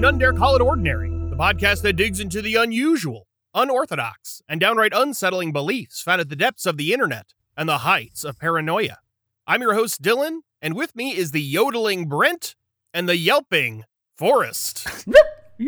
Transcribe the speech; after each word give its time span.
None 0.00 0.16
Dare 0.16 0.32
Call 0.32 0.56
It 0.56 0.62
Ordinary, 0.62 1.10
the 1.10 1.36
podcast 1.36 1.82
that 1.82 1.92
digs 1.92 2.20
into 2.20 2.40
the 2.40 2.54
unusual, 2.54 3.26
unorthodox, 3.54 4.40
and 4.48 4.58
downright 4.58 4.94
unsettling 4.94 5.52
beliefs 5.52 6.00
found 6.00 6.22
at 6.22 6.30
the 6.30 6.36
depths 6.36 6.64
of 6.64 6.78
the 6.78 6.94
internet 6.94 7.34
and 7.54 7.68
the 7.68 7.78
heights 7.78 8.24
of 8.24 8.38
paranoia. 8.38 8.96
I'm 9.46 9.60
your 9.60 9.74
host, 9.74 10.00
Dylan, 10.00 10.38
and 10.62 10.74
with 10.74 10.96
me 10.96 11.14
is 11.14 11.32
the 11.32 11.42
yodeling 11.42 12.08
Brent 12.08 12.54
and 12.94 13.06
the 13.10 13.16
yelping 13.18 13.84
Forrest. 14.16 14.88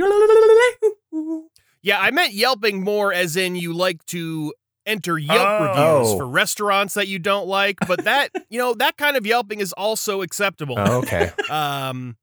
yeah, 1.83 1.99
I 2.01 2.11
meant 2.11 2.33
yelping 2.33 2.83
more 2.83 3.13
as 3.13 3.37
in 3.37 3.55
you 3.55 3.75
like 3.75 4.03
to 4.07 4.55
enter 4.87 5.19
Yelp 5.19 5.41
Oh. 5.47 5.99
reviews 6.01 6.15
for 6.19 6.27
restaurants 6.27 6.95
that 6.95 7.07
you 7.07 7.19
don't 7.19 7.47
like, 7.49 7.77
but 7.87 8.05
that, 8.05 8.31
you 8.49 8.59
know, 8.59 8.73
that 8.75 8.97
kind 8.97 9.19
of 9.19 9.27
yelping 9.27 9.61
is 9.61 9.75
also 9.75 10.23
acceptable. 10.23 10.77
Oh, 10.79 10.99
okay. 11.01 11.31
Um, 11.51 12.17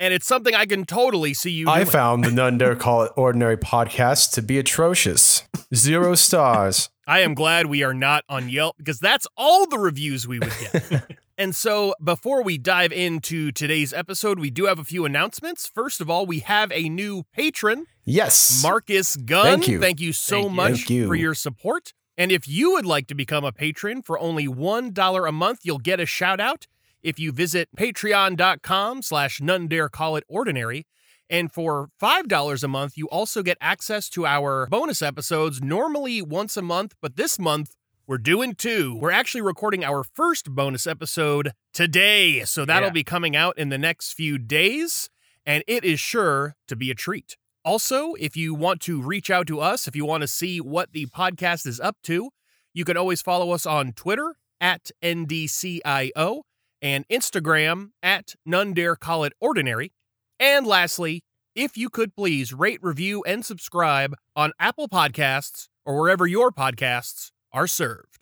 and 0.00 0.12
it's 0.14 0.26
something 0.26 0.54
I 0.54 0.66
can 0.66 0.84
totally 0.84 1.34
see 1.34 1.50
you 1.50 1.68
I 1.68 1.78
doing. 1.80 1.90
found 1.90 2.24
the 2.24 2.30
None 2.30 2.58
Dare 2.58 2.76
Call 2.76 3.02
It 3.02 3.12
Ordinary 3.16 3.56
podcast 3.56 4.32
to 4.34 4.42
be 4.42 4.58
atrocious. 4.58 5.42
Zero 5.74 6.14
stars. 6.14 6.90
I 7.06 7.20
am 7.20 7.34
glad 7.34 7.66
we 7.66 7.82
are 7.82 7.92
not 7.94 8.24
on 8.28 8.48
Yelp 8.48 8.76
because 8.78 8.98
that's 8.98 9.26
all 9.36 9.66
the 9.66 9.78
reviews 9.78 10.26
we 10.26 10.38
would 10.38 10.52
get. 10.72 11.04
and 11.38 11.54
so, 11.54 11.94
before 12.02 12.42
we 12.42 12.56
dive 12.56 12.92
into 12.92 13.52
today's 13.52 13.92
episode, 13.92 14.38
we 14.38 14.48
do 14.50 14.64
have 14.66 14.78
a 14.78 14.84
few 14.84 15.04
announcements. 15.04 15.66
First 15.66 16.00
of 16.00 16.08
all, 16.08 16.24
we 16.24 16.38
have 16.40 16.72
a 16.72 16.88
new 16.88 17.24
patron, 17.34 17.86
Yes. 18.06 18.60
Marcus 18.62 19.16
Gunn. 19.16 19.44
Thank 19.44 19.68
you. 19.68 19.80
Thank 19.80 20.00
you 20.00 20.12
so 20.14 20.42
Thank 20.44 20.52
much 20.54 20.72
Thank 20.76 20.90
you. 20.90 21.06
for 21.06 21.14
your 21.14 21.34
support. 21.34 21.92
And 22.16 22.30
if 22.30 22.46
you 22.46 22.72
would 22.72 22.86
like 22.86 23.06
to 23.08 23.14
become 23.14 23.44
a 23.44 23.50
patron 23.52 24.00
for 24.00 24.18
only 24.18 24.46
$1 24.46 25.28
a 25.28 25.32
month, 25.32 25.60
you'll 25.64 25.78
get 25.78 25.98
a 26.00 26.06
shout 26.06 26.38
out 26.40 26.66
if 27.04 27.20
you 27.20 27.30
visit 27.30 27.68
patreon.com 27.78 29.02
slash 29.02 29.40
none 29.40 29.68
dare 29.68 29.88
call 29.88 30.16
it 30.16 30.24
ordinary. 30.28 30.86
And 31.30 31.52
for 31.52 31.88
$5 32.02 32.62
a 32.64 32.68
month, 32.68 32.96
you 32.96 33.08
also 33.08 33.42
get 33.42 33.56
access 33.60 34.08
to 34.10 34.26
our 34.26 34.66
bonus 34.66 35.00
episodes, 35.02 35.62
normally 35.62 36.20
once 36.20 36.56
a 36.56 36.62
month, 36.62 36.94
but 37.00 37.16
this 37.16 37.38
month 37.38 37.76
we're 38.06 38.18
doing 38.18 38.54
two. 38.54 38.94
We're 39.00 39.10
actually 39.10 39.40
recording 39.40 39.82
our 39.84 40.04
first 40.04 40.50
bonus 40.50 40.86
episode 40.86 41.52
today. 41.72 42.44
So 42.44 42.64
that'll 42.66 42.88
Yeah. 42.90 42.92
be 42.92 43.04
coming 43.04 43.34
out 43.34 43.56
in 43.58 43.70
the 43.70 43.78
next 43.78 44.12
few 44.12 44.36
days, 44.36 45.08
and 45.46 45.64
it 45.66 45.84
is 45.84 45.98
sure 46.00 46.56
to 46.68 46.76
be 46.76 46.90
a 46.90 46.94
treat. 46.94 47.36
Also, 47.64 48.12
if 48.20 48.36
you 48.36 48.52
want 48.54 48.82
to 48.82 49.00
reach 49.00 49.30
out 49.30 49.46
to 49.46 49.60
us, 49.60 49.88
if 49.88 49.96
you 49.96 50.04
want 50.04 50.20
to 50.20 50.28
see 50.28 50.60
what 50.60 50.92
the 50.92 51.06
podcast 51.06 51.66
is 51.66 51.80
up 51.80 51.96
to, 52.02 52.28
you 52.74 52.84
can 52.84 52.98
always 52.98 53.22
follow 53.22 53.52
us 53.52 53.64
on 53.64 53.92
Twitter 53.92 54.36
at 54.60 54.90
NDCIO 55.02 56.42
and 56.84 57.08
Instagram 57.08 57.88
at 58.02 58.34
None 58.46 58.74
Dare 58.74 58.94
Call 58.94 59.24
It 59.24 59.32
Ordinary. 59.40 59.90
And 60.38 60.66
lastly, 60.66 61.24
if 61.54 61.76
you 61.76 61.88
could 61.88 62.14
please 62.14 62.52
rate, 62.52 62.78
review, 62.82 63.24
and 63.26 63.44
subscribe 63.44 64.14
on 64.36 64.52
Apple 64.60 64.88
Podcasts 64.88 65.68
or 65.86 65.98
wherever 65.98 66.26
your 66.26 66.52
podcasts 66.52 67.30
are 67.52 67.66
served. 67.66 68.18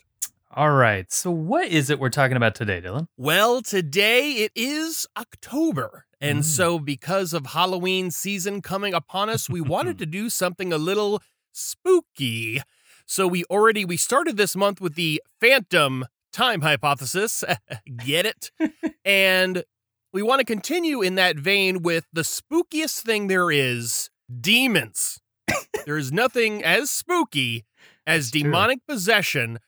All 0.55 0.71
right. 0.71 1.11
So, 1.11 1.31
what 1.31 1.67
is 1.67 1.89
it 1.89 1.99
we're 1.99 2.09
talking 2.09 2.37
about 2.37 2.53
today, 2.55 2.79
Dylan? 2.79 3.07
Well, 3.17 3.61
today 3.63 4.33
it 4.33 4.51
is 4.55 5.07
October. 5.17 6.05
And 6.21 6.39
Mm. 6.39 6.43
so, 6.45 6.79
because 6.79 7.33
of 7.33 7.47
Halloween 7.47 8.11
season 8.11 8.61
coming 8.61 8.93
upon 8.93 9.29
us, 9.29 9.49
we 9.49 9.59
wanted 9.61 9.97
to 9.99 10.05
do 10.05 10.29
something 10.29 10.71
a 10.71 10.77
little 10.77 11.21
spooky. 11.51 12.61
So, 13.07 13.27
we 13.27 13.43
already 13.45 13.83
we 13.83 13.97
started 13.97 14.37
this 14.37 14.55
month 14.55 14.79
with 14.79 14.93
the 14.95 15.21
phantom 15.41 16.05
time 16.33 16.61
hypothesis. 16.61 17.43
Get 18.05 18.25
it? 18.25 18.51
and 19.05 19.63
we 20.11 20.21
want 20.21 20.39
to 20.39 20.45
continue 20.45 21.01
in 21.01 21.15
that 21.15 21.37
vein 21.37 21.81
with 21.81 22.05
the 22.11 22.21
spookiest 22.21 23.01
thing 23.01 23.27
there 23.27 23.49
is, 23.51 24.09
demons. 24.41 25.19
there 25.85 25.97
is 25.97 26.11
nothing 26.11 26.63
as 26.63 26.89
spooky 26.91 27.65
as 28.05 28.31
true. 28.31 28.41
demonic 28.43 28.79
possession 28.87 29.59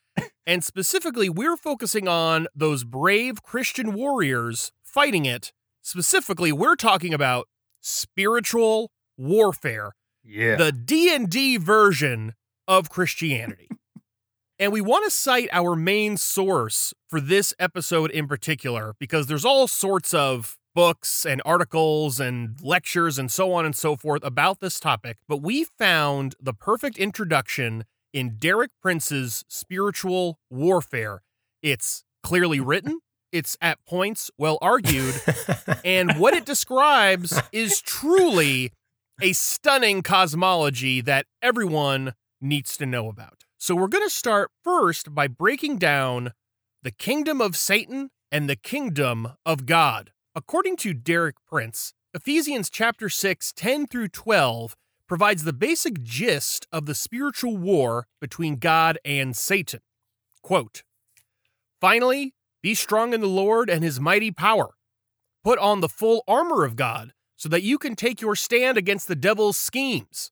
and 0.45 0.63
specifically, 0.63 1.29
we're 1.29 1.57
focusing 1.57 2.07
on 2.07 2.47
those 2.55 2.83
brave 2.83 3.41
Christian 3.41 3.93
warriors 3.93 4.71
fighting 4.83 5.25
it. 5.25 5.51
Specifically, 5.81 6.51
we're 6.51 6.75
talking 6.75 7.13
about 7.13 7.47
spiritual 7.81 8.91
warfare, 9.17 9.93
Yeah. 10.23 10.55
the 10.55 10.71
D&D 10.71 11.57
version 11.57 12.33
of 12.67 12.89
Christianity. 12.89 13.69
And 14.59 14.71
we 14.71 14.81
want 14.81 15.05
to 15.05 15.11
cite 15.11 15.49
our 15.51 15.75
main 15.75 16.17
source 16.17 16.93
for 17.07 17.19
this 17.19 17.53
episode 17.59 18.11
in 18.11 18.27
particular 18.27 18.95
because 18.99 19.27
there's 19.27 19.45
all 19.45 19.67
sorts 19.67 20.13
of 20.13 20.57
books 20.73 21.25
and 21.25 21.41
articles 21.45 22.19
and 22.19 22.59
lectures 22.61 23.17
and 23.17 23.31
so 23.31 23.53
on 23.53 23.65
and 23.65 23.75
so 23.75 23.95
forth 23.95 24.23
about 24.23 24.59
this 24.59 24.79
topic, 24.79 25.17
but 25.27 25.41
we 25.41 25.65
found 25.77 26.35
the 26.41 26.53
perfect 26.53 26.97
introduction 26.97 27.85
in 28.13 28.37
Derek 28.37 28.71
Prince's 28.81 29.43
Spiritual 29.47 30.39
Warfare. 30.49 31.21
It's 31.61 32.03
clearly 32.23 32.59
written, 32.59 32.99
it's 33.31 33.57
at 33.61 33.79
points 33.85 34.29
well 34.37 34.57
argued, 34.61 35.15
and 35.85 36.13
what 36.19 36.33
it 36.33 36.45
describes 36.45 37.41
is 37.51 37.81
truly 37.81 38.71
a 39.21 39.33
stunning 39.33 40.01
cosmology 40.01 41.01
that 41.01 41.25
everyone 41.41 42.13
needs 42.41 42.77
to 42.77 42.85
know 42.85 43.09
about. 43.09 43.45
So 43.65 43.73
we're 43.73 43.87
going 43.87 44.03
to 44.03 44.11
start 44.11 44.51
first 44.63 45.15
by 45.15 45.27
breaking 45.27 45.79
down 45.79 46.33
the 46.83 46.91
kingdom 46.91 47.41
of 47.41 47.57
Satan 47.57 48.11
and 48.31 48.47
the 48.47 48.55
kingdom 48.55 49.29
of 49.43 49.65
God. 49.65 50.11
According 50.35 50.77
to 50.77 50.93
Derek 50.93 51.37
Prince, 51.47 51.91
Ephesians 52.13 52.69
chapter 52.69 53.09
6, 53.09 53.53
10 53.53 53.87
through 53.87 54.09
12 54.09 54.75
provides 55.07 55.45
the 55.45 55.51
basic 55.51 56.03
gist 56.03 56.67
of 56.71 56.85
the 56.85 56.93
spiritual 56.93 57.57
war 57.57 58.05
between 58.21 58.57
God 58.57 58.99
and 59.03 59.35
Satan. 59.35 59.79
Quote 60.43 60.83
Finally, 61.81 62.35
be 62.61 62.75
strong 62.75 63.15
in 63.15 63.21
the 63.21 63.25
Lord 63.25 63.67
and 63.67 63.83
his 63.83 63.99
mighty 63.99 64.29
power. 64.29 64.75
Put 65.43 65.57
on 65.57 65.81
the 65.81 65.89
full 65.89 66.23
armor 66.27 66.65
of 66.65 66.75
God 66.75 67.13
so 67.35 67.49
that 67.49 67.63
you 67.63 67.79
can 67.79 67.95
take 67.95 68.21
your 68.21 68.35
stand 68.35 68.77
against 68.77 69.07
the 69.07 69.15
devil's 69.15 69.57
schemes. 69.57 70.29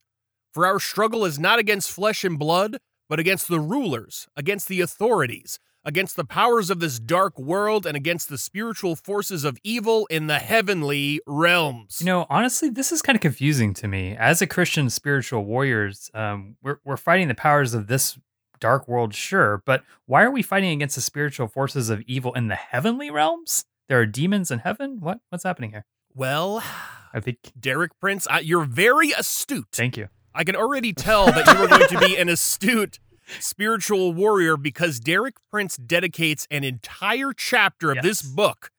For 0.54 0.68
our 0.68 0.80
struggle 0.80 1.26
is 1.26 1.40
not 1.40 1.58
against 1.58 1.90
flesh 1.90 2.24
and 2.24 2.38
blood, 2.38 2.78
but 3.10 3.20
against 3.20 3.48
the 3.48 3.60
rulers, 3.60 4.28
against 4.36 4.68
the 4.68 4.82
authorities, 4.82 5.60
against 5.86 6.16
the 6.16 6.24
powers 6.24 6.70
of 6.70 6.80
this 6.80 7.00
dark 7.00 7.38
world, 7.38 7.86
and 7.86 7.98
against 7.98 8.30
the 8.30 8.38
spiritual 8.38 8.96
forces 8.96 9.44
of 9.44 9.58
evil 9.64 10.06
in 10.08 10.28
the 10.28 10.40
heavenly 10.40 11.20
realms. 11.28 12.00
You 12.00 12.06
know, 12.06 12.26
honestly, 12.30 12.70
this 12.70 12.92
is 12.92 13.02
kind 13.02 13.16
of 13.16 13.22
confusing 13.22 13.74
to 13.76 13.88
me. 13.88 14.16
As 14.16 14.42
a 14.42 14.48
Christian 14.48 14.90
spiritual 14.90 15.44
warriors, 15.46 16.10
um, 16.14 16.56
we're, 16.62 16.78
we're 16.86 16.98
fighting 16.98 17.28
the 17.28 17.36
powers 17.36 17.74
of 17.74 17.88
this 17.88 18.18
dark 18.60 18.88
world, 18.88 19.14
sure, 19.14 19.62
but 19.66 19.84
why 20.06 20.24
are 20.24 20.32
we 20.32 20.42
fighting 20.42 20.72
against 20.72 20.96
the 20.96 21.02
spiritual 21.02 21.48
forces 21.48 21.90
of 21.90 22.02
evil 22.02 22.34
in 22.34 22.48
the 22.48 22.56
heavenly 22.56 23.12
realms? 23.12 23.66
There 23.90 24.00
are 24.00 24.06
demons 24.06 24.52
in 24.52 24.60
heaven? 24.60 25.00
What? 25.02 25.20
What's 25.30 25.44
happening 25.44 25.72
here? 25.72 25.86
well, 26.14 26.64
I 27.14 27.20
think. 27.20 27.38
Derek 27.60 28.00
Prince, 28.00 28.28
I, 28.30 28.40
you're 28.40 28.66
very 28.66 29.12
astute. 29.12 29.68
Thank 29.72 29.98
you. 29.98 30.10
I 30.36 30.44
can 30.44 30.56
already 30.56 30.94
tell 30.94 31.28
that 31.28 31.48
you 31.48 31.64
are 31.64 31.68
going 31.68 31.88
to 31.88 32.00
be 32.00 32.18
an 32.18 32.30
astute 32.30 33.00
spiritual 33.40 34.14
warrior 34.14 34.58
because 34.58 35.00
Derek 35.00 35.36
Prince 35.52 35.78
dedicates 35.78 36.48
an 36.52 36.64
entire 36.64 37.34
chapter 37.34 37.92
of 37.92 38.02
this 38.02 38.22
book 38.22 38.70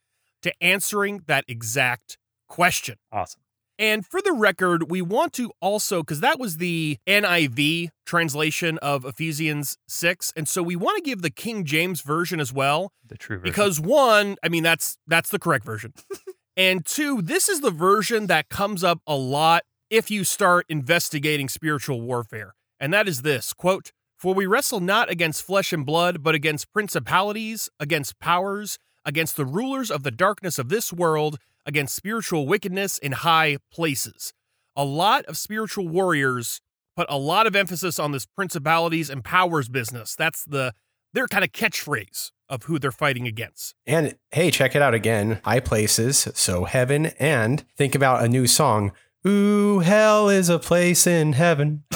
to 0.42 0.52
answering 0.62 1.22
that 1.26 1.44
exact 1.48 2.18
question. 2.48 2.96
Awesome. 3.10 3.40
And 3.78 4.06
for 4.06 4.22
the 4.22 4.32
record, 4.32 4.88
we 4.88 5.02
want 5.02 5.32
to 5.34 5.50
also, 5.60 6.00
because 6.00 6.20
that 6.20 6.38
was 6.38 6.58
the 6.58 6.98
NIV 7.08 7.88
translation 8.06 8.78
of 8.78 9.04
Ephesians 9.04 9.78
6. 9.88 10.32
And 10.36 10.48
so 10.48 10.62
we 10.62 10.76
want 10.76 10.96
to 10.96 11.02
give 11.02 11.22
the 11.22 11.30
King 11.30 11.64
James 11.64 12.00
version 12.00 12.38
as 12.38 12.52
well. 12.52 12.92
The 13.04 13.16
true 13.16 13.38
version. 13.38 13.50
Because 13.50 13.80
one, 13.80 14.36
I 14.44 14.48
mean, 14.48 14.62
that's 14.62 14.96
that's 15.08 15.30
the 15.30 15.40
correct 15.40 15.64
version. 15.64 15.92
and 16.56 16.86
two, 16.86 17.20
this 17.20 17.48
is 17.48 17.62
the 17.62 17.72
version 17.72 18.28
that 18.28 18.48
comes 18.48 18.84
up 18.84 19.00
a 19.08 19.16
lot 19.16 19.64
if 19.94 20.10
you 20.10 20.24
start 20.24 20.66
investigating 20.68 21.48
spiritual 21.48 22.00
warfare. 22.00 22.54
And 22.80 22.92
that 22.92 23.06
is 23.06 23.22
this 23.22 23.52
quote, 23.52 23.92
For 24.18 24.34
we 24.34 24.44
wrestle 24.44 24.80
not 24.80 25.08
against 25.08 25.44
flesh 25.44 25.72
and 25.72 25.86
blood, 25.86 26.20
but 26.20 26.34
against 26.34 26.72
principalities, 26.72 27.68
against 27.78 28.18
powers, 28.18 28.76
against 29.04 29.36
the 29.36 29.44
rulers 29.44 29.92
of 29.92 30.02
the 30.02 30.10
darkness 30.10 30.58
of 30.58 30.68
this 30.68 30.92
world, 30.92 31.38
against 31.64 31.94
spiritual 31.94 32.46
wickedness 32.46 32.98
in 32.98 33.12
high 33.12 33.58
places. 33.72 34.32
A 34.74 34.84
lot 34.84 35.24
of 35.26 35.38
spiritual 35.38 35.86
warriors 35.86 36.60
put 36.96 37.06
a 37.08 37.16
lot 37.16 37.46
of 37.46 37.54
emphasis 37.54 38.00
on 38.00 38.10
this 38.10 38.26
principalities 38.26 39.10
and 39.10 39.24
powers 39.24 39.68
business. 39.68 40.16
That's 40.16 40.44
the 40.44 40.74
their 41.12 41.28
kind 41.28 41.44
of 41.44 41.52
catchphrase 41.52 42.32
of 42.48 42.64
who 42.64 42.80
they're 42.80 42.90
fighting 42.90 43.28
against. 43.28 43.74
And 43.86 44.16
hey, 44.32 44.50
check 44.50 44.74
it 44.74 44.82
out 44.82 44.94
again. 44.94 45.40
High 45.44 45.60
places, 45.60 46.28
so 46.34 46.64
heaven, 46.64 47.06
and 47.18 47.64
think 47.76 47.94
about 47.94 48.24
a 48.24 48.28
new 48.28 48.48
song. 48.48 48.92
Ooh, 49.26 49.78
hell 49.80 50.28
is 50.28 50.48
a 50.48 50.58
place 50.58 51.06
in 51.06 51.32
heaven. 51.32 51.84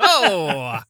oh, 0.00 0.80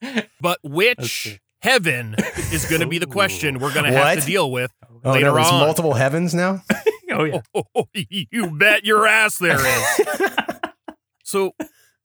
but 0.41 0.59
which 0.63 1.27
Okay. 1.27 1.41
heaven 1.63 2.15
is 2.53 2.65
going 2.67 2.81
to 2.81 2.87
be 2.87 2.99
the 2.99 3.07
question 3.07 3.59
we're 3.59 3.73
going 3.75 3.91
to 3.91 3.97
have 3.97 4.21
to 4.21 4.27
deal 4.27 4.51
with 4.51 4.73
Oh, 4.85 5.01
oh 5.05 5.13
later 5.13 5.27
no, 5.27 5.35
there's 5.35 5.49
on. 5.49 5.61
multiple 5.61 5.95
heavens 5.95 6.35
now. 6.35 6.63
oh 7.13 7.25
yeah. 7.25 7.41
Oh, 7.55 7.63
oh, 7.75 7.85
oh, 7.85 7.87
you 7.95 8.51
bet 8.59 8.85
your 8.85 9.07
ass 9.07 9.39
there 9.39 9.59
is. 9.65 10.21
So 11.25 11.53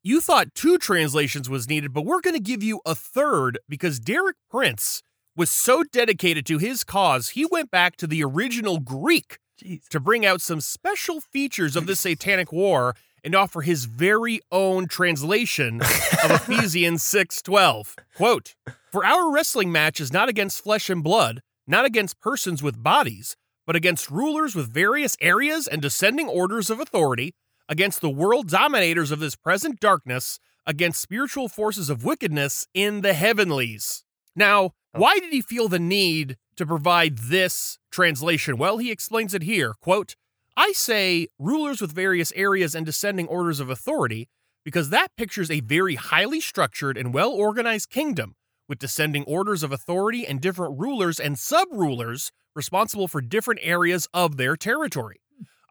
you 0.03 0.19
thought 0.19 0.53
two 0.53 0.77
translations 0.77 1.49
was 1.49 1.69
needed, 1.69 1.93
but 1.93 2.03
we're 2.03 2.19
going 2.19 2.35
to 2.35 2.41
give 2.41 2.61
you 2.61 2.81
a 2.85 2.93
third 2.93 3.57
because 3.69 4.01
Derek 4.01 4.35
Prince 4.51 5.01
was 5.37 5.49
so 5.49 5.81
dedicated 5.93 6.45
to 6.47 6.57
his 6.57 6.83
cause, 6.83 7.29
he 7.29 7.45
went 7.45 7.71
back 7.71 7.95
to 7.97 8.05
the 8.07 8.21
original 8.21 8.79
Greek 8.79 9.37
Jeez. 9.63 9.87
to 9.87 10.01
bring 10.01 10.25
out 10.25 10.41
some 10.41 10.59
special 10.59 11.21
features 11.21 11.77
of 11.77 11.85
the 11.85 11.95
Satanic 11.95 12.51
War 12.51 12.95
and 13.23 13.35
offer 13.35 13.61
his 13.61 13.85
very 13.85 14.41
own 14.51 14.87
translation 14.87 15.81
of 15.81 16.31
Ephesians 16.49 17.03
6:12. 17.03 17.95
Quote, 18.15 18.55
"For 18.91 19.05
our 19.05 19.31
wrestling 19.31 19.71
match 19.71 19.99
is 19.99 20.11
not 20.11 20.29
against 20.29 20.63
flesh 20.63 20.89
and 20.89 21.03
blood, 21.03 21.41
not 21.65 21.85
against 21.85 22.19
persons 22.19 22.61
with 22.61 22.83
bodies, 22.83 23.35
but 23.65 23.75
against 23.75 24.11
rulers 24.11 24.55
with 24.55 24.73
various 24.73 25.15
areas 25.21 25.67
and 25.67 25.81
descending 25.81 26.27
orders 26.27 26.69
of 26.69 26.79
authority, 26.79 27.33
against 27.69 28.01
the 28.01 28.09
world 28.09 28.49
dominators 28.49 29.11
of 29.11 29.19
this 29.19 29.35
present 29.35 29.79
darkness, 29.79 30.39
against 30.65 31.01
spiritual 31.01 31.47
forces 31.47 31.89
of 31.89 32.03
wickedness 32.03 32.67
in 32.73 33.01
the 33.01 33.13
heavenlies." 33.13 34.03
Now, 34.35 34.63
oh. 34.63 34.71
why 34.93 35.19
did 35.19 35.31
he 35.31 35.41
feel 35.41 35.67
the 35.67 35.79
need 35.79 36.37
to 36.57 36.65
provide 36.65 37.17
this 37.19 37.79
translation? 37.91 38.57
Well, 38.57 38.77
he 38.77 38.91
explains 38.91 39.33
it 39.33 39.43
here. 39.43 39.73
Quote, 39.81 40.15
I 40.55 40.71
say 40.73 41.27
rulers 41.39 41.81
with 41.81 41.91
various 41.91 42.31
areas 42.35 42.75
and 42.75 42.85
descending 42.85 43.27
orders 43.27 43.59
of 43.59 43.69
authority 43.69 44.29
because 44.63 44.89
that 44.89 45.15
pictures 45.17 45.49
a 45.49 45.59
very 45.59 45.95
highly 45.95 46.39
structured 46.39 46.97
and 46.97 47.13
well 47.13 47.31
organized 47.31 47.89
kingdom 47.89 48.35
with 48.69 48.79
descending 48.79 49.23
orders 49.23 49.63
of 49.63 49.71
authority 49.71 50.25
and 50.25 50.39
different 50.39 50.79
rulers 50.79 51.19
and 51.19 51.37
sub 51.37 51.67
rulers 51.71 52.31
responsible 52.55 53.07
for 53.07 53.19
different 53.19 53.59
areas 53.63 54.07
of 54.13 54.37
their 54.37 54.55
territory. 54.55 55.21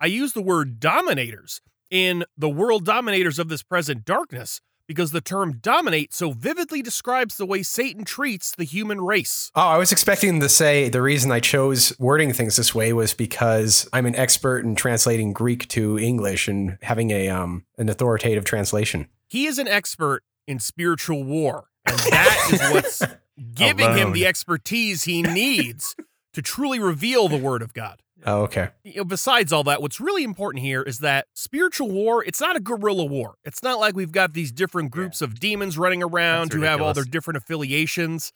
I 0.01 0.07
use 0.07 0.33
the 0.33 0.43
word 0.43 0.81
dominators 0.81 1.61
in 1.91 2.25
the 2.37 2.49
world 2.49 2.85
dominators 2.85 3.39
of 3.39 3.49
this 3.49 3.63
present 3.63 4.05
darkness 4.05 4.61
because 4.87 5.13
the 5.13 5.21
term 5.21 5.59
dominate 5.59 6.13
so 6.13 6.33
vividly 6.33 6.83
describes 6.83 7.37
the 7.37 7.47
way 7.47 7.63
Satan 7.63 8.05
treats 8.05 8.55
the 8.55 8.65
human 8.65 9.01
race. 9.01 9.51
Oh, 9.55 9.63
I 9.63 9.79
was 9.79 9.93
expecting 9.93 10.41
to 10.41 10.49
say 10.49 10.89
the 10.89 11.03
reason 11.03 11.31
I 11.33 11.41
chose 11.41 11.93
wording 11.99 12.33
things 12.33 12.57
this 12.57 12.75
way 12.75 12.93
was 12.93 13.15
because 13.15 13.89
I'm 13.93 14.07
an 14.07 14.17
expert 14.17 14.65
in 14.65 14.75
translating 14.75 15.33
Greek 15.33 15.69
to 15.69 15.99
English 15.99 16.49
and 16.49 16.79
having 16.83 17.11
a 17.11 17.29
um 17.29 17.65
an 17.79 17.89
authoritative 17.89 18.45
translation. 18.45 19.09
He 19.29 19.47
is 19.47 19.59
an 19.59 19.69
expert 19.69 20.23
in 20.47 20.59
spiritual 20.59 21.25
war, 21.25 21.69
and 21.87 21.99
that 22.11 22.49
is 22.53 22.61
what's 22.73 23.03
giving 23.55 23.97
him 23.97 24.13
the 24.13 24.27
expertise 24.27 25.05
he 25.05 25.23
needs 25.23 25.97
to 26.35 26.43
truly 26.43 26.79
reveal 26.79 27.29
the 27.29 27.37
word 27.37 27.63
of 27.63 27.75
God. 27.75 28.03
Oh, 28.25 28.43
okay. 28.43 28.69
You 28.85 28.99
know, 28.99 29.05
besides 29.05 29.53
all 29.53 29.65
that, 29.65 29.83
what's 29.83 30.01
really 30.01 30.25
important 30.25 30.63
here 30.63 30.83
is 30.83 30.99
that 30.99 31.27
spiritual 31.35 31.91
war, 31.91 32.25
it's 32.25 32.41
not 32.41 32.57
a 32.57 32.61
guerrilla 32.61 33.05
war. 33.05 33.35
It's 33.45 33.63
not 33.63 33.81
like 33.81 33.97
we've 33.97 34.13
got 34.13 34.33
these 34.33 34.53
different 34.53 34.91
groups 34.91 35.23
of 35.23 35.41
demons 35.41 35.77
running 35.77 36.03
around 36.03 36.51
That's 36.51 36.55
who 36.55 36.63
have 36.63 36.81
all 36.81 36.95
their 36.95 37.05
different 37.05 37.37
affiliations. 37.39 38.33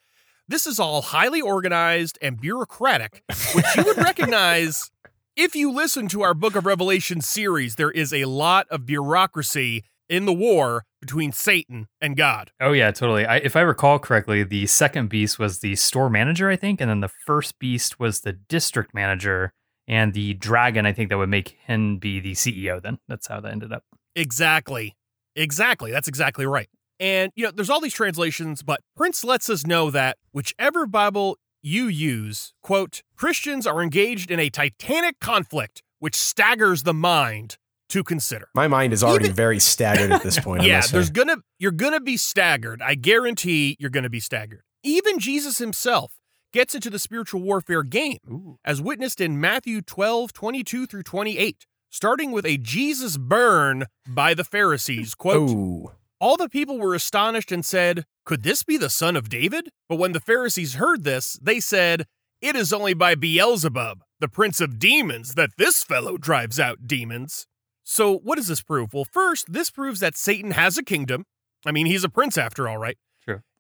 This 0.49 0.67
is 0.67 0.79
all 0.79 1.03
highly 1.03 1.41
organized 1.41 2.19
and 2.23 2.41
bureaucratic, 2.41 3.23
which 3.55 3.77
you 3.77 3.85
would 3.85 3.97
recognize 4.05 4.91
if 5.37 5.55
you 5.55 5.73
listen 5.73 6.09
to 6.09 6.23
our 6.23 6.35
Book 6.35 6.57
of 6.57 6.67
Revelation 6.67 7.21
series. 7.21 7.75
There 7.77 7.91
is 7.91 8.13
a 8.13 8.25
lot 8.27 8.67
of 8.71 8.87
bureaucracy 8.87 9.85
in 10.09 10.25
the 10.25 10.33
war 10.33 10.85
between 11.01 11.33
Satan 11.33 11.89
and 12.01 12.17
God. 12.17 12.51
Oh 12.61 12.73
yeah, 12.73 12.91
totally. 12.91 13.27
I, 13.27 13.37
if 13.37 13.57
I 13.57 13.61
recall 13.61 13.99
correctly, 13.99 14.43
the 14.43 14.67
second 14.67 15.09
beast 15.09 15.39
was 15.39 15.61
the 15.61 15.77
store 15.77 16.11
manager, 16.11 16.49
I 16.49 16.57
think, 16.57 16.81
and 16.81 16.91
then 16.91 17.01
the 17.01 17.11
first 17.27 17.59
beast 17.59 18.01
was 18.01 18.21
the 18.21 18.33
district 18.33 18.95
manager, 18.95 19.53
and 19.89 20.13
the 20.15 20.35
dragon, 20.35 20.87
I 20.87 20.93
think, 20.93 21.11
that 21.11 21.19
would 21.19 21.29
make 21.29 21.57
him 21.67 21.99
be 21.99 22.21
the 22.21 22.33
CEO. 22.33 22.83
Then 22.83 22.99
that's 23.09 23.27
how 23.27 23.41
that 23.41 23.53
ended 23.53 23.73
up. 23.73 23.85
Exactly. 24.15 24.97
Exactly. 25.35 25.91
That's 25.91 26.09
exactly 26.09 26.47
right. 26.47 26.69
And, 26.99 27.31
you 27.37 27.45
know, 27.45 27.51
there's 27.51 27.69
all 27.69 27.81
these 27.81 27.95
translations, 27.95 28.63
but 28.63 28.81
Prince 28.97 29.23
lets 29.23 29.51
us 29.51 29.67
know 29.67 29.91
that 29.91 30.17
whichever 30.33 30.87
Bible 30.87 31.37
you 31.63 31.89
use, 31.89 32.55
quote, 32.63 33.03
Christians 33.17 33.67
are 33.67 33.83
engaged 33.83 34.31
in 34.31 34.41
a 34.41 34.49
titanic 34.49 35.21
conflict 35.21 35.83
which 35.99 36.15
staggers 36.15 36.85
the 36.85 36.95
mind 36.95 37.59
to 37.89 38.03
consider. 38.03 38.49
My 38.55 38.69
mind 38.69 38.93
is 38.93 39.03
already 39.05 39.27
Even- 39.27 39.37
very 39.45 39.59
staggered 39.61 40.11
at 40.11 40.23
this 40.23 40.39
point. 40.39 40.63
Yeah, 40.63 40.83
there's 40.91 41.11
gonna 41.11 41.37
you're 41.59 41.71
gonna 41.71 42.01
be 42.01 42.17
staggered. 42.17 42.83
I 42.83 42.95
guarantee 42.95 43.77
you're 43.79 43.91
gonna 43.91 44.11
be 44.11 44.21
staggered. 44.21 44.63
Even 44.83 45.19
Jesus 45.19 45.59
himself 45.59 46.15
gets 46.53 46.75
into 46.75 46.91
the 46.91 46.99
spiritual 46.99 47.41
warfare 47.43 47.83
game 47.83 48.19
Ooh. 48.31 48.59
as 48.65 48.81
witnessed 48.81 49.21
in 49.21 49.41
Matthew 49.41 49.83
12, 49.83 50.33
22 50.33 50.87
through 50.87 51.03
28, 51.03 51.67
starting 51.91 52.33
with 52.33 52.47
a 52.47 52.57
Jesus 52.57 53.17
burn 53.17 53.87
by 54.09 54.35
the 54.35 54.45
Pharisees. 54.45 55.15
Quote, 55.15 55.51
Oh, 55.51 55.93
All 56.21 56.37
the 56.37 56.49
people 56.49 56.79
were 56.79 56.95
astonished 56.95 57.53
and 57.53 57.65
said, 57.65 58.05
Could 58.25 58.43
this 58.43 58.63
be 58.63 58.77
the 58.77 58.91
son 58.91 59.17
of 59.17 59.29
David? 59.29 59.71
But 59.89 59.97
when 59.99 60.13
the 60.13 60.21
Pharisees 60.21 60.75
heard 60.75 61.05
this, 61.05 61.39
they 61.43 61.61
said, 61.61 62.07
It 62.41 62.57
is 62.57 62.73
only 62.73 62.95
by 62.95 63.15
Beelzebub, 63.15 64.03
the 64.21 64.29
prince 64.29 64.61
of 64.61 64.79
demons, 64.79 65.35
that 65.35 65.51
this 65.59 65.83
fellow 65.83 66.17
drives 66.17 66.59
out 66.59 66.87
demons. 66.87 67.47
So, 67.85 68.19
what 68.19 68.35
does 68.37 68.49
this 68.49 68.63
prove? 68.63 68.93
Well, 68.93 69.07
first, 69.11 69.53
this 69.53 69.71
proves 69.71 70.01
that 70.01 70.17
Satan 70.17 70.51
has 70.51 70.77
a 70.77 70.83
kingdom. 70.83 71.25
I 71.65 71.71
mean, 71.71 71.87
he's 71.87 72.03
a 72.05 72.09
prince 72.09 72.37
after 72.37 72.69
all, 72.69 72.79
right? 72.79 72.97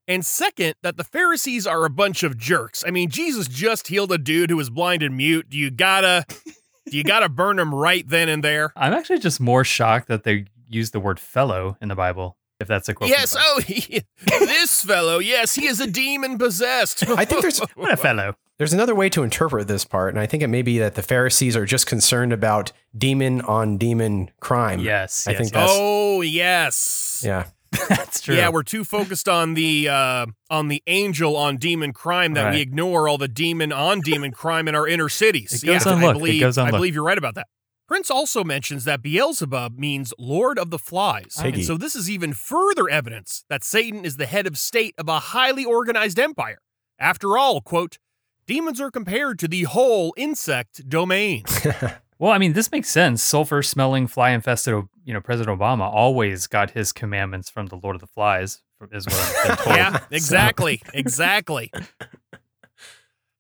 True. 0.07 0.15
And 0.15 0.25
second, 0.25 0.75
that 0.83 0.97
the 0.97 1.05
Pharisees 1.05 1.67
are 1.67 1.85
a 1.85 1.91
bunch 1.91 2.23
of 2.23 2.37
jerks. 2.39 2.85
I 2.87 2.91
mean, 2.91 3.11
Jesus 3.11 3.49
just 3.49 3.89
healed 3.89 4.13
a 4.13 4.19
dude 4.19 4.51
who 4.51 4.57
was 4.57 4.71
blind 4.71 5.03
and 5.03 5.17
mute. 5.17 5.51
Do 5.51 5.59
you 5.59 5.71
gotta, 5.71 6.25
do 6.91 6.97
you 6.97 7.05
gotta 7.05 7.29
burn 7.29 7.59
him 7.59 7.75
right 7.75 8.09
then 8.09 8.29
and 8.29 8.43
there? 8.45 8.73
I'm 8.77 8.93
actually 8.93 9.19
just 9.19 9.41
more 9.41 9.65
shocked 9.65 10.09
that 10.09 10.23
they 10.25 10.47
use 10.69 10.91
the 10.93 11.01
word 11.01 11.19
fellow 11.21 11.77
in 11.81 11.89
the 11.89 11.95
Bible. 11.97 12.37
If 12.59 12.69
that's 12.69 12.89
a 12.89 12.95
quote. 12.95 13.11
from 13.11 13.19
Yes, 13.19 13.33
the 13.33 13.39
Bible. 13.39 13.51
oh, 13.57 13.61
he, 13.67 14.03
this 14.47 14.83
fellow, 14.83 15.19
yes, 15.19 15.55
he 15.55 15.67
is 15.67 15.79
a 15.79 15.87
demon 15.87 16.39
possessed. 16.39 17.07
I 17.11 17.27
think 17.27 17.43
there's 17.43 17.59
what 17.75 17.93
a 17.93 17.99
fellow. 17.99 18.35
there's 18.57 18.73
another 18.73 18.95
way 18.95 19.11
to 19.11 19.23
interpret 19.23 19.69
this 19.69 19.85
part, 19.85 20.15
and 20.15 20.19
I 20.19 20.25
think 20.25 20.43
it 20.43 20.47
may 20.49 20.63
be 20.63 20.79
that 20.79 20.95
the 20.95 21.03
Pharisees 21.03 21.55
are 21.55 21.67
just 21.67 21.87
concerned 21.87 22.33
about 22.33 22.73
demon 22.97 23.43
on 23.43 23.77
demon 23.77 24.31
crime. 24.41 24.81
Yes, 24.81 25.27
I 25.27 25.33
yes, 25.33 25.39
think 25.39 25.53
yes. 25.53 25.53
that's- 25.53 25.71
Oh 25.79 26.23
yes. 26.23 27.23
Yeah. 27.27 27.45
that's 27.89 28.21
true. 28.21 28.37
Yeah, 28.37 28.49
we're 28.49 28.63
too 28.63 28.85
focused 28.85 29.29
on 29.29 29.55
the 29.55 29.89
uh, 29.89 30.27
on 30.51 30.69
the 30.69 30.83
angel 30.87 31.37
on 31.37 31.57
demon 31.57 31.93
crime 31.93 32.35
that 32.35 32.53
we 32.53 32.61
ignore 32.61 33.09
all 33.09 33.19
the 33.19 33.29
demon 33.29 33.73
on 33.73 34.01
demon 34.01 34.33
crime 34.33 34.69
in 34.69 34.75
our 34.75 34.87
inner 34.87 35.09
cities. 35.09 35.63
It 35.63 35.67
goes 35.67 35.85
yeah, 35.87 35.93
I 35.93 35.95
unlooked. 35.95 36.17
It 36.17 36.19
believe 36.21 36.41
goes 36.41 36.59
I 36.59 36.63
unlooked. 36.63 36.79
believe 36.79 36.95
you're 36.95 37.05
right 37.05 37.19
about 37.19 37.35
that. 37.35 37.47
Prince 37.89 38.11
also 38.11 38.43
mentions 38.43 38.85
that 38.85 39.01
Beelzebub 39.01 39.79
means 39.79 40.13
Lord 40.19 40.59
of 40.59 40.71
the 40.71 40.79
Flies. 40.79 41.37
Piggy. 41.41 41.59
And 41.59 41.65
so 41.65 41.77
this 41.77 41.95
is 41.95 42.11
even 42.11 42.33
further 42.33 42.89
evidence 42.89 43.45
that 43.49 43.63
Satan 43.63 44.05
is 44.05 44.17
the 44.17 44.27
head 44.27 44.47
of 44.49 44.59
state 44.59 44.95
of 44.99 45.09
a 45.09 45.21
highly 45.21 45.65
organized 45.65 46.19
empire. 46.19 46.59
After 46.99 47.39
all, 47.39 47.61
quote, 47.61 47.99
demons 48.47 48.81
are 48.81 48.91
compared 48.91 49.39
to 49.39 49.47
the 49.47 49.65
whole 49.65 50.15
insect 50.17 50.89
domain. 50.89 51.45
Well, 52.19 52.33
I 52.33 52.39
mean, 52.39 52.55
this 52.55 52.73
makes 52.73 52.89
sense. 52.89 53.23
Sulfur 53.23 53.63
smelling, 53.63 54.07
fly 54.07 54.31
infested, 54.31 54.75
you 55.05 55.13
know, 55.13 55.21
President 55.21 55.59
Obama 55.59 55.83
always 55.83 56.47
got 56.47 56.71
his 56.71 56.93
commandments 56.93 57.51
from 57.51 57.67
the 57.67 57.77
Lord 57.77 57.95
of 57.95 58.01
the 58.01 58.07
Flies, 58.07 58.63
is 58.91 59.07
what 59.07 59.15
I've 59.15 59.49
been 59.49 59.57
told. 59.65 59.77
yeah, 59.77 59.99
exactly, 60.11 60.83
exactly. 60.95 61.71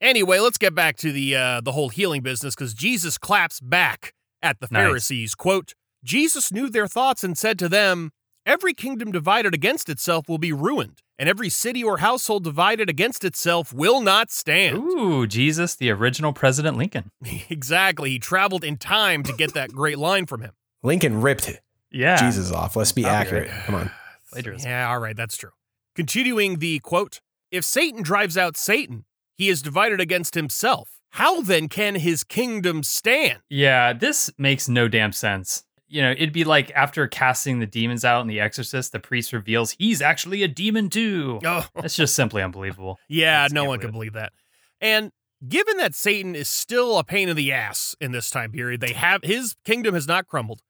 Anyway, 0.00 0.38
let's 0.40 0.59
get 0.59 0.75
back 0.75 0.97
to 0.99 1.11
the 1.11 1.35
uh, 1.35 1.61
the 1.62 1.73
whole 1.73 1.88
healing 1.88 2.23
business 2.23 2.54
because 2.54 2.75
Jesus 2.75 3.16
claps 3.16 3.61
back 3.61 4.12
at 4.42 4.61
the 4.61 4.68
Nice. 4.71 4.83
Pharisees. 4.83 5.35
Quote: 5.35 5.75
Jesus 6.04 6.52
knew 6.52 6.68
their 6.68 6.87
thoughts 6.87 7.25
and 7.25 7.37
said 7.37 7.59
to 7.59 7.68
them, 7.68 8.12
"Every 8.47 8.73
kingdom 8.73 9.11
divided 9.12 9.53
against 9.53 9.88
itself 9.91 10.29
will 10.29 10.38
be 10.38 10.53
ruined, 10.53 11.03
and 11.19 11.29
every 11.29 11.50
city 11.50 11.83
or 11.85 11.99
household 11.99 12.45
divided 12.45 12.88
against 12.88 13.25
itself 13.25 13.75
will 13.75 14.00
not 14.00 14.31
stand." 14.31 14.79
Ooh, 14.79 15.26
Jesus, 15.26 15.75
the 15.75 15.91
original 15.91 16.33
President 16.33 16.76
Lincoln. 16.79 17.11
exactly. 17.50 18.11
He 18.11 18.19
traveled 18.19 18.65
in 18.65 18.76
time 18.79 19.23
to 19.25 19.33
get 19.33 19.53
that 19.55 19.73
great 19.73 19.99
line 19.99 20.25
from 20.26 20.41
him. 20.43 20.53
Lincoln 20.83 21.21
ripped 21.21 21.61
Yeah. 21.91 22.17
Jesus 22.17 22.50
off. 22.53 22.76
Let's 22.76 22.93
be 22.93 23.03
Copyright. 23.03 23.26
accurate. 23.49 23.50
Come 23.67 23.75
on. 23.75 23.91
Plagiarism. 24.33 24.71
Yeah, 24.71 24.88
all 24.91 24.99
right, 25.00 25.17
that's 25.17 25.37
true. 25.37 25.50
Continuing 25.95 26.59
the 26.59 26.79
quote 26.79 27.21
If 27.50 27.65
Satan 27.65 28.03
drives 28.03 28.37
out 28.38 28.57
Satan, 28.57 29.05
he 29.35 29.49
is 29.49 29.62
divided 29.62 30.00
against 30.00 30.35
himself. 30.35 30.91
How 31.11 31.41
then 31.41 31.69
can 31.69 31.95
his 31.95 32.23
kingdom 32.25 32.83
stand? 32.83 33.38
Yeah, 33.49 33.93
this 33.95 34.31
makes 34.37 34.69
no 34.69 34.88
damn 34.88 35.12
sense. 35.12 35.65
You 35.88 36.02
know, 36.02 36.11
it'd 36.12 36.33
be 36.33 36.45
like 36.45 36.73
after 36.73 37.07
casting 37.07 37.61
the 37.61 37.66
demons 37.66 38.05
out 38.05 38.21
in 38.21 38.26
The 38.26 38.40
Exorcist, 38.40 38.93
the 38.93 38.99
priest 38.99 39.33
reveals 39.33 39.73
he's 39.73 40.02
actually 40.02 40.43
a 40.43 40.49
demon 40.49 40.90
too. 40.90 41.40
Oh, 41.45 41.66
That's 41.75 41.95
just 41.95 42.14
simply 42.14 42.43
unbelievable. 42.43 42.99
yeah, 43.09 43.47
no 43.50 43.64
one 43.64 43.78
believe 43.78 43.81
can 43.81 43.93
believe 43.93 44.12
that. 44.14 44.33
And 44.81 45.12
given 45.47 45.76
that 45.76 45.95
Satan 45.95 46.35
is 46.35 46.49
still 46.49 46.99
a 46.99 47.05
pain 47.05 47.28
in 47.28 47.37
the 47.37 47.52
ass 47.52 47.95
in 48.00 48.12
this 48.12 48.31
time 48.31 48.50
period, 48.50 48.81
they 48.81 48.95
have 48.95 49.23
his 49.23 49.55
kingdom 49.64 49.95
has 49.95 50.09
not 50.09 50.26
crumbled. 50.26 50.61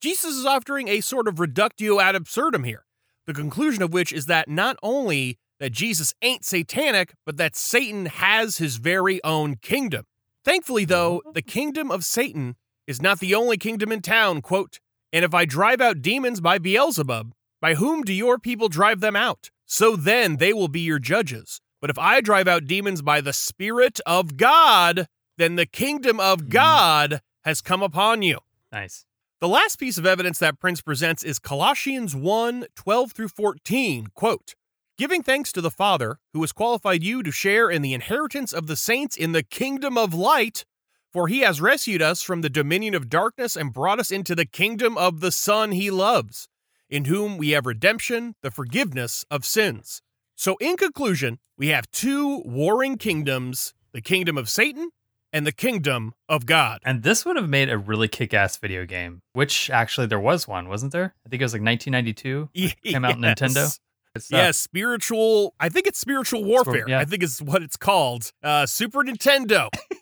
Jesus 0.00 0.36
is 0.36 0.46
offering 0.46 0.88
a 0.88 1.00
sort 1.00 1.28
of 1.28 1.40
reductio 1.40 2.00
ad 2.00 2.14
absurdum 2.14 2.64
here. 2.64 2.84
The 3.26 3.34
conclusion 3.34 3.82
of 3.82 3.92
which 3.92 4.12
is 4.12 4.26
that 4.26 4.48
not 4.48 4.76
only 4.82 5.38
that 5.58 5.72
Jesus 5.72 6.14
ain't 6.22 6.44
satanic, 6.44 7.14
but 7.26 7.36
that 7.36 7.54
Satan 7.54 8.06
has 8.06 8.56
his 8.56 8.76
very 8.76 9.22
own 9.22 9.56
kingdom. 9.56 10.06
Thankfully, 10.42 10.86
though, 10.86 11.20
the 11.34 11.42
kingdom 11.42 11.90
of 11.90 12.04
Satan 12.04 12.56
is 12.90 13.00
not 13.00 13.20
the 13.20 13.34
only 13.34 13.56
kingdom 13.56 13.92
in 13.92 14.02
town. 14.02 14.42
Quote, 14.42 14.80
And 15.12 15.24
if 15.24 15.32
I 15.32 15.44
drive 15.44 15.80
out 15.80 16.02
demons 16.02 16.40
by 16.40 16.58
Beelzebub, 16.58 17.32
by 17.60 17.74
whom 17.74 18.02
do 18.02 18.12
your 18.12 18.36
people 18.38 18.68
drive 18.68 19.00
them 19.00 19.14
out? 19.14 19.50
So 19.64 19.94
then 19.94 20.38
they 20.38 20.52
will 20.52 20.68
be 20.68 20.80
your 20.80 20.98
judges. 20.98 21.60
But 21.80 21.90
if 21.90 21.98
I 21.98 22.20
drive 22.20 22.48
out 22.48 22.66
demons 22.66 23.00
by 23.00 23.20
the 23.20 23.32
Spirit 23.32 24.00
of 24.04 24.36
God, 24.36 25.06
then 25.38 25.54
the 25.54 25.66
kingdom 25.66 26.18
of 26.18 26.40
mm-hmm. 26.40 26.48
God 26.48 27.20
has 27.44 27.62
come 27.62 27.82
upon 27.82 28.22
you. 28.22 28.40
Nice. 28.72 29.06
The 29.40 29.48
last 29.48 29.76
piece 29.76 29.96
of 29.96 30.04
evidence 30.04 30.40
that 30.40 30.58
Prince 30.58 30.82
presents 30.82 31.22
is 31.22 31.38
Colossians 31.38 32.14
1 32.16 32.66
12 32.74 33.12
through 33.12 33.28
14. 33.28 34.08
Quote, 34.14 34.54
Giving 34.98 35.22
thanks 35.22 35.52
to 35.52 35.62
the 35.62 35.70
Father, 35.70 36.18
who 36.34 36.42
has 36.42 36.52
qualified 36.52 37.02
you 37.02 37.22
to 37.22 37.30
share 37.30 37.70
in 37.70 37.80
the 37.80 37.94
inheritance 37.94 38.52
of 38.52 38.66
the 38.66 38.76
saints 38.76 39.16
in 39.16 39.32
the 39.32 39.42
kingdom 39.42 39.96
of 39.96 40.12
light, 40.12 40.66
for 41.12 41.28
he 41.28 41.40
has 41.40 41.60
rescued 41.60 42.02
us 42.02 42.22
from 42.22 42.40
the 42.40 42.50
dominion 42.50 42.94
of 42.94 43.08
darkness 43.08 43.56
and 43.56 43.72
brought 43.72 43.98
us 44.00 44.10
into 44.10 44.34
the 44.34 44.46
kingdom 44.46 44.96
of 44.96 45.20
the 45.20 45.32
Son 45.32 45.72
he 45.72 45.90
loves, 45.90 46.48
in 46.88 47.06
whom 47.06 47.36
we 47.36 47.50
have 47.50 47.66
redemption, 47.66 48.34
the 48.42 48.50
forgiveness 48.50 49.24
of 49.30 49.44
sins. 49.44 50.02
So, 50.36 50.56
in 50.60 50.76
conclusion, 50.76 51.38
we 51.58 51.68
have 51.68 51.90
two 51.90 52.42
warring 52.44 52.96
kingdoms 52.96 53.74
the 53.92 54.00
kingdom 54.00 54.38
of 54.38 54.48
Satan 54.48 54.90
and 55.32 55.46
the 55.46 55.52
kingdom 55.52 56.14
of 56.28 56.46
God. 56.46 56.80
And 56.84 57.02
this 57.02 57.24
would 57.24 57.36
have 57.36 57.48
made 57.48 57.68
a 57.70 57.78
really 57.78 58.08
kick 58.08 58.32
ass 58.34 58.56
video 58.56 58.86
game, 58.86 59.22
which 59.32 59.70
actually 59.70 60.06
there 60.06 60.20
was 60.20 60.46
one, 60.48 60.68
wasn't 60.68 60.92
there? 60.92 61.14
I 61.26 61.28
think 61.28 61.42
it 61.42 61.44
was 61.44 61.52
like 61.52 61.62
1992. 61.62 62.48
Came 62.84 63.04
out 63.04 63.14
on 63.14 63.20
Nintendo. 63.20 63.78
Yes. 64.16 64.28
Yeah, 64.28 64.50
spiritual. 64.50 65.54
I 65.60 65.68
think 65.68 65.86
it's 65.86 65.98
spiritual 65.98 66.44
warfare. 66.44 66.84
yeah. 66.88 66.98
I 66.98 67.04
think 67.04 67.22
is 67.22 67.40
what 67.40 67.62
it's 67.62 67.76
called. 67.76 68.32
Uh, 68.42 68.66
Super 68.66 69.04
Nintendo. 69.04 69.68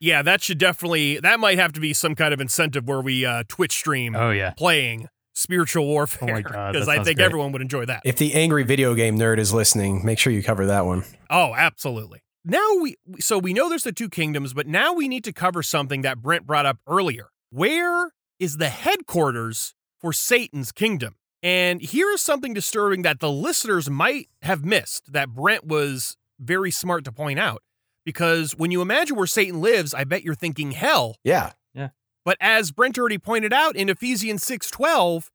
yeah, 0.00 0.22
that 0.22 0.42
should 0.42 0.58
definitely. 0.58 1.18
That 1.20 1.40
might 1.40 1.58
have 1.58 1.72
to 1.72 1.80
be 1.80 1.92
some 1.92 2.14
kind 2.14 2.32
of 2.34 2.40
incentive 2.40 2.86
where 2.86 3.00
we 3.00 3.24
uh, 3.24 3.44
Twitch 3.48 3.72
stream 3.72 4.14
Oh, 4.16 4.30
yeah. 4.30 4.50
playing 4.56 5.08
spiritual 5.34 5.86
warfare. 5.86 6.28
Oh 6.30 6.32
my 6.32 6.42
God, 6.42 6.72
Because 6.72 6.88
I 6.88 6.96
think 7.02 7.16
great. 7.18 7.26
everyone 7.26 7.52
would 7.52 7.62
enjoy 7.62 7.84
that. 7.86 8.02
If 8.04 8.16
the 8.16 8.34
angry 8.34 8.64
video 8.64 8.94
game 8.94 9.16
nerd 9.18 9.38
is 9.38 9.52
listening, 9.52 10.04
make 10.04 10.18
sure 10.18 10.32
you 10.32 10.42
cover 10.42 10.66
that 10.66 10.84
one. 10.86 11.04
Oh, 11.30 11.54
absolutely. 11.56 12.20
Now 12.44 12.74
we 12.80 12.96
so 13.18 13.38
we 13.38 13.52
know 13.52 13.68
there's 13.68 13.84
the 13.84 13.92
two 13.92 14.08
kingdoms, 14.08 14.54
but 14.54 14.66
now 14.66 14.92
we 14.94 15.06
need 15.08 15.24
to 15.24 15.32
cover 15.32 15.62
something 15.62 16.02
that 16.02 16.18
Brent 16.22 16.46
brought 16.46 16.66
up 16.66 16.78
earlier. 16.86 17.28
Where 17.50 18.10
is 18.38 18.56
the 18.56 18.68
headquarters 18.68 19.74
for 20.00 20.12
Satan's 20.12 20.72
kingdom? 20.72 21.16
And 21.42 21.80
here 21.80 22.10
is 22.10 22.20
something 22.20 22.52
disturbing 22.54 23.02
that 23.02 23.20
the 23.20 23.30
listeners 23.30 23.88
might 23.88 24.28
have 24.42 24.64
missed 24.64 25.12
that 25.12 25.28
Brent 25.30 25.64
was 25.66 26.16
very 26.40 26.70
smart 26.70 27.04
to 27.04 27.12
point 27.12 27.38
out. 27.38 27.62
Because 28.08 28.52
when 28.56 28.70
you 28.70 28.80
imagine 28.80 29.16
where 29.16 29.26
Satan 29.26 29.60
lives, 29.60 29.92
I 29.92 30.04
bet 30.04 30.22
you're 30.22 30.34
thinking 30.34 30.70
hell. 30.70 31.18
Yeah. 31.24 31.52
Yeah. 31.74 31.90
But 32.24 32.38
as 32.40 32.70
Brent 32.70 32.96
already 32.96 33.18
pointed 33.18 33.52
out 33.52 33.76
in 33.76 33.90
Ephesians 33.90 34.42
6:12, 34.46 35.28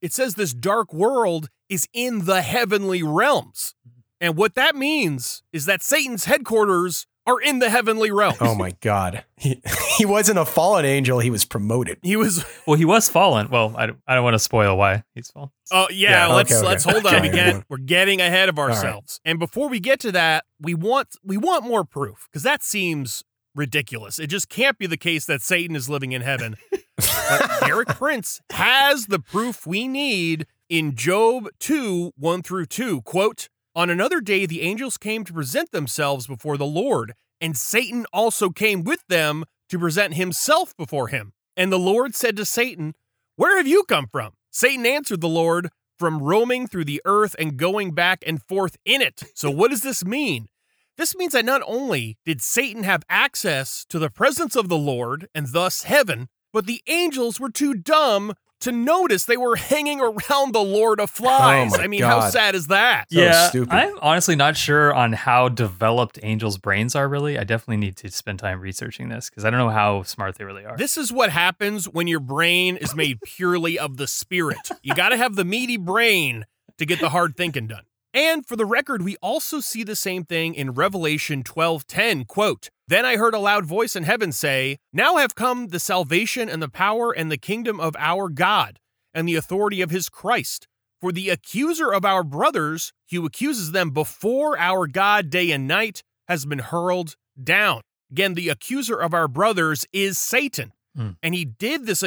it 0.00 0.12
says 0.12 0.36
this 0.36 0.54
dark 0.54 0.94
world 0.94 1.48
is 1.68 1.88
in 1.92 2.26
the 2.26 2.42
heavenly 2.42 3.02
realms. 3.02 3.74
Mm-hmm. 3.84 4.00
And 4.20 4.36
what 4.36 4.54
that 4.54 4.76
means 4.76 5.42
is 5.52 5.66
that 5.66 5.82
Satan's 5.82 6.26
headquarters 6.26 7.08
are 7.26 7.40
in 7.40 7.58
the 7.58 7.70
heavenly 7.70 8.10
realms. 8.10 8.38
Oh 8.40 8.54
my 8.54 8.72
God. 8.80 9.24
He, 9.36 9.60
he 9.98 10.06
wasn't 10.06 10.38
a 10.38 10.44
fallen 10.44 10.84
angel. 10.84 11.18
He 11.18 11.30
was 11.30 11.44
promoted. 11.44 11.98
He 12.02 12.16
was 12.16 12.44
Well, 12.66 12.76
he 12.76 12.84
was 12.84 13.08
fallen. 13.08 13.48
Well, 13.50 13.74
I 13.76 13.86
don't, 13.86 13.98
I 14.06 14.14
don't 14.14 14.24
want 14.24 14.34
to 14.34 14.38
spoil 14.38 14.76
why 14.76 15.04
he's 15.14 15.30
fallen. 15.30 15.50
Oh 15.72 15.86
yeah, 15.90 16.26
Yeah, 16.28 16.34
let's 16.34 16.50
okay, 16.50 16.58
okay. 16.58 16.68
let's 16.68 16.84
hold 16.84 17.06
on. 17.06 17.14
Okay. 17.14 17.28
We 17.28 17.34
get 17.34 17.64
we're 17.68 17.78
getting 17.78 18.20
ahead 18.20 18.48
of 18.48 18.58
right. 18.58 18.70
ourselves. 18.70 19.20
And 19.24 19.38
before 19.38 19.68
we 19.68 19.80
get 19.80 20.00
to 20.00 20.12
that, 20.12 20.44
we 20.60 20.74
want 20.74 21.08
we 21.24 21.36
want 21.36 21.64
more 21.64 21.84
proof 21.84 22.28
because 22.30 22.42
that 22.42 22.62
seems 22.62 23.22
ridiculous. 23.54 24.18
It 24.18 24.28
just 24.28 24.48
can't 24.48 24.78
be 24.78 24.86
the 24.86 24.96
case 24.96 25.26
that 25.26 25.42
Satan 25.42 25.76
is 25.76 25.88
living 25.88 26.12
in 26.12 26.22
heaven. 26.22 26.56
but 26.96 27.60
Derek 27.66 27.88
Prince 27.88 28.40
has 28.50 29.06
the 29.06 29.18
proof 29.18 29.66
we 29.66 29.88
need 29.88 30.46
in 30.68 30.94
Job 30.94 31.48
2, 31.58 32.12
1 32.16 32.42
through 32.42 32.66
2. 32.66 33.02
Quote, 33.02 33.48
On 33.74 33.88
another 33.88 34.20
day 34.20 34.46
the 34.46 34.62
angels 34.62 34.98
came 34.98 35.24
to 35.24 35.32
present 35.32 35.70
themselves 35.70 36.26
before 36.26 36.56
the 36.56 36.66
Lord, 36.66 37.14
and 37.40 37.56
Satan 37.56 38.04
also 38.12 38.50
came 38.50 38.82
with 38.82 39.06
them 39.08 39.44
to 39.68 39.78
present 39.78 40.14
himself 40.14 40.76
before 40.76 41.08
him. 41.08 41.32
And 41.56 41.70
the 41.70 41.78
Lord 41.78 42.16
said 42.16 42.36
to 42.36 42.44
Satan, 42.44 42.94
Where 43.36 43.56
have 43.56 43.68
you 43.68 43.84
come 43.84 44.06
from? 44.10 44.32
Satan 44.50 44.84
answered 44.86 45.20
the 45.20 45.28
Lord, 45.28 45.68
From 45.98 46.20
roaming 46.20 46.66
through 46.66 46.86
the 46.86 47.00
earth 47.04 47.36
and 47.38 47.56
going 47.56 47.92
back 47.92 48.24
and 48.26 48.42
forth 48.42 48.76
in 48.84 49.02
it. 49.02 49.22
So, 49.34 49.50
what 49.50 49.70
does 49.70 49.82
this 49.82 50.04
mean? 50.04 50.48
This 50.96 51.14
means 51.14 51.32
that 51.34 51.44
not 51.44 51.62
only 51.64 52.18
did 52.26 52.42
Satan 52.42 52.82
have 52.82 53.04
access 53.08 53.86
to 53.88 53.98
the 53.98 54.10
presence 54.10 54.56
of 54.56 54.68
the 54.68 54.76
Lord 54.76 55.28
and 55.34 55.52
thus 55.52 55.84
heaven, 55.84 56.28
but 56.52 56.66
the 56.66 56.82
angels 56.88 57.38
were 57.38 57.50
too 57.50 57.74
dumb 57.74 58.34
to 58.60 58.72
notice 58.72 59.24
they 59.24 59.36
were 59.36 59.56
hanging 59.56 60.00
around 60.00 60.52
the 60.52 60.62
Lord 60.62 61.00
of 61.00 61.10
oh 61.10 61.22
Flies. 61.22 61.72
Oh 61.74 61.80
I 61.80 61.86
mean, 61.86 62.02
how 62.02 62.28
sad 62.28 62.54
is 62.54 62.68
that? 62.68 63.06
So 63.10 63.20
yeah, 63.20 63.48
stupid. 63.48 63.72
I'm 63.72 63.98
honestly 64.00 64.36
not 64.36 64.56
sure 64.56 64.94
on 64.94 65.12
how 65.12 65.48
developed 65.48 66.18
angels' 66.22 66.58
brains 66.58 66.94
are. 66.94 67.08
Really, 67.08 67.38
I 67.38 67.44
definitely 67.44 67.78
need 67.78 67.96
to 67.98 68.10
spend 68.10 68.38
time 68.38 68.60
researching 68.60 69.08
this 69.08 69.30
because 69.30 69.44
I 69.44 69.50
don't 69.50 69.58
know 69.58 69.70
how 69.70 70.02
smart 70.02 70.36
they 70.36 70.44
really 70.44 70.64
are. 70.64 70.76
This 70.76 70.96
is 70.96 71.12
what 71.12 71.30
happens 71.30 71.88
when 71.88 72.06
your 72.06 72.20
brain 72.20 72.76
is 72.76 72.94
made 72.94 73.20
purely 73.22 73.78
of 73.78 73.96
the 73.96 74.06
spirit. 74.06 74.70
You 74.82 74.94
got 74.94 75.10
to 75.10 75.16
have 75.16 75.36
the 75.36 75.44
meaty 75.44 75.76
brain 75.76 76.46
to 76.78 76.86
get 76.86 77.00
the 77.00 77.10
hard 77.10 77.36
thinking 77.36 77.66
done. 77.66 77.84
And 78.12 78.44
for 78.44 78.56
the 78.56 78.66
record, 78.66 79.02
we 79.02 79.16
also 79.22 79.60
see 79.60 79.84
the 79.84 79.94
same 79.94 80.24
thing 80.24 80.54
in 80.54 80.72
Revelation 80.72 81.42
12:10, 81.44 82.24
quote, 82.24 82.68
"Then 82.88 83.04
I 83.04 83.16
heard 83.16 83.34
a 83.34 83.38
loud 83.38 83.66
voice 83.66 83.94
in 83.94 84.02
heaven 84.02 84.32
say, 84.32 84.78
Now 84.92 85.16
have 85.16 85.34
come 85.34 85.68
the 85.68 85.78
salvation 85.78 86.48
and 86.48 86.60
the 86.60 86.68
power 86.68 87.12
and 87.12 87.30
the 87.30 87.38
kingdom 87.38 87.78
of 87.78 87.94
our 87.98 88.28
God 88.28 88.80
and 89.14 89.28
the 89.28 89.36
authority 89.36 89.80
of 89.80 89.90
his 89.90 90.08
Christ. 90.08 90.66
For 91.00 91.12
the 91.12 91.30
accuser 91.30 91.92
of 91.92 92.04
our 92.04 92.22
brothers, 92.22 92.92
who 93.10 93.24
accuses 93.24 93.72
them 93.72 93.90
before 93.90 94.58
our 94.58 94.86
God 94.86 95.30
day 95.30 95.50
and 95.50 95.66
night, 95.66 96.02
has 96.28 96.44
been 96.44 96.58
hurled 96.58 97.14
down." 97.42 97.82
Again, 98.10 98.34
the 98.34 98.48
accuser 98.48 98.98
of 98.98 99.14
our 99.14 99.28
brothers 99.28 99.86
is 99.92 100.18
Satan. 100.18 100.72
Hmm. 100.96 101.10
And 101.22 101.34
he 101.34 101.44
did 101.44 101.86
this 101.86 102.02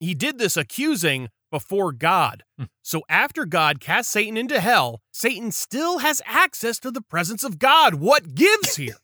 he 0.00 0.14
did 0.14 0.38
this 0.38 0.56
accusing 0.56 1.28
before 1.50 1.92
God. 1.92 2.42
Hmm. 2.58 2.64
So 2.82 3.02
after 3.08 3.44
God 3.44 3.80
cast 3.80 4.10
Satan 4.10 4.36
into 4.36 4.60
hell, 4.60 5.00
Satan 5.16 5.50
still 5.50 6.00
has 6.00 6.20
access 6.26 6.78
to 6.78 6.90
the 6.90 7.00
presence 7.00 7.42
of 7.42 7.58
God. 7.58 7.94
What 7.94 8.34
gives 8.34 8.76
here? 8.76 8.98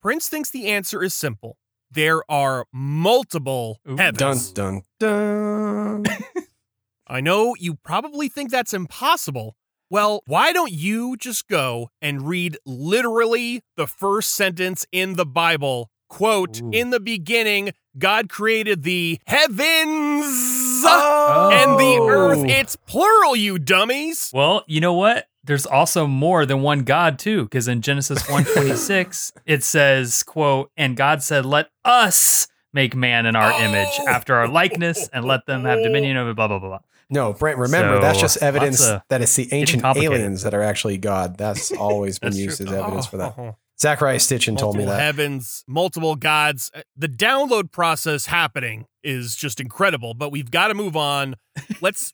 Prince 0.00 0.30
thinks 0.30 0.48
the 0.48 0.68
answer 0.68 1.02
is 1.02 1.12
simple. 1.12 1.58
There 1.90 2.22
are 2.30 2.64
multiple 2.72 3.78
Ooh. 3.86 3.96
heavens. 3.96 4.50
Dun, 4.50 4.80
dun, 4.98 6.04
dun. 6.04 6.16
I 7.06 7.20
know 7.20 7.54
you 7.54 7.74
probably 7.74 8.30
think 8.30 8.50
that's 8.50 8.72
impossible. 8.72 9.56
Well, 9.90 10.22
why 10.24 10.54
don't 10.54 10.72
you 10.72 11.18
just 11.18 11.48
go 11.48 11.90
and 12.00 12.26
read 12.26 12.56
literally 12.64 13.60
the 13.76 13.86
first 13.86 14.30
sentence 14.30 14.86
in 14.90 15.16
the 15.16 15.26
Bible? 15.26 15.90
Quote, 16.08 16.62
Ooh. 16.62 16.70
in 16.72 16.88
the 16.88 17.00
beginning, 17.00 17.72
God 17.98 18.30
created 18.30 18.84
the 18.84 19.20
heavens 19.26 20.65
Oh. 20.88 21.50
and 21.52 21.78
the 21.78 22.12
earth. 22.12 22.44
It's 22.48 22.76
plural, 22.76 23.36
you 23.36 23.58
dummies. 23.58 24.30
Well, 24.32 24.64
you 24.66 24.80
know 24.80 24.92
what? 24.94 25.28
There's 25.44 25.66
also 25.66 26.06
more 26.06 26.44
than 26.44 26.62
one 26.62 26.82
God 26.82 27.18
too, 27.18 27.44
because 27.44 27.68
in 27.68 27.80
Genesis 27.82 28.22
1:26 28.28 29.32
it 29.46 29.62
says, 29.62 30.22
"quote 30.22 30.70
And 30.76 30.96
God 30.96 31.22
said, 31.22 31.46
Let 31.46 31.70
us 31.84 32.48
make 32.72 32.94
man 32.94 33.26
in 33.26 33.36
our 33.36 33.52
image, 33.62 33.88
Oh. 34.00 34.08
after 34.08 34.34
our 34.34 34.48
likeness, 34.48 35.08
and 35.12 35.24
let 35.24 35.46
them 35.46 35.64
have 35.64 35.82
dominion 35.82 36.16
over 36.16 36.34
blah 36.34 36.48
blah 36.48 36.58
blah." 36.58 36.68
blah. 36.68 36.78
No, 37.08 37.32
Brent, 37.32 37.58
remember, 37.58 38.00
that's 38.00 38.18
just 38.20 38.38
evidence 38.38 38.80
lots 38.80 38.90
of- 38.92 39.02
that 39.10 39.22
it's 39.22 39.36
the 39.36 39.48
ancient 39.52 39.84
aliens 39.84 40.42
that 40.42 40.52
are 40.54 40.62
actually 40.62 40.98
God. 40.98 41.38
That's 41.38 41.70
always 41.78 42.18
been 42.18 42.30
That's 42.30 42.40
used 42.40 42.56
true. 42.58 42.66
as 42.66 42.72
evidence 42.72 43.06
for 43.06 43.16
that. 43.18 43.34
Oh. 43.38 43.56
Zecharia 43.78 44.16
Sitchin 44.16 44.56
told 44.58 44.74
me 44.76 44.86
that. 44.86 44.98
heavens, 44.98 45.62
multiple 45.68 46.16
gods. 46.16 46.70
Uh, 46.74 46.80
The 46.96 47.08
download 47.08 47.70
process 47.70 48.26
happening 48.26 48.86
is 49.06 49.36
just 49.36 49.60
incredible, 49.60 50.12
but 50.14 50.30
we've 50.30 50.50
got 50.50 50.68
to 50.68 50.74
move 50.74 50.96
on. 50.96 51.36
Let's 51.80 52.12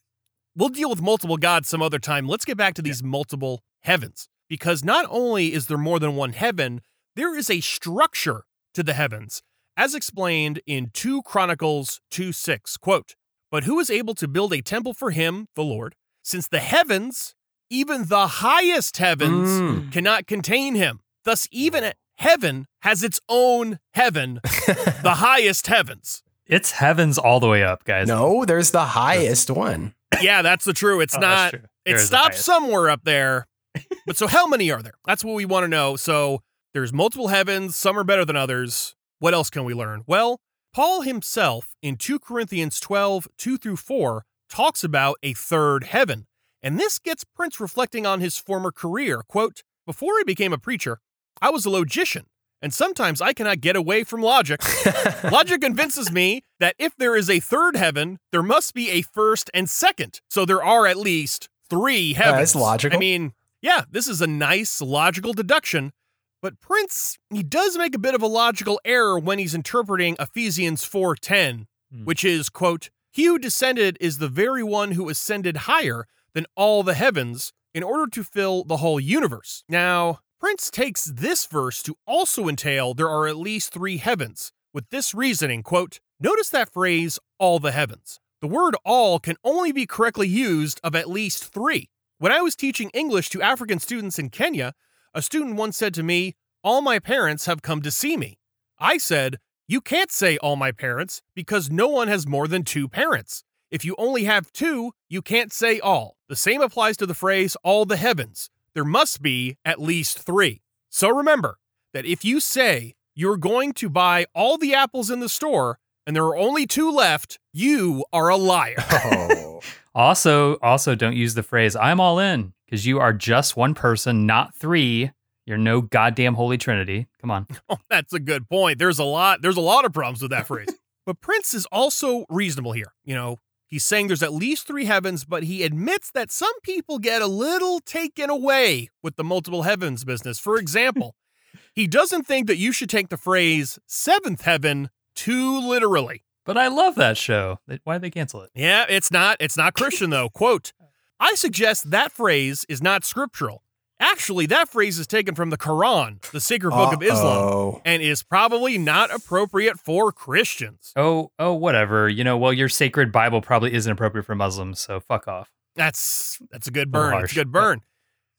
we'll 0.55 0.69
deal 0.69 0.91
with 0.91 1.01
multiple 1.03 1.37
gods 1.39 1.69
some 1.69 1.83
other 1.83 1.99
time. 1.99 2.29
Let's 2.29 2.45
get 2.45 2.57
back 2.57 2.75
to 2.75 2.83
these 2.83 3.03
multiple 3.03 3.63
heavens 3.81 4.29
because 4.49 4.85
not 4.85 5.07
only 5.11 5.53
is 5.55 5.67
there 5.67 5.79
more 5.79 5.99
than 5.99 6.15
one 6.15 6.33
heaven, 6.35 6.81
there 7.17 7.35
is 7.37 7.49
a 7.51 7.61
structure 7.61 8.45
to 8.75 8.83
the 8.83 8.93
heavens, 8.95 9.43
as 9.77 9.95
explained 9.95 10.61
in 10.67 10.91
2 10.93 11.23
Chronicles 11.23 12.01
2 12.11 12.33
6. 12.33 12.77
Quote, 12.77 13.15
But 13.51 13.65
who 13.65 13.81
is 13.81 13.91
able 13.91 14.15
to 14.17 14.29
build 14.29 14.53
a 14.53 14.61
temple 14.63 14.95
for 14.95 15.11
him, 15.11 15.49
the 15.57 15.65
Lord, 15.65 15.95
since 16.23 16.47
the 16.49 16.61
heavens, 16.61 17.35
even 17.71 18.07
the 18.09 18.27
highest 18.27 18.99
heavens, 18.99 19.49
Mm. 19.49 19.93
cannot 19.93 20.27
contain 20.27 20.75
him? 20.75 21.01
Thus, 21.25 21.49
even 21.51 21.93
heaven 22.19 22.67
has 22.83 23.03
its 23.03 23.21
own 23.29 23.79
heaven, 23.95 24.41
the 25.03 25.17
highest 25.19 25.67
heavens. 25.67 26.23
It's 26.47 26.73
heavens 26.73 27.19
all 27.19 27.41
the 27.41 27.49
way 27.49 27.63
up, 27.63 27.85
guys. 27.85 28.09
No, 28.09 28.45
there's 28.45 28.71
the 28.71 28.85
highest 28.85 29.51
one. 29.51 29.95
Yeah, 30.21 30.43
that's 30.43 30.67
the 30.67 30.75
true. 30.75 31.01
It's 31.01 31.17
Oh, 31.17 31.21
that's 31.21 31.53
not. 31.55 31.59
true. 31.59 31.67
It 31.67 31.71
There 31.87 31.95
is 31.97 32.03
the 32.03 32.07
stops 32.09 32.27
highest. 32.35 32.45
somewhere 32.45 32.91
up 32.91 33.01
there. 33.05 33.47
But 34.07 34.17
so, 34.19 34.27
how 34.27 34.47
many 34.47 34.71
are 34.71 34.83
there? 34.83 34.93
That's 35.07 35.25
what 35.25 35.35
we 35.35 35.45
want 35.47 35.65
to 35.65 35.69
know. 35.69 35.97
So, 35.97 36.43
there's 36.75 36.93
multiple 36.93 37.29
heavens. 37.29 37.77
Some 37.77 37.99
are 37.99 38.05
better 38.05 38.25
than 38.25 38.37
others. 38.37 38.95
What 39.21 39.33
else 39.33 39.49
can 39.49 39.65
we 39.65 39.73
learn? 39.75 40.03
Well, 40.07 40.41
Paul 40.75 41.01
himself 41.03 41.75
in 41.83 41.97
2 41.97 42.19
Corinthians 42.19 42.79
12, 42.81 43.27
2 43.39 43.57
through 43.57 43.77
4, 43.77 44.25
talks 44.51 44.85
about 44.85 45.17
a 45.23 45.33
third 45.35 45.85
heaven. 45.85 46.27
And 46.63 46.79
this 46.79 46.99
gets 46.99 47.25
Prince 47.25 47.59
reflecting 47.61 48.05
on 48.07 48.21
his 48.21 48.37
former 48.39 48.71
career. 48.73 49.23
Quote, 49.27 49.63
Before 49.87 50.13
I 50.13 50.23
became 50.27 50.53
a 50.53 50.59
preacher, 50.59 50.99
I 51.41 51.51
was 51.51 51.65
a 51.65 51.71
logician, 51.71 52.27
and 52.63 52.73
sometimes 52.73 53.21
I 53.21 53.33
cannot 53.33 53.61
get 53.61 53.77
away 53.77 54.05
from 54.05 54.23
logic. 54.23 54.61
logic 55.31 55.61
convinces 55.61 56.11
me 56.13 56.43
that 56.61 56.77
if 56.79 56.97
there 56.97 57.17
is 57.17 57.29
a 57.29 57.41
third 57.41 57.77
heaven, 57.77 58.19
there 58.31 58.43
must 58.43 58.73
be 58.73 58.91
a 58.91 59.03
first 59.03 59.51
and 59.53 59.69
second. 59.69 60.21
So 60.31 60.45
there 60.47 60.63
are 60.63 60.87
at 60.87 60.97
least 60.97 61.49
three 61.69 62.13
heavens. 62.15 62.53
that's 62.53 62.55
logical. 62.55 62.97
I 62.97 63.01
mean, 63.01 63.33
yeah, 63.61 63.83
this 63.91 64.09
is 64.09 64.23
a 64.23 64.27
nice 64.27 64.81
logical 64.81 65.33
deduction. 65.33 65.93
But 66.41 66.59
Prince, 66.61 67.19
he 67.31 67.43
does 67.43 67.77
make 67.79 67.95
a 67.95 67.99
bit 68.01 68.15
of 68.15 68.23
a 68.23 68.27
logical 68.27 68.81
error 68.85 69.19
when 69.19 69.39
he's 69.39 69.55
interpreting 69.55 70.17
Ephesians 70.19 70.85
4:10, 70.85 71.67
Hmm. 71.93 72.05
which 72.05 72.25
is, 72.25 72.49
quote, 72.49 72.91
"He 73.13 73.27
who 73.27 73.39
descended 73.39 73.97
is 74.01 74.19
the 74.19 74.29
very 74.29 74.63
one 74.63 74.93
who 74.93 75.09
ascended 75.09 75.59
higher 75.69 76.07
than 76.35 76.47
all 76.57 76.83
the 76.83 76.95
heavens 76.95 77.53
in 77.75 77.83
order 77.83 78.07
to 78.11 78.25
fill 78.25 78.65
the 78.65 78.79
whole 78.79 78.99
universe." 78.99 79.63
Now, 79.69 80.21
Prince 80.43 80.73
takes 80.73 81.05
this 81.05 81.47
verse 81.47 81.85
to 81.85 81.95
also 82.05 82.49
entail 82.49 82.95
there 82.95 83.09
are 83.09 83.29
at 83.29 83.37
least 83.37 83.73
3 83.73 83.99
heavens, 83.99 84.51
with 84.75 84.91
this 84.91 85.15
reasoning, 85.15 85.63
quote, 85.63 86.01
"Notice 86.19 86.49
that 86.49 86.73
phrase 86.73 87.21
all 87.39 87.61
the 87.61 87.71
heavens. 87.71 88.19
The 88.41 88.49
word 88.49 88.75
all 88.85 89.21
can 89.21 89.37
only 89.45 89.71
be 89.71 89.87
correctly 89.87 90.27
used 90.27 90.81
of 90.83 90.97
at 90.97 91.09
least 91.09 91.45
3. 91.45 91.89
When 92.19 92.33
I 92.33 92.41
was 92.41 92.57
teaching 92.57 92.91
English 92.91 93.29
to 93.29 93.41
African 93.41 93.79
students 93.79 94.19
in 94.19 94.31
Kenya, 94.31 94.75
a 95.15 95.23
student 95.23 95.55
once 95.55 95.77
said 95.77 95.95
to 95.95 96.03
me, 96.03 96.35
All 96.65 96.83
my 96.83 96.99
parents 96.99 97.47
have 97.47 97.63
come 97.63 97.81
to 97.83 97.93
see 97.93 98.17
me. 98.17 98.41
I 98.81 98.99
said, 98.99 99.39
You 99.69 99.81
can't 99.81 100.11
say 100.11 100.39
all 100.39 100.57
my 100.57 100.73
parents 100.73 101.23
because 101.37 101.71
no 101.71 101.87
one 101.87 102.09
has 102.09 102.27
more 102.27 102.49
than 102.49 102.65
two 102.65 102.89
parents. 102.89 103.45
If 103.71 103.85
you 103.85 103.95
only 103.97 104.25
have 104.25 104.53
two, 104.53 104.91
you 105.09 105.23
can't 105.23 105.53
say 105.53 105.79
all. 105.79 106.17
The 106.29 106.35
same 106.35 106.61
applies 106.61 106.97
to 106.97 107.07
the 107.07 107.15
phrase 107.15 107.57
all 107.63 107.85
the 107.85 107.97
heavens. 107.97 108.51
There 108.75 108.85
must 108.85 109.23
be 109.23 109.57
at 109.65 109.81
least 109.81 110.19
three. 110.19 110.63
So 110.91 111.09
remember 111.11 111.59
that 111.93 112.05
if 112.07 112.25
you 112.25 112.41
say 112.41 112.95
you're 113.15 113.37
going 113.37 113.73
to 113.75 113.89
buy 113.89 114.27
all 114.35 114.57
the 114.59 114.75
apples 114.75 115.11
in 115.11 115.21
the 115.21 115.29
store 115.29 115.79
and 116.07 116.17
there 116.17 116.25
are 116.25 116.37
only 116.37 116.67
two 116.67 116.91
left, 116.91 117.39
you 117.53 118.05
are 118.13 118.29
a 118.29 118.37
liar. 118.37 118.77
oh. 118.91 119.61
Also, 119.95 120.55
also 120.63 120.95
don't 120.95 121.17
use 121.17 121.35
the 121.35 121.43
phrase 121.43 121.77
"I'm 121.77 122.01
all 122.01 122.19
in" 122.19 122.55
because 122.65 122.87
you 122.87 122.99
are 122.99 123.13
just 123.13 123.59
one 123.59 123.75
person, 123.75 124.25
not 124.25 124.55
three. 124.55 125.11
You're 125.45 125.59
no 125.59 125.83
goddamn 125.83 126.33
holy 126.33 126.57
trinity. 126.57 127.09
Come 127.21 127.31
on. 127.31 127.47
Oh, 127.69 127.77
that's 127.91 128.15
a 128.15 128.19
good 128.19 128.49
point. 128.49 128.79
There's 128.79 128.99
a 128.99 129.05
lot. 129.05 129.43
There's 129.43 129.59
a 129.59 129.61
lot 129.61 129.85
of 129.85 129.93
problems 129.93 130.23
with 130.23 130.31
that 130.31 130.47
phrase. 130.47 130.69
but 131.05 131.21
Prince 131.21 131.53
is 131.53 131.67
also 131.67 132.25
reasonable 132.31 132.73
here. 132.73 132.95
You 133.05 133.15
know, 133.15 133.41
he's 133.73 133.85
saying 133.85 134.07
there's 134.07 134.23
at 134.23 134.35
least 134.35 134.67
three 134.67 134.85
heavens, 134.85 135.25
but 135.25 135.45
he 135.45 135.65
admits 135.65 136.11
that 136.13 136.31
some 136.31 136.53
people 136.63 136.99
get 136.99 137.23
a 137.23 137.27
little 137.27 137.81
taken 137.81 138.29
away 138.29 138.91
with 139.03 139.17
the 139.17 139.25
multiple 139.25 139.63
heavens 139.63 140.05
business. 140.05 140.39
For 140.39 140.59
example, 140.59 141.17
he 141.75 141.89
doesn't 141.89 142.25
think 142.25 142.47
that 142.47 142.59
you 142.59 142.71
should 142.71 142.91
take 142.91 143.09
the 143.09 143.17
phrase 143.17 143.79
seventh 143.87 144.43
heaven 144.43 144.91
too 145.17 145.59
literally. 145.59 146.23
But 146.45 146.59
I 146.59 146.69
love 146.69 146.97
that 146.97 147.17
show. 147.17 147.61
Why 147.85 147.95
did 147.95 148.03
they 148.03 148.11
cancel 148.11 148.43
it? 148.43 148.51
Yeah, 148.55 148.85
it's 148.89 149.11
not. 149.11 149.37
It's 149.41 149.57
not 149.57 149.75
Christian 149.75 150.11
though. 150.11 150.29
Quote: 150.29 150.73
I 151.21 151.35
suggest 151.35 151.91
that 151.91 152.13
phrase 152.13 152.67
is 152.69 152.83
not 152.83 153.05
scriptural. 153.05 153.62
Actually, 154.03 154.47
that 154.47 154.69
phrase 154.69 154.99
is 154.99 155.07
taken 155.07 155.37
from 155.37 155.51
the 155.51 155.57
Quran, 155.57 156.21
the 156.33 156.41
sacred 156.41 156.73
book 156.73 156.93
of 156.93 157.05
Islam 157.05 157.81
and 157.85 158.03
is 158.03 158.25
probably 158.25 158.77
not 158.77 159.15
appropriate 159.15 159.79
for 159.79 160.11
Christians. 160.11 160.93
Oh, 160.97 161.31
oh, 161.39 161.55
whatever. 161.55 162.09
You 162.09 162.25
know, 162.25 162.37
well, 162.37 162.53
your 162.53 162.69
sacred 162.69 163.13
Bible 163.13 163.41
probably 163.41 163.73
isn't 163.73 163.91
appropriate 163.91 164.25
for 164.25 164.35
Muslims, 164.35 164.81
so 164.81 164.99
fuck 164.99 165.29
off. 165.29 165.53
That's 165.77 166.41
that's 166.51 166.67
a 166.67 166.73
good 166.73 166.91
burn. 166.91 167.13
It's 167.15 167.21
harsh. 167.21 167.33
a 167.33 167.35
good 167.37 167.53
burn. 167.53 167.83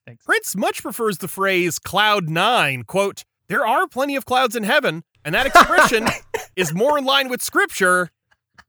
Thanks. 0.06 0.26
Prince 0.26 0.54
much 0.54 0.82
prefers 0.82 1.19
the 1.19 1.30
phrase 1.30 1.80
cloud 1.80 2.30
nine, 2.30 2.84
quote, 2.84 3.23
there 3.47 3.65
are 3.65 3.88
plenty 3.88 4.17
of 4.17 4.26
clouds 4.26 4.58
in 4.58 4.63
heaven, 4.63 5.06
and 5.23 5.34
that 5.34 5.45
expression 5.45 6.08
is 6.58 6.73
more 6.73 6.97
in 6.97 7.06
line 7.06 7.30
with 7.30 7.41
scripture. 7.41 8.10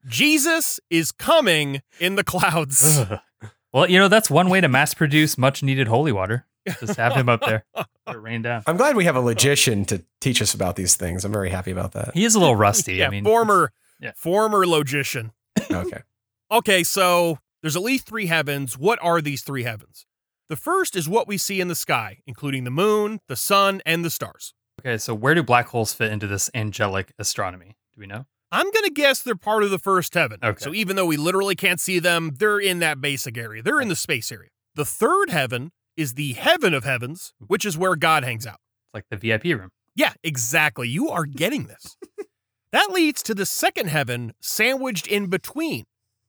Jesus 0.07 0.79
is 0.91 1.11
coming 1.11 1.83
in 1.99 2.15
the 2.15 2.25
clouds. 2.25 2.99
Ugh. 2.99 3.19
well, 3.73 3.91
you 3.91 3.99
know, 3.99 4.07
that's 4.07 4.31
one 4.31 4.49
way 4.49 4.61
to 4.61 4.69
mass 4.69 4.95
produce 4.95 5.37
much 5.37 5.61
needed 5.61 5.89
holy 5.89 6.13
water. 6.13 6.47
Just 6.81 6.97
have 6.97 7.15
him 7.15 7.29
up 7.29 7.43
there. 7.45 7.65
Let 7.77 8.17
it 8.17 8.19
rain 8.19 8.43
down. 8.43 8.63
I'm 8.67 8.77
glad 8.77 8.97
we 8.97 9.05
have 9.05 9.17
a 9.17 9.21
logician 9.21 9.85
to 9.87 10.05
teach 10.21 10.41
us 10.43 10.55
about 10.55 10.77
these 10.77 10.97
things. 10.97 11.25
I'm 11.25 11.33
very 11.33 11.51
happy 11.51 11.71
about 11.71 11.93
that. 11.93 12.13
He 12.15 12.25
is 12.25 12.35
a 12.35 12.39
little 12.39 12.57
rusty. 12.69 12.97
yeah, 12.97 13.07
I 13.07 13.11
mean, 13.11 13.25
former 13.25 13.73
yeah. 14.01 14.13
former 14.17 14.67
logician. 14.67 15.33
Okay. 15.71 16.03
Okay, 16.51 16.85
so 16.85 17.39
there's 17.63 17.75
at 17.75 17.83
least 17.83 18.07
three 18.07 18.27
heavens. 18.27 18.79
What 18.79 18.99
are 19.03 19.23
these 19.23 19.43
three 19.43 19.65
heavens? 19.65 20.07
The 20.49 20.57
first 20.57 20.95
is 20.95 21.09
what 21.09 21.27
we 21.27 21.39
see 21.39 21.61
in 21.61 21.69
the 21.69 21.75
sky, 21.75 22.19
including 22.27 22.65
the 22.65 22.71
moon, 22.71 23.21
the 23.29 23.35
sun, 23.35 23.81
and 23.87 24.05
the 24.05 24.11
stars. 24.11 24.53
Okay, 24.81 24.99
so 24.99 25.15
where 25.15 25.35
do 25.35 25.43
black 25.43 25.69
holes 25.69 25.95
fit 25.95 26.13
into 26.13 26.27
this 26.27 26.51
angelic 26.55 27.13
astronomy? 27.19 27.77
Do 27.95 28.01
we 28.01 28.07
know? 28.07 28.27
I'm 28.53 28.71
going 28.71 28.85
to 28.85 28.91
guess 28.91 29.23
they're 29.23 29.35
part 29.35 29.65
of 29.65 29.71
the 29.71 29.79
first 29.79 30.15
heaven. 30.15 30.39
Okay. 30.45 30.63
So 30.63 30.75
even 30.75 30.97
though 30.97 31.07
we 31.07 31.17
literally 31.17 31.57
can't 31.57 31.81
see 31.81 31.99
them, 31.99 32.37
they're 32.39 32.61
in 32.61 32.79
that 32.81 33.01
basic 33.01 33.39
area. 33.39 33.63
They're 33.63 33.81
in 33.81 33.89
the 33.89 33.97
space 33.97 34.31
area. 34.31 34.51
The 34.75 34.85
third 34.85 35.31
heaven 35.31 35.73
is 35.97 36.15
the 36.15 36.33
heaven 36.35 36.75
of 36.75 36.85
heavens, 36.85 37.35
which 37.47 37.65
is 37.65 37.79
where 37.79 37.97
God 37.97 38.25
hangs 38.25 38.47
out. 38.47 38.59
It's 38.87 38.95
like 38.95 39.05
the 39.11 39.17
VIP 39.17 39.45
room. 39.59 39.71
Yeah, 39.97 40.13
exactly. 40.23 40.89
You 40.89 41.09
are 41.09 41.25
getting 41.25 41.65
this. 41.65 41.97
that 42.73 42.91
leads 42.91 43.23
to 43.25 43.35
the 43.35 43.47
second 43.47 43.89
heaven 43.89 44.35
sandwiched 44.41 45.07
in 45.07 45.29
between. 45.29 45.85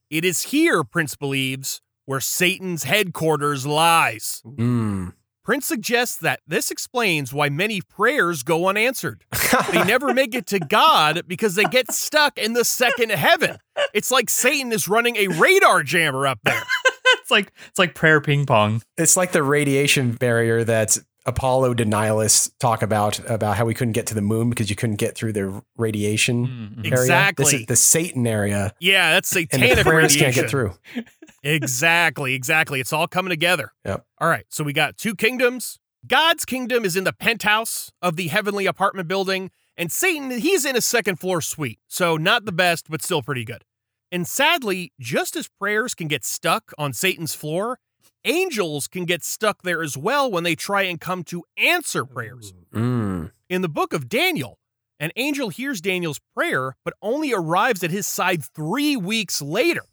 It 0.09 0.23
is 0.23 0.43
here, 0.43 0.83
Prince 0.83 1.15
believes, 1.15 1.81
where 2.05 2.19
Satan's 2.19 2.83
headquarters 2.83 3.65
lies. 3.65 4.43
Mm. 4.45 5.13
Prince 5.43 5.67
suggests 5.67 6.17
that 6.17 6.39
this 6.47 6.71
explains 6.71 7.31
why 7.33 7.49
many 7.49 7.79
prayers 7.81 8.41
go 8.41 8.67
unanswered. 8.67 9.23
They 9.71 9.83
never 9.85 10.11
make 10.13 10.33
it 10.33 10.47
to 10.47 10.59
God 10.59 11.23
because 11.27 11.53
they 11.53 11.65
get 11.65 11.91
stuck 11.91 12.37
in 12.37 12.53
the 12.53 12.65
second 12.65 13.11
heaven. 13.11 13.57
It's 13.93 14.09
like 14.09 14.29
Satan 14.29 14.71
is 14.71 14.87
running 14.87 15.15
a 15.17 15.27
radar 15.27 15.83
jammer 15.83 16.25
up 16.25 16.39
there. 16.43 16.63
It's 17.25 17.31
like 17.31 17.51
it's 17.69 17.79
like 17.79 17.95
prayer 17.95 18.21
ping 18.21 18.45
pong. 18.45 18.83
it's 18.97 19.17
like 19.17 19.31
the 19.31 19.41
radiation 19.41 20.11
barrier 20.11 20.63
that 20.63 20.95
Apollo 21.25 21.73
denialists 21.73 22.51
talk 22.59 22.83
about 22.83 23.19
about 23.27 23.57
how 23.57 23.65
we 23.65 23.73
couldn't 23.73 23.93
get 23.93 24.05
to 24.07 24.13
the 24.13 24.21
moon 24.21 24.51
because 24.51 24.69
you 24.69 24.75
couldn't 24.75 24.97
get 24.97 25.15
through 25.15 25.33
the 25.33 25.63
radiation 25.75 26.45
Mhm. 26.45 26.77
area. 26.85 26.91
This 26.91 26.99
Exactly. 27.01 27.55
is 27.55 27.65
the 27.65 27.75
Satan 27.75 28.27
area, 28.27 28.73
Yeah, 28.79 29.13
that's 29.15 29.35
and 29.35 29.49
satanic 29.51 29.77
the 29.77 29.83
prayers 29.83 30.13
radiation. 30.13 30.23
can't 30.25 30.35
get 30.35 30.49
through. 30.51 30.75
Exactly, 31.43 32.33
exactly. 32.33 32.79
It's 32.79 32.91
all 32.91 33.07
coming 33.07 33.29
together. 33.29 33.71
Yep. 33.85 34.03
All 34.19 34.27
right, 34.27 34.45
so 34.49 34.63
we 34.63 34.73
got 34.73 34.97
two 34.97 35.15
kingdoms. 35.15 35.77
God's 36.07 36.43
kingdom 36.43 36.83
is 36.85 36.95
in 36.95 37.03
the 37.03 37.13
penthouse 37.13 37.91
of 38.01 38.15
the 38.15 38.27
heavenly 38.29 38.65
apartment 38.65 39.07
building, 39.07 39.51
and 39.77 39.91
Satan, 39.91 40.31
he's 40.31 40.65
in 40.65 40.75
a 40.75 40.81
second 40.81 41.17
floor 41.19 41.41
suite. 41.41 41.79
So 41.87 42.17
not 42.17 42.45
the 42.45 42.51
best, 42.51 42.89
but 42.89 43.03
still 43.03 43.21
pretty 43.21 43.45
good. 43.45 43.63
And 44.11 44.27
sadly, 44.27 44.93
just 44.99 45.35
as 45.35 45.47
prayers 45.47 45.93
can 45.95 46.07
get 46.07 46.23
stuck 46.23 46.71
on 46.77 46.93
Satan's 46.93 47.33
floor, 47.33 47.79
angels 48.23 48.87
can 48.87 49.05
get 49.05 49.23
stuck 49.23 49.61
there 49.63 49.81
as 49.81 49.97
well 49.97 50.29
when 50.29 50.43
they 50.43 50.55
try 50.55 50.83
and 50.83 50.99
come 50.99 51.23
to 51.25 51.43
answer 51.57 52.05
prayers. 52.05 52.53
Mm. 52.73 53.31
In 53.49 53.61
the 53.61 53.69
book 53.69 53.93
of 53.93 54.09
Daniel, 54.09 54.57
an 54.99 55.11
angel 55.15 55.49
hears 55.49 55.81
Daniel's 55.81 56.19
prayer, 56.35 56.75
but 56.83 56.93
only 57.01 57.33
arrives 57.33 57.83
at 57.83 57.91
his 57.91 58.07
side 58.07 58.43
three 58.43 58.95
weeks 58.95 59.41
later. 59.41 59.83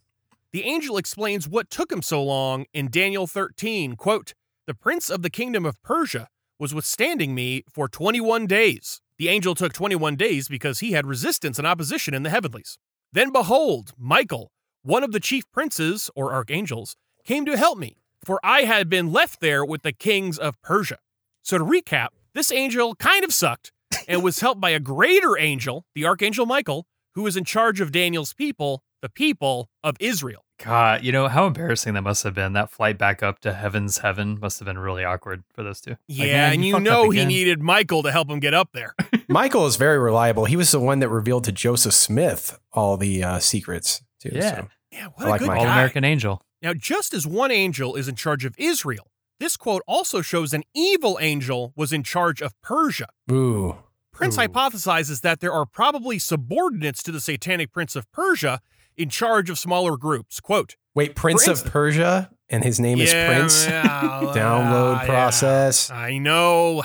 The 0.52 0.64
angel 0.64 0.96
explains 0.96 1.48
what 1.48 1.70
took 1.70 1.90
him 1.90 2.02
so 2.02 2.22
long 2.22 2.66
in 2.72 2.90
Daniel 2.90 3.26
13, 3.26 3.96
quote, 3.96 4.34
The 4.66 4.74
prince 4.74 5.10
of 5.10 5.22
the 5.22 5.30
kingdom 5.30 5.64
of 5.64 5.82
Persia 5.82 6.28
was 6.58 6.74
withstanding 6.74 7.34
me 7.34 7.64
for 7.72 7.88
21 7.88 8.46
days. 8.46 9.00
The 9.18 9.28
angel 9.28 9.54
took 9.54 9.72
21 9.72 10.16
days 10.16 10.48
because 10.48 10.80
he 10.80 10.92
had 10.92 11.06
resistance 11.06 11.58
and 11.58 11.66
opposition 11.66 12.14
in 12.14 12.22
the 12.22 12.30
heavenlies. 12.30 12.78
Then 13.12 13.30
behold, 13.30 13.92
Michael, 13.98 14.50
one 14.82 15.04
of 15.04 15.12
the 15.12 15.20
chief 15.20 15.44
princes, 15.52 16.10
or 16.16 16.32
archangels, 16.32 16.96
came 17.24 17.44
to 17.44 17.58
help 17.58 17.76
me, 17.78 17.98
for 18.24 18.40
I 18.42 18.62
had 18.62 18.88
been 18.88 19.12
left 19.12 19.40
there 19.40 19.64
with 19.64 19.82
the 19.82 19.92
kings 19.92 20.38
of 20.38 20.60
Persia. 20.62 20.96
So 21.42 21.58
to 21.58 21.64
recap, 21.64 22.08
this 22.34 22.50
angel 22.50 22.94
kind 22.94 23.22
of 23.22 23.34
sucked 23.34 23.70
and 24.08 24.24
was 24.24 24.40
helped 24.40 24.62
by 24.62 24.70
a 24.70 24.80
greater 24.80 25.38
angel, 25.38 25.84
the 25.94 26.06
archangel 26.06 26.46
Michael, 26.46 26.86
who 27.14 27.22
was 27.22 27.36
in 27.36 27.44
charge 27.44 27.82
of 27.82 27.92
Daniel's 27.92 28.32
people, 28.32 28.82
the 29.02 29.10
people 29.10 29.68
of 29.84 29.96
Israel. 30.00 30.44
God, 30.64 31.02
you 31.02 31.10
know 31.10 31.26
how 31.28 31.46
embarrassing 31.46 31.94
that 31.94 32.02
must 32.02 32.22
have 32.22 32.34
been. 32.34 32.52
That 32.52 32.70
flight 32.70 32.96
back 32.96 33.22
up 33.22 33.40
to 33.40 33.52
heaven's 33.52 33.98
heaven 33.98 34.38
must 34.40 34.60
have 34.60 34.66
been 34.66 34.78
really 34.78 35.04
awkward 35.04 35.42
for 35.52 35.62
those 35.62 35.80
two. 35.80 35.90
Like, 35.90 35.98
Yeah, 36.06 36.24
man, 36.26 36.52
and 36.54 36.64
you 36.64 36.72
fucked 36.74 36.84
know 36.84 37.10
he 37.10 37.24
needed 37.24 37.60
Michael 37.60 38.02
to 38.04 38.12
help 38.12 38.30
him 38.30 38.38
get 38.38 38.54
up 38.54 38.70
there. 38.72 38.94
Michael 39.28 39.66
is 39.66 39.76
very 39.76 39.98
reliable. 39.98 40.44
He 40.44 40.56
was 40.56 40.70
the 40.70 40.78
one 40.80 41.00
that 41.00 41.08
revealed 41.08 41.44
to 41.44 41.52
Joseph 41.52 41.94
Smith 41.94 42.58
all 42.72 42.96
the 42.96 43.24
uh, 43.24 43.38
secrets 43.40 44.02
too. 44.20 44.30
Yeah. 44.32 44.56
so. 44.56 44.68
Yeah, 44.92 45.06
what 45.14 45.24
I 45.24 45.28
a 45.28 45.30
like 45.30 45.40
good 45.40 45.48
Michael. 45.48 45.62
all 45.62 45.68
guy. 45.68 45.74
American 45.74 46.04
angel. 46.04 46.42
Now, 46.60 46.74
just 46.74 47.12
as 47.12 47.26
one 47.26 47.50
angel 47.50 47.96
is 47.96 48.06
in 48.06 48.14
charge 48.14 48.44
of 48.44 48.54
Israel, 48.56 49.08
this 49.40 49.56
quote 49.56 49.82
also 49.88 50.22
shows 50.22 50.52
an 50.52 50.62
evil 50.74 51.18
angel 51.20 51.72
was 51.74 51.92
in 51.92 52.04
charge 52.04 52.40
of 52.40 52.52
Persia. 52.62 53.08
Ooh. 53.30 53.78
Prince 54.12 54.36
Ooh. 54.36 54.42
hypothesizes 54.42 55.22
that 55.22 55.40
there 55.40 55.52
are 55.52 55.66
probably 55.66 56.18
subordinates 56.18 57.02
to 57.02 57.10
the 57.10 57.20
satanic 57.20 57.72
prince 57.72 57.96
of 57.96 58.10
Persia 58.12 58.60
in 58.96 59.08
charge 59.08 59.50
of 59.50 59.58
smaller 59.58 59.96
groups. 59.96 60.40
Quote, 60.40 60.76
Wait, 60.94 61.14
Prince 61.14 61.46
of 61.48 61.64
Persia, 61.64 62.30
and 62.50 62.62
his 62.62 62.78
name 62.78 63.00
is 63.00 63.12
Prince. 63.12 63.66
yeah, 63.66 63.86
Download 64.34 65.00
yeah. 65.00 65.06
process. 65.06 65.90
I 65.90 66.18
know. 66.18 66.82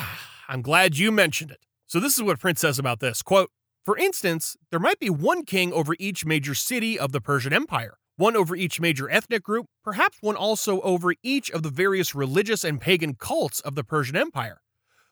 I'm 0.48 0.62
glad 0.62 0.98
you 0.98 1.12
mentioned 1.12 1.52
it. 1.52 1.60
So 1.88 2.00
this 2.00 2.16
is 2.16 2.24
what 2.24 2.40
Prince 2.40 2.62
says 2.62 2.80
about 2.80 3.00
this. 3.00 3.22
Quote, 3.22 3.50
for 3.86 3.98
instance, 3.98 4.58
there 4.72 4.80
might 4.80 5.00
be 5.00 5.10
one 5.10 5.44
king 5.46 5.72
over 5.72 5.96
each 6.00 6.26
major 6.26 6.54
city 6.54 7.00
of 7.00 7.12
the 7.12 7.22
Persian 7.22 7.54
Empire, 7.54 7.98
one 8.18 8.36
over 8.36 8.56
each 8.56 8.82
major 8.82 9.10
ethnic 9.10 9.44
group, 9.44 9.68
perhaps 9.84 10.18
one 10.22 10.36
also 10.36 10.82
over 10.82 11.14
each 11.24 11.50
of 11.52 11.64
the 11.64 11.70
various 11.70 12.14
religious 12.14 12.64
and 12.64 12.82
pagan 12.82 13.16
cults 13.16 13.60
of 13.62 13.76
the 13.76 13.84
Persian 13.84 14.16
Empire. 14.18 14.62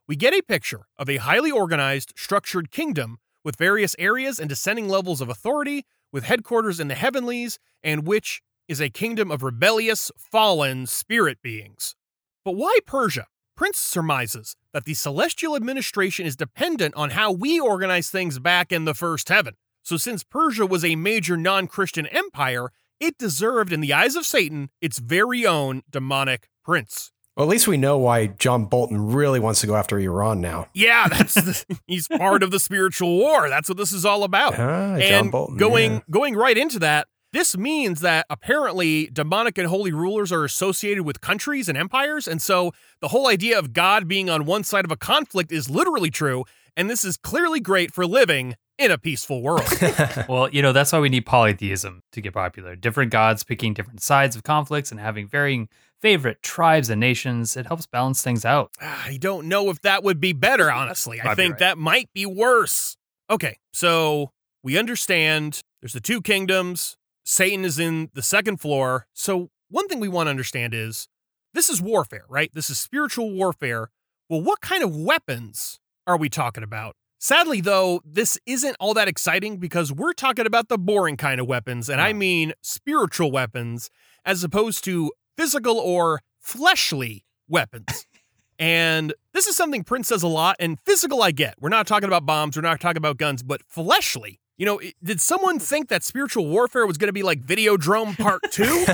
We 0.07 0.15
get 0.15 0.33
a 0.33 0.41
picture 0.41 0.87
of 0.97 1.09
a 1.09 1.17
highly 1.17 1.51
organized, 1.51 2.13
structured 2.17 2.69
kingdom 2.69 3.17
with 3.43 3.55
various 3.55 3.95
areas 3.97 4.39
and 4.39 4.49
descending 4.49 4.89
levels 4.89 5.21
of 5.21 5.29
authority, 5.29 5.85
with 6.11 6.23
headquarters 6.23 6.79
in 6.79 6.87
the 6.87 6.95
heavenlies, 6.95 7.59
and 7.83 8.07
which 8.07 8.41
is 8.67 8.81
a 8.81 8.89
kingdom 8.89 9.31
of 9.31 9.43
rebellious, 9.43 10.11
fallen 10.17 10.87
spirit 10.87 11.41
beings. 11.41 11.95
But 12.43 12.55
why 12.55 12.77
Persia? 12.85 13.27
Prince 13.55 13.77
surmises 13.77 14.57
that 14.73 14.83
the 14.83 14.93
celestial 14.93 15.55
administration 15.55 16.25
is 16.25 16.35
dependent 16.35 16.93
on 16.95 17.11
how 17.11 17.31
we 17.31 17.59
organize 17.59 18.09
things 18.09 18.37
back 18.37 18.71
in 18.71 18.83
the 18.83 18.93
first 18.93 19.29
heaven. 19.29 19.55
So, 19.81 19.95
since 19.95 20.23
Persia 20.23 20.65
was 20.65 20.83
a 20.83 20.95
major 20.95 21.37
non 21.37 21.67
Christian 21.67 22.05
empire, 22.07 22.71
it 22.99 23.17
deserved, 23.17 23.71
in 23.71 23.81
the 23.81 23.93
eyes 23.93 24.15
of 24.15 24.25
Satan, 24.25 24.69
its 24.81 24.99
very 24.99 25.45
own 25.45 25.83
demonic 25.89 26.49
prince. 26.63 27.11
Well, 27.35 27.45
at 27.45 27.49
least 27.49 27.67
we 27.67 27.75
know 27.75 27.97
why 27.97 28.27
John 28.27 28.65
Bolton 28.65 29.11
really 29.11 29.41
wants 29.41 29.59
to 29.61 29.67
go 29.67 29.75
after 29.75 29.99
Iran 29.99 30.39
now. 30.39 30.67
Yeah, 30.73 31.09
that's 31.09 31.33
the, 31.33 31.79
he's 31.87 32.07
part 32.07 32.43
of 32.43 32.51
the 32.51 32.59
spiritual 32.59 33.17
war. 33.17 33.49
That's 33.49 33.67
what 33.67 33.77
this 33.77 33.91
is 33.91 34.05
all 34.05 34.23
about. 34.23 34.53
Ah, 34.53 34.97
John 34.97 35.01
and 35.01 35.31
Bolton. 35.31 35.57
going 35.57 35.93
yeah. 35.93 35.99
going 36.09 36.35
right 36.35 36.57
into 36.57 36.79
that, 36.79 37.07
this 37.33 37.57
means 37.57 37.99
that 37.99 38.25
apparently 38.29 39.07
demonic 39.07 39.57
and 39.57 39.67
holy 39.67 39.91
rulers 39.91 40.31
are 40.31 40.45
associated 40.45 41.03
with 41.03 41.19
countries 41.19 41.67
and 41.67 41.77
empires, 41.77 42.25
and 42.25 42.41
so 42.41 42.71
the 43.01 43.09
whole 43.09 43.27
idea 43.27 43.59
of 43.59 43.73
God 43.73 44.07
being 44.07 44.29
on 44.29 44.45
one 44.45 44.63
side 44.63 44.85
of 44.85 44.91
a 44.91 44.95
conflict 44.95 45.51
is 45.51 45.69
literally 45.69 46.09
true, 46.09 46.45
and 46.77 46.89
this 46.89 47.03
is 47.03 47.17
clearly 47.17 47.59
great 47.59 47.93
for 47.93 48.05
living 48.05 48.55
in 48.77 48.91
a 48.91 48.97
peaceful 48.97 49.41
world. 49.41 49.67
Well, 50.29 50.49
you 50.49 50.61
know, 50.61 50.71
that's 50.71 50.91
why 50.91 50.99
we 50.99 51.09
need 51.09 51.25
polytheism 51.25 52.03
to 52.13 52.21
get 52.21 52.33
popular. 52.33 52.75
Different 52.75 53.11
gods 53.11 53.43
picking 53.43 53.73
different 53.73 54.01
sides 54.01 54.35
of 54.35 54.43
conflicts 54.43 54.91
and 54.91 54.99
having 54.99 55.27
varying 55.27 55.67
favorite 56.05 56.43
tribes 56.43 56.91
and 56.91 56.99
nations. 56.99 57.57
It 57.57 57.65
helps 57.65 57.87
balance 57.87 58.21
things 58.21 58.45
out. 58.45 58.71
I 58.79 59.17
don't 59.19 59.47
know 59.47 59.71
if 59.71 59.81
that 59.81 60.03
would 60.03 60.19
be 60.19 60.33
better, 60.33 60.71
honestly. 60.71 61.19
I 61.19 61.25
Might 61.25 61.35
be 61.35 61.41
think 61.41 61.51
right. 61.53 61.59
that 61.61 61.77
might 61.79 62.13
be 62.13 62.27
worse. 62.27 62.95
Okay, 63.27 63.57
so 63.73 64.29
we 64.63 64.77
understand 64.77 65.61
there's 65.81 65.93
the 65.93 65.99
two 65.99 66.21
kingdoms. 66.21 66.95
Satan 67.23 67.65
is 67.65 67.79
in 67.79 68.11
the 68.13 68.21
second 68.21 68.57
floor. 68.57 69.07
So, 69.13 69.49
one 69.69 69.87
thing 69.87 69.99
we 69.99 70.07
want 70.07 70.27
to 70.27 70.29
understand 70.29 70.75
is 70.75 71.07
this 71.55 71.69
is 71.69 71.81
warfare, 71.81 72.25
right? 72.29 72.51
This 72.53 72.69
is 72.69 72.77
spiritual 72.77 73.31
warfare. 73.31 73.89
Well, 74.29 74.41
what 74.43 74.61
kind 74.61 74.83
of 74.83 74.95
weapons 74.95 75.79
are 76.05 76.17
we 76.17 76.29
talking 76.29 76.63
about? 76.63 76.95
Sadly, 77.17 77.61
though, 77.61 78.01
this 78.05 78.37
isn't 78.45 78.77
all 78.79 78.93
that 78.93 79.07
exciting 79.07 79.57
because 79.57 79.91
we're 79.91 80.13
talking 80.13 80.45
about 80.45 80.69
the 80.69 80.77
boring 80.77 81.17
kind 81.17 81.41
of 81.41 81.47
weapons, 81.47 81.89
and 81.89 81.99
I 81.99 82.13
mean 82.13 82.53
spiritual 82.61 83.31
weapons 83.31 83.89
as 84.23 84.43
opposed 84.43 84.83
to 84.83 85.11
physical 85.37 85.77
or 85.77 86.21
fleshly 86.39 87.25
weapons. 87.47 88.05
And 88.57 89.13
this 89.33 89.47
is 89.47 89.57
something 89.57 89.83
Prince 89.83 90.07
says 90.07 90.23
a 90.23 90.29
lot, 90.29 90.55
and 90.61 90.79
physical 90.79 91.21
I 91.21 91.31
get. 91.31 91.55
We're 91.59 91.67
not 91.67 91.87
talking 91.87 92.07
about 92.07 92.25
bombs, 92.25 92.55
we're 92.55 92.61
not 92.61 92.79
talking 92.79 92.95
about 92.95 93.17
guns, 93.17 93.43
but 93.43 93.61
fleshly. 93.67 94.39
You 94.57 94.65
know, 94.65 94.79
did 95.03 95.19
someone 95.19 95.59
think 95.59 95.89
that 95.89 96.03
spiritual 96.03 96.47
warfare 96.47 96.87
was 96.87 96.97
going 96.97 97.09
to 97.09 97.13
be 97.13 97.21
like 97.21 97.41
Videodrome 97.41 98.17
Part 98.17 98.41
2? 98.51 98.63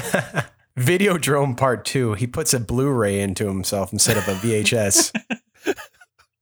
Videodrome 0.80 1.56
Part 1.56 1.86
Two. 1.86 2.14
He 2.14 2.26
puts 2.26 2.54
a 2.54 2.60
Blu-ray 2.60 3.20
into 3.20 3.46
himself 3.46 3.94
instead 3.94 4.18
of 4.18 4.28
a 4.28 4.34
VHS. 4.34 5.12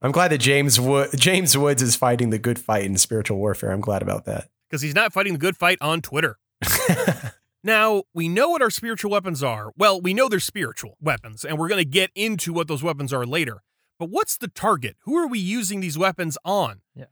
I'm 0.00 0.12
glad 0.12 0.28
that 0.28 0.38
James 0.38 0.80
Wood 0.80 1.10
James 1.14 1.58
Woods 1.58 1.82
is 1.82 1.96
fighting 1.96 2.30
the 2.30 2.38
good 2.38 2.58
fight 2.58 2.84
in 2.84 2.96
spiritual 2.96 3.36
warfare. 3.36 3.72
I'm 3.72 3.82
glad 3.82 4.00
about 4.00 4.24
that. 4.24 4.48
Because 4.70 4.80
he's 4.80 4.94
not 4.94 5.12
fighting 5.12 5.34
the 5.34 5.38
good 5.38 5.58
fight 5.58 5.76
on 5.82 6.00
Twitter. 6.00 6.38
Now, 7.62 8.04
we 8.14 8.28
know 8.28 8.48
what 8.50 8.62
our 8.62 8.70
spiritual 8.70 9.10
weapons 9.10 9.42
are. 9.42 9.72
Well, 9.76 10.00
we 10.00 10.14
know 10.14 10.28
they're 10.28 10.40
spiritual 10.40 10.96
weapons, 11.00 11.44
and 11.44 11.58
we're 11.58 11.68
going 11.68 11.82
to 11.82 11.88
get 11.88 12.10
into 12.14 12.52
what 12.52 12.68
those 12.68 12.82
weapons 12.82 13.12
are 13.12 13.26
later. 13.26 13.62
But 13.98 14.08
what's 14.08 14.38
the 14.38 14.48
target? 14.48 14.96
Who 15.02 15.16
are 15.18 15.26
we 15.26 15.38
using 15.38 15.80
these 15.80 15.98
weapons 15.98 16.38
on? 16.44 16.80
Yeah. 16.94 17.04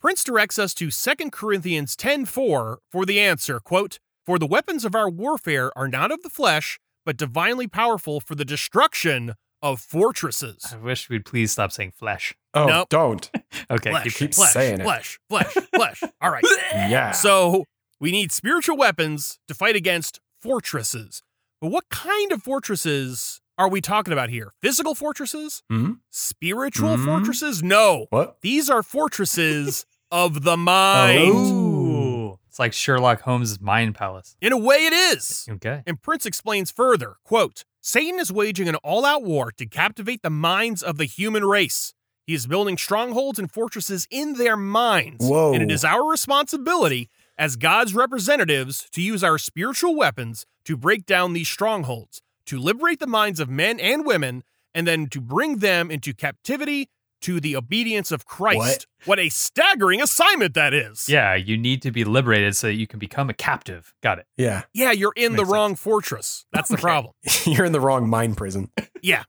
Prince 0.00 0.22
directs 0.22 0.58
us 0.58 0.74
to 0.74 0.90
2 0.90 1.32
Corinthians 1.32 1.96
10:4 1.96 2.78
for 2.90 3.04
the 3.04 3.18
answer, 3.20 3.58
quote, 3.58 3.98
"For 4.24 4.38
the 4.38 4.46
weapons 4.46 4.84
of 4.84 4.94
our 4.94 5.10
warfare 5.10 5.76
are 5.76 5.88
not 5.88 6.12
of 6.12 6.22
the 6.22 6.30
flesh, 6.30 6.78
but 7.04 7.16
divinely 7.16 7.66
powerful 7.66 8.20
for 8.20 8.36
the 8.36 8.44
destruction 8.44 9.34
of 9.60 9.80
fortresses." 9.80 10.72
I 10.72 10.76
wish 10.76 11.10
we'd 11.10 11.24
please 11.26 11.50
stop 11.52 11.72
saying 11.72 11.92
flesh. 11.98 12.32
Oh, 12.54 12.66
Nope. 12.66 12.88
don't. 12.90 13.30
Okay, 13.70 13.90
Flesh, 13.90 14.04
keep 14.04 14.14
keep 14.14 14.34
flesh, 14.34 14.52
saying 14.52 14.80
it. 14.80 14.84
flesh, 14.84 15.18
flesh, 15.28 15.52
flesh. 15.74 16.02
All 16.20 16.30
right. 16.30 16.44
Yeah. 16.72 17.10
So 17.12 17.64
we 18.00 18.10
need 18.10 18.32
spiritual 18.32 18.76
weapons 18.76 19.38
to 19.46 19.54
fight 19.54 19.76
against 19.76 20.20
fortresses. 20.40 21.22
But 21.60 21.70
what 21.70 21.88
kind 21.90 22.32
of 22.32 22.42
fortresses 22.42 23.40
are 23.58 23.68
we 23.68 23.80
talking 23.82 24.12
about 24.12 24.30
here? 24.30 24.52
Physical 24.62 24.94
fortresses? 24.94 25.62
Hmm? 25.68 25.92
Spiritual 26.10 26.96
Hmm? 26.96 27.04
fortresses? 27.04 27.62
No. 27.62 28.06
What? 28.10 28.38
These 28.40 28.70
are 28.70 28.82
fortresses 28.82 29.84
of 30.10 30.42
the 30.44 30.56
mind. 30.56 31.28
Ooh. 31.34 32.38
It's 32.48 32.58
like 32.58 32.72
Sherlock 32.72 33.20
Holmes' 33.20 33.60
mind 33.60 33.94
palace. 33.94 34.34
In 34.40 34.52
a 34.52 34.58
way, 34.58 34.76
it 34.86 34.92
is. 34.92 35.46
Okay. 35.48 35.82
And 35.86 36.00
Prince 36.02 36.24
explains 36.26 36.70
further, 36.70 37.16
quote, 37.24 37.64
Satan 37.82 38.18
is 38.18 38.32
waging 38.32 38.68
an 38.68 38.74
all-out 38.76 39.22
war 39.22 39.52
to 39.52 39.66
captivate 39.66 40.22
the 40.22 40.30
minds 40.30 40.82
of 40.82 40.96
the 40.96 41.04
human 41.04 41.44
race. 41.44 41.94
He 42.26 42.34
is 42.34 42.46
building 42.46 42.76
strongholds 42.76 43.38
and 43.38 43.50
fortresses 43.50 44.06
in 44.10 44.34
their 44.34 44.56
minds. 44.56 45.24
Whoa. 45.26 45.52
And 45.52 45.62
it 45.62 45.70
is 45.70 45.84
our 45.84 46.08
responsibility 46.08 47.08
as 47.40 47.56
God's 47.56 47.94
representatives 47.94 48.86
to 48.92 49.00
use 49.00 49.24
our 49.24 49.38
spiritual 49.38 49.96
weapons 49.96 50.44
to 50.66 50.76
break 50.76 51.06
down 51.06 51.32
these 51.32 51.48
strongholds, 51.48 52.20
to 52.44 52.58
liberate 52.60 53.00
the 53.00 53.06
minds 53.06 53.40
of 53.40 53.48
men 53.48 53.80
and 53.80 54.04
women, 54.04 54.44
and 54.74 54.86
then 54.86 55.08
to 55.08 55.22
bring 55.22 55.56
them 55.56 55.90
into 55.90 56.12
captivity 56.12 56.90
to 57.22 57.40
the 57.40 57.56
obedience 57.56 58.12
of 58.12 58.26
Christ. 58.26 58.86
What, 59.06 59.18
a 59.18 59.30
staggering 59.30 60.02
assignment 60.02 60.52
that 60.52 60.74
is. 60.74 61.08
Yeah, 61.08 61.34
you 61.34 61.56
need 61.56 61.80
to 61.82 61.90
be 61.90 62.04
liberated 62.04 62.56
so 62.56 62.66
that 62.66 62.74
you 62.74 62.86
can 62.86 62.98
become 62.98 63.30
a 63.30 63.34
captive. 63.34 63.94
Got 64.02 64.18
it. 64.18 64.26
Yeah. 64.36 64.64
Yeah, 64.74 64.92
you're 64.92 65.14
in 65.16 65.32
Makes 65.32 65.48
the 65.48 65.52
wrong 65.52 65.76
fortress. 65.76 66.44
That's 66.52 66.68
the 66.68 66.76
problem. 66.88 67.14
You're 67.46 67.64
in 67.64 67.72
the 67.72 67.80
wrong 67.80 68.08
mind 68.08 68.36
prison. 68.36 68.70
Yeah. 69.02 69.22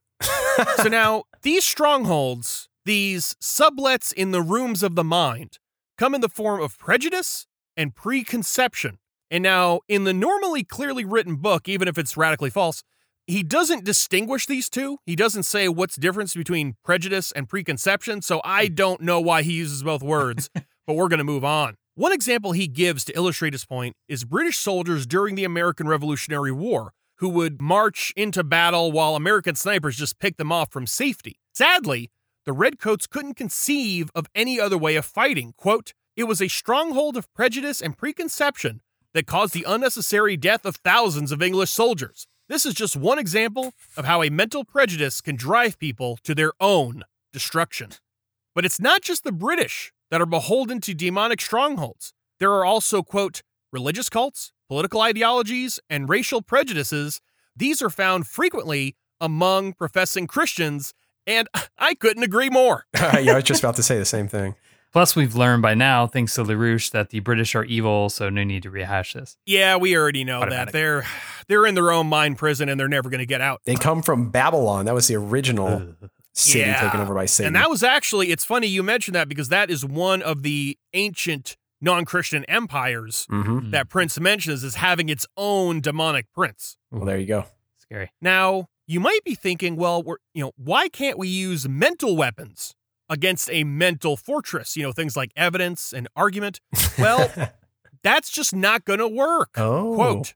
so 0.75 0.89
now 0.89 1.23
these 1.43 1.63
strongholds, 1.63 2.67
these 2.83 3.35
sublets 3.41 4.11
in 4.11 4.31
the 4.31 4.41
rooms 4.41 4.83
of 4.83 4.95
the 4.95 5.03
mind, 5.03 5.59
come 5.97 6.13
in 6.13 6.19
the 6.19 6.27
form 6.27 6.61
of 6.61 6.77
prejudice 6.77 7.47
and 7.81 7.95
preconception. 7.95 8.99
And 9.29 9.43
now, 9.43 9.81
in 9.87 10.03
the 10.03 10.13
normally 10.13 10.63
clearly 10.63 11.03
written 11.03 11.35
book, 11.37 11.67
even 11.67 11.87
if 11.87 11.97
it's 11.97 12.15
radically 12.15 12.49
false, 12.49 12.83
he 13.25 13.43
doesn't 13.43 13.85
distinguish 13.85 14.45
these 14.45 14.69
two. 14.69 14.97
He 15.05 15.15
doesn't 15.15 15.43
say 15.43 15.67
what's 15.67 15.95
the 15.95 16.01
difference 16.01 16.35
between 16.35 16.75
prejudice 16.83 17.31
and 17.31 17.49
preconception. 17.49 18.21
So 18.21 18.41
I 18.43 18.67
hmm. 18.67 18.75
don't 18.75 19.01
know 19.01 19.19
why 19.19 19.41
he 19.41 19.53
uses 19.53 19.83
both 19.83 20.03
words, 20.03 20.49
but 20.87 20.93
we're 20.93 21.07
going 21.07 21.19
to 21.19 21.23
move 21.23 21.43
on. 21.45 21.75
One 21.95 22.13
example 22.13 22.51
he 22.51 22.67
gives 22.67 23.03
to 23.05 23.17
illustrate 23.17 23.53
his 23.53 23.65
point 23.65 23.95
is 24.07 24.23
British 24.23 24.57
soldiers 24.57 25.05
during 25.05 25.35
the 25.35 25.43
American 25.43 25.87
Revolutionary 25.87 26.51
War 26.51 26.93
who 27.17 27.29
would 27.29 27.61
march 27.61 28.11
into 28.15 28.43
battle 28.43 28.91
while 28.91 29.15
American 29.15 29.55
snipers 29.55 29.95
just 29.95 30.19
picked 30.19 30.39
them 30.39 30.51
off 30.51 30.71
from 30.71 30.87
safety. 30.87 31.37
Sadly, 31.53 32.09
the 32.45 32.53
Redcoats 32.53 33.05
couldn't 33.05 33.35
conceive 33.35 34.09
of 34.15 34.25
any 34.33 34.59
other 34.59 34.77
way 34.77 34.95
of 34.95 35.05
fighting. 35.05 35.53
Quote, 35.55 35.93
it 36.15 36.25
was 36.25 36.41
a 36.41 36.47
stronghold 36.47 37.17
of 37.17 37.31
prejudice 37.33 37.81
and 37.81 37.97
preconception 37.97 38.81
that 39.13 39.27
caused 39.27 39.53
the 39.53 39.65
unnecessary 39.67 40.37
death 40.37 40.65
of 40.65 40.77
thousands 40.77 41.31
of 41.31 41.41
English 41.41 41.71
soldiers. 41.71 42.27
This 42.47 42.65
is 42.65 42.73
just 42.73 42.97
one 42.97 43.19
example 43.19 43.73
of 43.95 44.05
how 44.05 44.21
a 44.21 44.29
mental 44.29 44.65
prejudice 44.65 45.21
can 45.21 45.35
drive 45.35 45.79
people 45.79 46.17
to 46.23 46.35
their 46.35 46.51
own 46.59 47.03
destruction. 47.31 47.91
But 48.53 48.65
it's 48.65 48.79
not 48.79 49.01
just 49.01 49.23
the 49.23 49.31
British 49.31 49.93
that 50.09 50.21
are 50.21 50.25
beholden 50.25 50.81
to 50.81 50.93
demonic 50.93 51.39
strongholds. 51.39 52.13
There 52.39 52.51
are 52.51 52.65
also, 52.65 53.01
quote, 53.03 53.41
religious 53.71 54.09
cults, 54.09 54.51
political 54.67 55.01
ideologies, 55.01 55.79
and 55.89 56.09
racial 56.09 56.41
prejudices. 56.41 57.21
These 57.55 57.81
are 57.81 57.89
found 57.89 58.27
frequently 58.27 58.95
among 59.21 59.73
professing 59.73 60.27
Christians, 60.27 60.93
and 61.25 61.47
I 61.77 61.93
couldn't 61.95 62.23
agree 62.23 62.49
more. 62.49 62.85
yeah, 62.95 63.31
I 63.31 63.35
was 63.35 63.43
just 63.45 63.63
about 63.63 63.77
to 63.77 63.83
say 63.83 63.97
the 63.97 64.05
same 64.05 64.27
thing. 64.27 64.55
Plus, 64.91 65.15
we've 65.15 65.35
learned 65.35 65.61
by 65.61 65.73
now, 65.73 66.05
thanks 66.05 66.35
to 66.35 66.43
LaRouche, 66.43 66.91
that 66.91 67.09
the 67.09 67.21
British 67.21 67.55
are 67.55 67.63
evil, 67.63 68.09
so 68.09 68.29
no 68.29 68.43
need 68.43 68.63
to 68.63 68.69
rehash 68.69 69.13
this. 69.13 69.37
Yeah, 69.45 69.77
we 69.77 69.95
already 69.95 70.23
know 70.23 70.47
that. 70.47 70.71
They're 70.73 71.05
they're 71.47 71.65
in 71.65 71.75
their 71.75 71.91
own 71.91 72.07
mind 72.07 72.37
prison 72.37 72.67
and 72.69 72.79
they're 72.79 72.89
never 72.89 73.09
going 73.09 73.19
to 73.19 73.25
get 73.25 73.41
out. 73.41 73.61
They 73.65 73.75
come 73.75 74.01
from 74.01 74.29
Babylon. 74.31 74.85
That 74.85 74.93
was 74.93 75.07
the 75.07 75.15
original. 75.15 75.95
city 76.33 76.59
Yeah. 76.59 76.79
taken 76.81 77.01
over 77.01 77.13
by 77.13 77.25
Satan. 77.25 77.47
And 77.47 77.55
that 77.57 77.69
was 77.69 77.83
actually, 77.83 78.31
it's 78.31 78.45
funny 78.45 78.65
you 78.67 78.83
mentioned 78.83 79.15
that 79.15 79.27
because 79.27 79.49
that 79.49 79.69
is 79.69 79.85
one 79.85 80.21
of 80.21 80.43
the 80.43 80.77
ancient 80.93 81.57
non 81.81 82.05
Christian 82.05 82.45
empires 82.45 83.25
hmm 83.29 83.71
that 83.71 83.89
Prince 83.89 84.17
mentions 84.19 84.63
as 84.63 84.75
having 84.75 85.09
its 85.09 85.27
own 85.35 85.81
demonic 85.81 86.27
prince. 86.33 86.77
Well, 86.89 87.05
there 87.05 87.17
you 87.17 87.25
go. 87.25 87.45
Scary. 87.79 88.11
Now, 88.21 88.67
you 88.87 88.99
might 89.01 89.23
be 89.25 89.35
thinking, 89.35 89.75
well, 89.75 90.01
we're, 90.01 90.17
you 90.33 90.43
know, 90.43 90.51
why 90.55 90.87
can't 90.87 91.17
we 91.17 91.27
use 91.27 91.67
mental 91.67 92.15
weapons 92.15 92.75
against 93.11 93.47
a 93.51 93.63
mental 93.63 94.17
fortress? 94.17 94.75
You 94.75 94.83
know, 94.83 94.91
things 94.91 95.15
like 95.15 95.31
evidence 95.35 95.93
and 95.93 96.07
argument. 96.15 96.59
Well, 96.97 97.31
that's 98.03 98.31
just 98.31 98.55
not 98.55 98.85
going 98.85 98.99
to 98.99 99.07
work. 99.07 99.49
oh, 99.57 99.93
Quote 99.95 100.33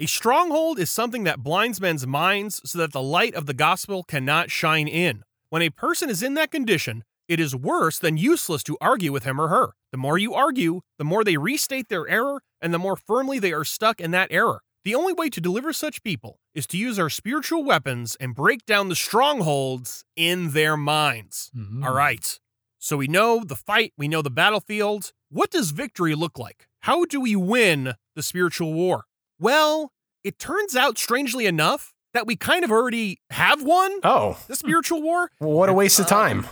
A 0.00 0.06
stronghold 0.06 0.78
is 0.78 0.90
something 0.90 1.24
that 1.24 1.42
blinds 1.42 1.80
men's 1.80 2.06
minds 2.06 2.60
so 2.64 2.78
that 2.78 2.92
the 2.92 3.02
light 3.02 3.34
of 3.34 3.46
the 3.46 3.54
gospel 3.54 4.02
cannot 4.04 4.50
shine 4.50 4.86
in. 4.88 5.22
When 5.50 5.62
a 5.62 5.70
person 5.70 6.10
is 6.10 6.22
in 6.22 6.34
that 6.34 6.50
condition, 6.50 7.04
it 7.28 7.40
is 7.40 7.54
worse 7.54 7.98
than 7.98 8.16
useless 8.16 8.62
to 8.64 8.76
argue 8.80 9.12
with 9.12 9.24
him 9.24 9.40
or 9.40 9.48
her. 9.48 9.72
The 9.92 9.98
more 9.98 10.18
you 10.18 10.34
argue, 10.34 10.80
the 10.98 11.04
more 11.04 11.24
they 11.24 11.36
restate 11.36 11.88
their 11.88 12.08
error, 12.08 12.42
and 12.60 12.72
the 12.74 12.78
more 12.78 12.96
firmly 12.96 13.38
they 13.38 13.52
are 13.52 13.64
stuck 13.64 14.00
in 14.00 14.10
that 14.12 14.28
error. 14.30 14.60
The 14.88 14.94
only 14.94 15.12
way 15.12 15.28
to 15.28 15.40
deliver 15.42 15.74
such 15.74 16.02
people 16.02 16.40
is 16.54 16.66
to 16.68 16.78
use 16.78 16.98
our 16.98 17.10
spiritual 17.10 17.62
weapons 17.62 18.16
and 18.18 18.34
break 18.34 18.64
down 18.64 18.88
the 18.88 18.96
strongholds 18.96 20.06
in 20.16 20.52
their 20.52 20.78
minds. 20.78 21.50
Mhm. 21.54 21.84
All 21.84 21.92
right. 21.92 22.40
So 22.78 22.96
we 22.96 23.06
know 23.06 23.44
the 23.44 23.54
fight, 23.54 23.92
we 23.98 24.08
know 24.08 24.22
the 24.22 24.30
battlefield. 24.30 25.12
What 25.28 25.50
does 25.50 25.72
victory 25.72 26.14
look 26.14 26.38
like? 26.38 26.68
How 26.80 27.04
do 27.04 27.20
we 27.20 27.36
win 27.36 27.96
the 28.16 28.22
spiritual 28.22 28.72
war? 28.72 29.04
Well, 29.38 29.92
it 30.24 30.38
turns 30.38 30.74
out, 30.74 30.96
strangely 30.96 31.44
enough, 31.44 31.92
that 32.14 32.26
we 32.26 32.34
kind 32.34 32.64
of 32.64 32.70
already 32.70 33.20
have 33.28 33.62
won 33.62 34.00
oh, 34.04 34.42
the 34.48 34.56
spiritual 34.56 35.02
war. 35.02 35.30
well, 35.38 35.50
what 35.50 35.68
a 35.68 35.74
waste 35.74 36.00
of 36.00 36.06
time. 36.06 36.46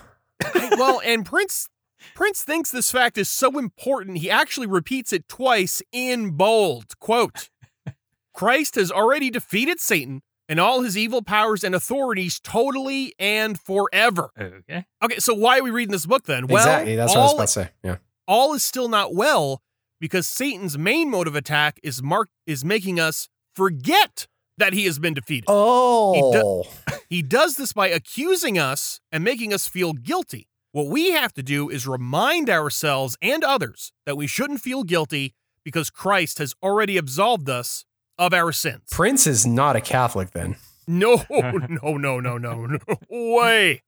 I- 0.44 0.74
well, 0.78 1.00
and 1.02 1.24
Prince 1.24 1.68
Prince 2.14 2.44
thinks 2.44 2.70
this 2.70 2.90
fact 2.90 3.18
is 3.18 3.28
so 3.28 3.58
important 3.58 4.18
he 4.18 4.30
actually 4.30 4.66
repeats 4.66 5.12
it 5.12 5.28
twice 5.28 5.82
in 5.92 6.30
bold. 6.30 6.98
Quote 7.00 7.48
Christ 8.36 8.74
has 8.74 8.92
already 8.92 9.30
defeated 9.30 9.80
Satan 9.80 10.20
and 10.46 10.60
all 10.60 10.82
his 10.82 10.96
evil 10.96 11.22
powers 11.22 11.64
and 11.64 11.74
authorities 11.74 12.38
totally 12.38 13.14
and 13.18 13.58
forever. 13.58 14.28
Okay. 14.38 14.84
Okay, 15.02 15.18
so 15.18 15.32
why 15.32 15.58
are 15.58 15.62
we 15.62 15.70
reading 15.70 15.90
this 15.92 16.04
book 16.04 16.24
then? 16.24 16.46
Well, 16.46 16.58
exactly. 16.58 16.96
That's 16.96 17.14
what 17.14 17.20
I 17.20 17.24
was 17.24 17.32
about 17.32 17.42
to 17.42 17.52
say. 17.52 17.68
Yeah. 17.82 17.96
all 18.28 18.52
is 18.52 18.62
still 18.62 18.88
not 18.88 19.14
well 19.14 19.62
because 20.00 20.26
Satan's 20.26 20.76
main 20.76 21.10
mode 21.10 21.26
of 21.26 21.34
attack 21.34 21.80
is 21.82 22.02
mark 22.02 22.28
is 22.46 22.62
making 22.62 23.00
us 23.00 23.28
forget 23.54 24.26
that 24.58 24.74
he 24.74 24.84
has 24.84 24.98
been 24.98 25.14
defeated. 25.14 25.46
Oh, 25.48 26.62
He 27.08 27.22
does 27.22 27.56
this 27.56 27.72
by 27.72 27.88
accusing 27.88 28.58
us 28.58 29.00
and 29.10 29.24
making 29.24 29.54
us 29.54 29.66
feel 29.66 29.92
guilty. 29.94 30.48
What 30.72 30.88
we 30.88 31.12
have 31.12 31.32
to 31.34 31.42
do 31.42 31.70
is 31.70 31.86
remind 31.86 32.50
ourselves 32.50 33.16
and 33.22 33.42
others 33.42 33.92
that 34.04 34.16
we 34.16 34.26
shouldn't 34.26 34.60
feel 34.60 34.82
guilty 34.82 35.34
because 35.64 35.88
Christ 35.88 36.38
has 36.38 36.54
already 36.62 36.98
absolved 36.98 37.48
us 37.48 37.86
of 38.18 38.32
our 38.32 38.52
sins. 38.52 38.82
Prince 38.90 39.26
is 39.26 39.46
not 39.46 39.76
a 39.76 39.80
Catholic 39.80 40.30
then. 40.30 40.56
No, 40.86 41.24
no, 41.30 41.96
no, 41.96 42.20
no, 42.20 42.38
no, 42.38 42.66
no 42.66 42.78
way. 43.10 43.82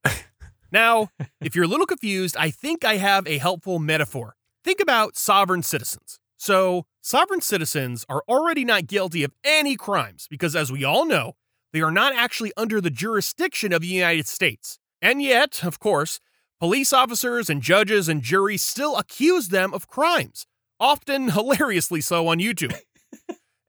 Now, 0.71 1.11
if 1.41 1.55
you're 1.55 1.65
a 1.65 1.69
little 1.69 1.87
confused, 1.87 2.37
I 2.39 2.51
think 2.51 2.85
I 2.85 2.97
have 2.97 3.27
a 3.27 3.39
helpful 3.39 3.79
metaphor. 3.79 4.37
Think 4.65 4.81
about 4.81 5.17
sovereign 5.17 5.63
citizens. 5.63 6.19
So, 6.37 6.87
sovereign 7.01 7.41
citizens 7.41 8.05
are 8.09 8.23
already 8.29 8.65
not 8.65 8.87
guilty 8.87 9.25
of 9.25 9.33
any 9.45 9.77
crimes 9.77 10.27
because, 10.29 10.55
as 10.55 10.71
we 10.71 10.85
all 10.85 11.05
know, 11.07 11.35
they 11.73 11.81
are 11.81 11.91
not 11.91 12.15
actually 12.15 12.53
under 12.57 12.81
the 12.81 12.91
jurisdiction 12.91 13.73
of 13.73 13.81
the 13.81 13.89
United 13.89 14.27
States. 14.27 14.79
And 15.01 15.23
yet, 15.23 15.65
of 15.65 15.79
course, 15.79 16.21
police 16.61 16.93
officers 16.93 17.49
and 17.49 17.63
judges 17.63 18.09
and 18.09 18.23
juries 18.23 18.63
still 18.63 18.97
accuse 18.97 19.49
them 19.49 19.73
of 19.73 19.89
crimes, 19.89 20.47
often 20.79 21.31
hilariously 21.31 22.01
so 22.01 22.29
on 22.29 22.39
YouTube. 22.39 22.79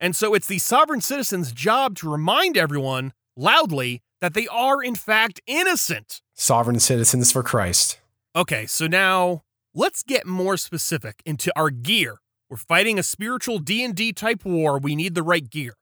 And 0.00 0.16
so 0.16 0.34
it's 0.34 0.46
the 0.46 0.58
sovereign 0.58 1.00
citizen's 1.00 1.52
job 1.52 1.96
to 1.96 2.10
remind 2.10 2.56
everyone 2.56 3.12
loudly 3.36 4.02
that 4.20 4.34
they 4.34 4.46
are 4.48 4.82
in 4.82 4.94
fact 4.94 5.40
innocent. 5.46 6.22
Sovereign 6.34 6.80
citizens 6.80 7.32
for 7.32 7.42
Christ. 7.42 8.00
Okay, 8.34 8.66
so 8.66 8.86
now 8.86 9.42
let's 9.74 10.02
get 10.02 10.26
more 10.26 10.56
specific 10.56 11.22
into 11.26 11.52
our 11.56 11.70
gear. 11.70 12.20
We're 12.48 12.56
fighting 12.56 12.98
a 12.98 13.02
spiritual 13.02 13.58
D&D 13.58 14.12
type 14.12 14.44
war. 14.44 14.78
We 14.78 14.96
need 14.96 15.14
the 15.14 15.22
right 15.22 15.48
gear. 15.48 15.74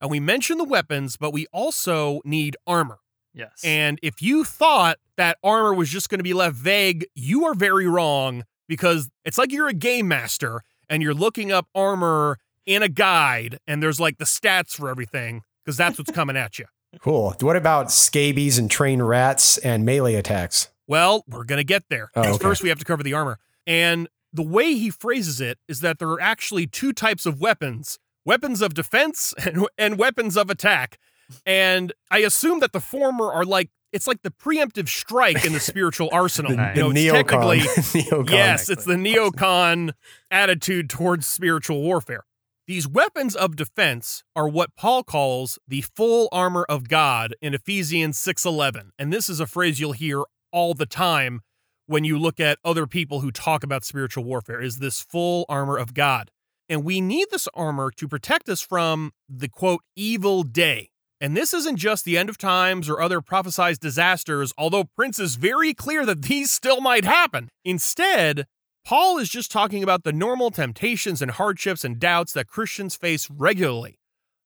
And 0.00 0.10
we 0.10 0.20
mentioned 0.20 0.60
the 0.60 0.64
weapons, 0.64 1.16
but 1.16 1.32
we 1.32 1.46
also 1.52 2.20
need 2.24 2.56
armor. 2.66 2.98
Yes. 3.34 3.60
And 3.64 3.98
if 4.02 4.22
you 4.22 4.44
thought 4.44 4.98
that 5.16 5.38
armor 5.42 5.74
was 5.74 5.90
just 5.90 6.08
going 6.08 6.18
to 6.18 6.24
be 6.24 6.34
left 6.34 6.56
vague, 6.56 7.06
you 7.14 7.44
are 7.44 7.54
very 7.54 7.86
wrong 7.86 8.44
because 8.68 9.10
it's 9.24 9.38
like 9.38 9.52
you're 9.52 9.68
a 9.68 9.74
game 9.74 10.08
master 10.08 10.62
and 10.88 11.02
you're 11.02 11.14
looking 11.14 11.52
up 11.52 11.66
armor 11.74 12.38
in 12.68 12.82
a 12.82 12.88
guide 12.88 13.58
and 13.66 13.82
there's 13.82 13.98
like 13.98 14.18
the 14.18 14.24
stats 14.26 14.74
for 14.76 14.88
everything 14.90 15.42
because 15.64 15.76
that's 15.76 15.98
what's 15.98 16.12
coming 16.12 16.36
at 16.36 16.58
you. 16.58 16.66
Cool. 17.02 17.34
What 17.42 17.54
about 17.54 17.92
scabies 17.92 18.56
and 18.58 18.70
trained 18.70 19.06
rats 19.06 19.58
and 19.58 19.84
melee 19.84 20.14
attacks? 20.14 20.68
Well, 20.86 21.22
we're 21.28 21.44
going 21.44 21.58
to 21.58 21.64
get 21.64 21.82
there. 21.90 22.10
Oh, 22.16 22.22
'Cause 22.22 22.34
okay. 22.36 22.42
First, 22.44 22.62
we 22.62 22.70
have 22.70 22.78
to 22.78 22.84
cover 22.86 23.02
the 23.02 23.12
armor. 23.12 23.38
And 23.66 24.08
the 24.32 24.42
way 24.42 24.72
he 24.72 24.88
phrases 24.88 25.38
it 25.38 25.58
is 25.68 25.80
that 25.80 25.98
there 25.98 26.08
are 26.08 26.20
actually 26.20 26.66
two 26.66 26.94
types 26.94 27.26
of 27.26 27.40
weapons 27.42 27.98
weapons 28.24 28.62
of 28.62 28.72
defense 28.72 29.34
and, 29.44 29.66
and 29.76 29.98
weapons 29.98 30.34
of 30.38 30.48
attack. 30.48 30.98
And 31.44 31.92
I 32.10 32.20
assume 32.20 32.60
that 32.60 32.72
the 32.72 32.80
former 32.80 33.30
are 33.30 33.44
like, 33.44 33.68
it's 33.92 34.06
like 34.06 34.22
the 34.22 34.30
preemptive 34.30 34.88
strike 34.88 35.44
in 35.44 35.52
the 35.52 35.60
spiritual 35.70 36.08
arsenal. 36.10 36.52
Nice. 36.56 36.74
You 36.74 36.82
know, 36.84 36.92
the 36.94 37.06
it's 37.08 37.12
neocon. 37.12 37.28
technically, 37.28 37.58
neocon. 38.00 38.30
yes, 38.30 38.70
it's 38.70 38.84
the 38.86 38.94
neocon 38.94 39.92
attitude 40.30 40.88
towards 40.88 41.26
spiritual 41.26 41.82
warfare. 41.82 42.24
These 42.68 42.86
weapons 42.86 43.34
of 43.34 43.56
defense 43.56 44.24
are 44.36 44.46
what 44.46 44.76
Paul 44.76 45.02
calls 45.02 45.58
the 45.66 45.80
full 45.80 46.28
armor 46.30 46.66
of 46.68 46.86
God 46.86 47.34
in 47.40 47.54
Ephesians 47.54 48.18
6:11. 48.18 48.90
And 48.98 49.10
this 49.10 49.30
is 49.30 49.40
a 49.40 49.46
phrase 49.46 49.80
you'll 49.80 49.92
hear 49.92 50.22
all 50.52 50.74
the 50.74 50.84
time 50.84 51.40
when 51.86 52.04
you 52.04 52.18
look 52.18 52.38
at 52.38 52.58
other 52.62 52.86
people 52.86 53.20
who 53.20 53.30
talk 53.30 53.64
about 53.64 53.86
spiritual 53.86 54.24
warfare 54.24 54.60
is 54.60 54.80
this 54.80 55.00
full 55.00 55.46
armor 55.48 55.78
of 55.78 55.94
God. 55.94 56.30
And 56.68 56.84
we 56.84 57.00
need 57.00 57.28
this 57.30 57.48
armor 57.54 57.90
to 57.92 58.06
protect 58.06 58.50
us 58.50 58.60
from 58.60 59.12
the 59.30 59.48
quote 59.48 59.80
evil 59.96 60.42
day. 60.42 60.90
And 61.22 61.34
this 61.34 61.54
isn't 61.54 61.76
just 61.76 62.04
the 62.04 62.18
end 62.18 62.28
of 62.28 62.36
times 62.36 62.90
or 62.90 63.00
other 63.00 63.22
prophesied 63.22 63.80
disasters, 63.80 64.52
although 64.58 64.84
Prince 64.84 65.18
is 65.18 65.36
very 65.36 65.72
clear 65.72 66.04
that 66.04 66.20
these 66.20 66.52
still 66.52 66.82
might 66.82 67.06
happen. 67.06 67.48
Instead, 67.64 68.46
Paul 68.88 69.18
is 69.18 69.28
just 69.28 69.50
talking 69.50 69.82
about 69.82 70.04
the 70.04 70.14
normal 70.14 70.50
temptations 70.50 71.20
and 71.20 71.32
hardships 71.32 71.84
and 71.84 72.00
doubts 72.00 72.32
that 72.32 72.46
Christians 72.46 72.96
face 72.96 73.28
regularly. 73.28 74.00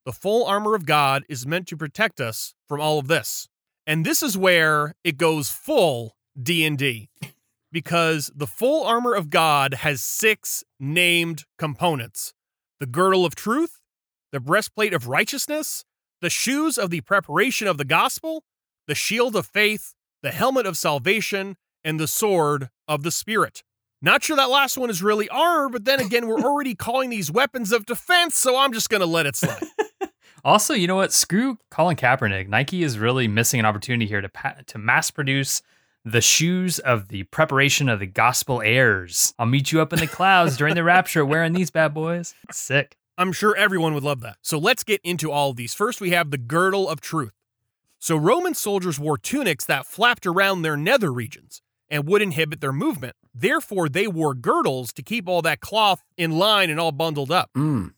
The 0.04 0.10
full 0.10 0.44
armor 0.44 0.74
of 0.74 0.84
God 0.84 1.22
is 1.28 1.46
meant 1.46 1.68
to 1.68 1.76
protect 1.76 2.20
us 2.20 2.52
from 2.66 2.80
all 2.80 2.98
of 2.98 3.06
this. 3.06 3.46
And 3.86 4.04
this 4.04 4.20
is 4.20 4.36
where 4.36 4.96
it 5.04 5.16
goes 5.16 5.50
full 5.50 6.16
D&D 6.36 7.08
because 7.70 8.32
the 8.34 8.48
full 8.48 8.84
armor 8.84 9.14
of 9.14 9.30
God 9.30 9.74
has 9.74 10.02
6 10.02 10.64
named 10.80 11.44
components. 11.56 12.34
The 12.80 12.86
girdle 12.86 13.24
of 13.24 13.36
truth, 13.36 13.78
the 14.32 14.40
breastplate 14.40 14.92
of 14.92 15.06
righteousness, 15.06 15.84
the 16.20 16.30
shoes 16.30 16.78
of 16.78 16.90
the 16.90 17.02
preparation 17.02 17.68
of 17.68 17.78
the 17.78 17.84
gospel, 17.84 18.42
the 18.88 18.96
shield 18.96 19.36
of 19.36 19.46
faith, 19.46 19.94
the 20.20 20.32
helmet 20.32 20.66
of 20.66 20.76
salvation, 20.76 21.54
and 21.84 22.00
the 22.00 22.08
sword 22.08 22.70
of 22.88 23.04
the 23.04 23.12
spirit. 23.12 23.62
Not 24.04 24.24
sure 24.24 24.36
that 24.36 24.50
last 24.50 24.76
one 24.76 24.90
is 24.90 25.00
really 25.00 25.28
armor, 25.28 25.68
but 25.68 25.84
then 25.84 26.00
again, 26.00 26.26
we're 26.26 26.40
already 26.40 26.74
calling 26.76 27.08
these 27.08 27.30
weapons 27.30 27.70
of 27.70 27.86
defense, 27.86 28.36
so 28.36 28.58
I'm 28.58 28.72
just 28.72 28.90
going 28.90 29.00
to 29.00 29.06
let 29.06 29.26
it 29.26 29.36
slide. 29.36 29.62
Also, 30.44 30.74
you 30.74 30.88
know 30.88 30.96
what? 30.96 31.12
Screw 31.12 31.56
Colin 31.70 31.96
Kaepernick. 31.96 32.48
Nike 32.48 32.82
is 32.82 32.98
really 32.98 33.28
missing 33.28 33.60
an 33.60 33.66
opportunity 33.66 34.06
here 34.06 34.20
to 34.20 34.28
pa- 34.28 34.56
to 34.66 34.76
mass 34.76 35.08
produce 35.08 35.62
the 36.04 36.20
shoes 36.20 36.80
of 36.80 37.08
the 37.08 37.22
preparation 37.24 37.88
of 37.88 38.00
the 38.00 38.06
gospel 38.06 38.60
heirs. 38.60 39.34
I'll 39.38 39.46
meet 39.46 39.70
you 39.70 39.80
up 39.80 39.92
in 39.92 40.00
the 40.00 40.08
clouds 40.08 40.56
during 40.56 40.74
the 40.74 40.82
rapture 40.82 41.24
wearing 41.24 41.52
these 41.52 41.70
bad 41.70 41.94
boys. 41.94 42.34
Sick. 42.50 42.96
I'm 43.16 43.30
sure 43.30 43.54
everyone 43.54 43.94
would 43.94 44.02
love 44.02 44.18
that. 44.22 44.38
So 44.42 44.58
let's 44.58 44.82
get 44.82 45.00
into 45.04 45.30
all 45.30 45.50
of 45.50 45.56
these. 45.56 45.74
First, 45.74 46.00
we 46.00 46.10
have 46.10 46.32
the 46.32 46.38
girdle 46.38 46.88
of 46.88 47.00
truth. 47.00 47.34
So 48.00 48.16
Roman 48.16 48.54
soldiers 48.54 48.98
wore 48.98 49.18
tunics 49.18 49.64
that 49.66 49.86
flapped 49.86 50.26
around 50.26 50.62
their 50.62 50.76
nether 50.76 51.12
regions 51.12 51.62
and 51.92 52.08
would 52.08 52.22
inhibit 52.22 52.62
their 52.62 52.72
movement. 52.72 53.14
Therefore, 53.34 53.88
they 53.88 54.08
wore 54.08 54.34
girdles 54.34 54.92
to 54.94 55.02
keep 55.02 55.28
all 55.28 55.42
that 55.42 55.60
cloth 55.60 56.02
in 56.16 56.32
line 56.32 56.70
and 56.70 56.80
all 56.80 56.90
bundled 56.90 57.30
up. 57.30 57.50
Mm. 57.56 57.92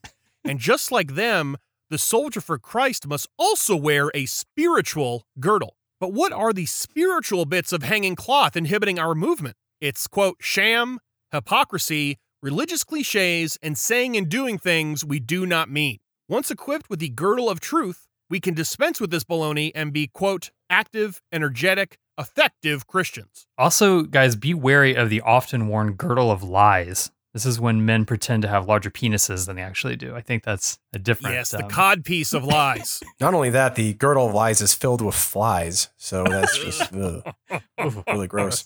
And 0.45 0.59
just 0.59 0.93
like 0.93 1.15
them, 1.15 1.57
the 1.91 1.97
soldier 1.97 2.41
for 2.41 2.59
Christ 2.59 3.07
must 3.07 3.29
also 3.39 3.77
wear 3.77 4.11
a 4.13 4.27
spiritual 4.27 5.25
girdle. 5.39 5.77
But 6.01 6.13
what 6.13 6.33
are 6.33 6.53
the 6.53 6.67
spiritual 6.67 7.47
bits 7.47 7.73
of 7.73 7.85
hanging 7.85 8.17
cloth 8.17 8.57
inhibiting 8.57 8.99
our 8.99 9.15
movement? 9.15 9.57
It's, 9.81 10.07
quote, 10.09 10.39
sham, 10.41 10.99
hypocrisy, 11.31 12.19
religious 12.43 12.85
cliches, 12.85 13.57
and 13.63 13.79
saying 13.79 14.17
and 14.17 14.29
doing 14.29 14.59
things 14.59 15.05
we 15.05 15.21
do 15.21 15.47
not 15.47 15.71
mean. 15.71 15.99
Once 16.29 16.51
equipped 16.51 16.91
with 16.91 16.99
the 16.99 17.11
girdle 17.11 17.49
of 17.49 17.61
truth, 17.61 18.09
we 18.29 18.41
can 18.41 18.55
dispense 18.55 19.01
with 19.01 19.11
this 19.11 19.25
baloney 19.25 19.71
and 19.75 19.93
be, 19.93 20.09
quote, 20.09 20.51
active, 20.69 21.23
energetic, 21.31 21.99
effective 22.19 22.87
Christians. 22.87 23.47
Also, 23.59 24.03
guys, 24.03 24.37
be 24.37 24.55
wary 24.55 24.95
of 24.95 25.11
the 25.11 25.21
often 25.21 25.69
worn 25.69 25.93
girdle 25.95 26.31
of 26.31 26.43
lies. 26.43 27.11
This 27.33 27.45
is 27.45 27.59
when 27.59 27.85
men 27.85 28.05
pretend 28.05 28.43
to 28.43 28.49
have 28.49 28.69
larger 28.69 28.91
penises 28.91 29.47
than 29.47 29.57
they 29.57 29.63
actually 29.63 29.97
do. 29.97 30.15
I 30.15 30.21
think 30.21 30.45
that's 30.45 30.79
a 30.93 31.01
different. 31.01 31.35
Yes, 31.35 31.51
the 31.51 31.65
um, 31.65 31.69
codpiece 31.71 32.33
of 32.33 32.45
lies. 32.45 33.03
Not 33.21 33.35
only 33.35 33.51
that, 33.51 33.75
the 33.75 33.93
girdle 33.95 34.29
of 34.29 34.35
lies 34.35 34.61
is 34.61 34.73
filled 34.73 35.01
with 35.01 35.17
flies. 35.17 35.89
So 35.97 36.23
that's 36.23 36.57
just 36.59 36.93
ugh, 36.95 37.35
really 38.07 38.29
gross. 38.29 38.63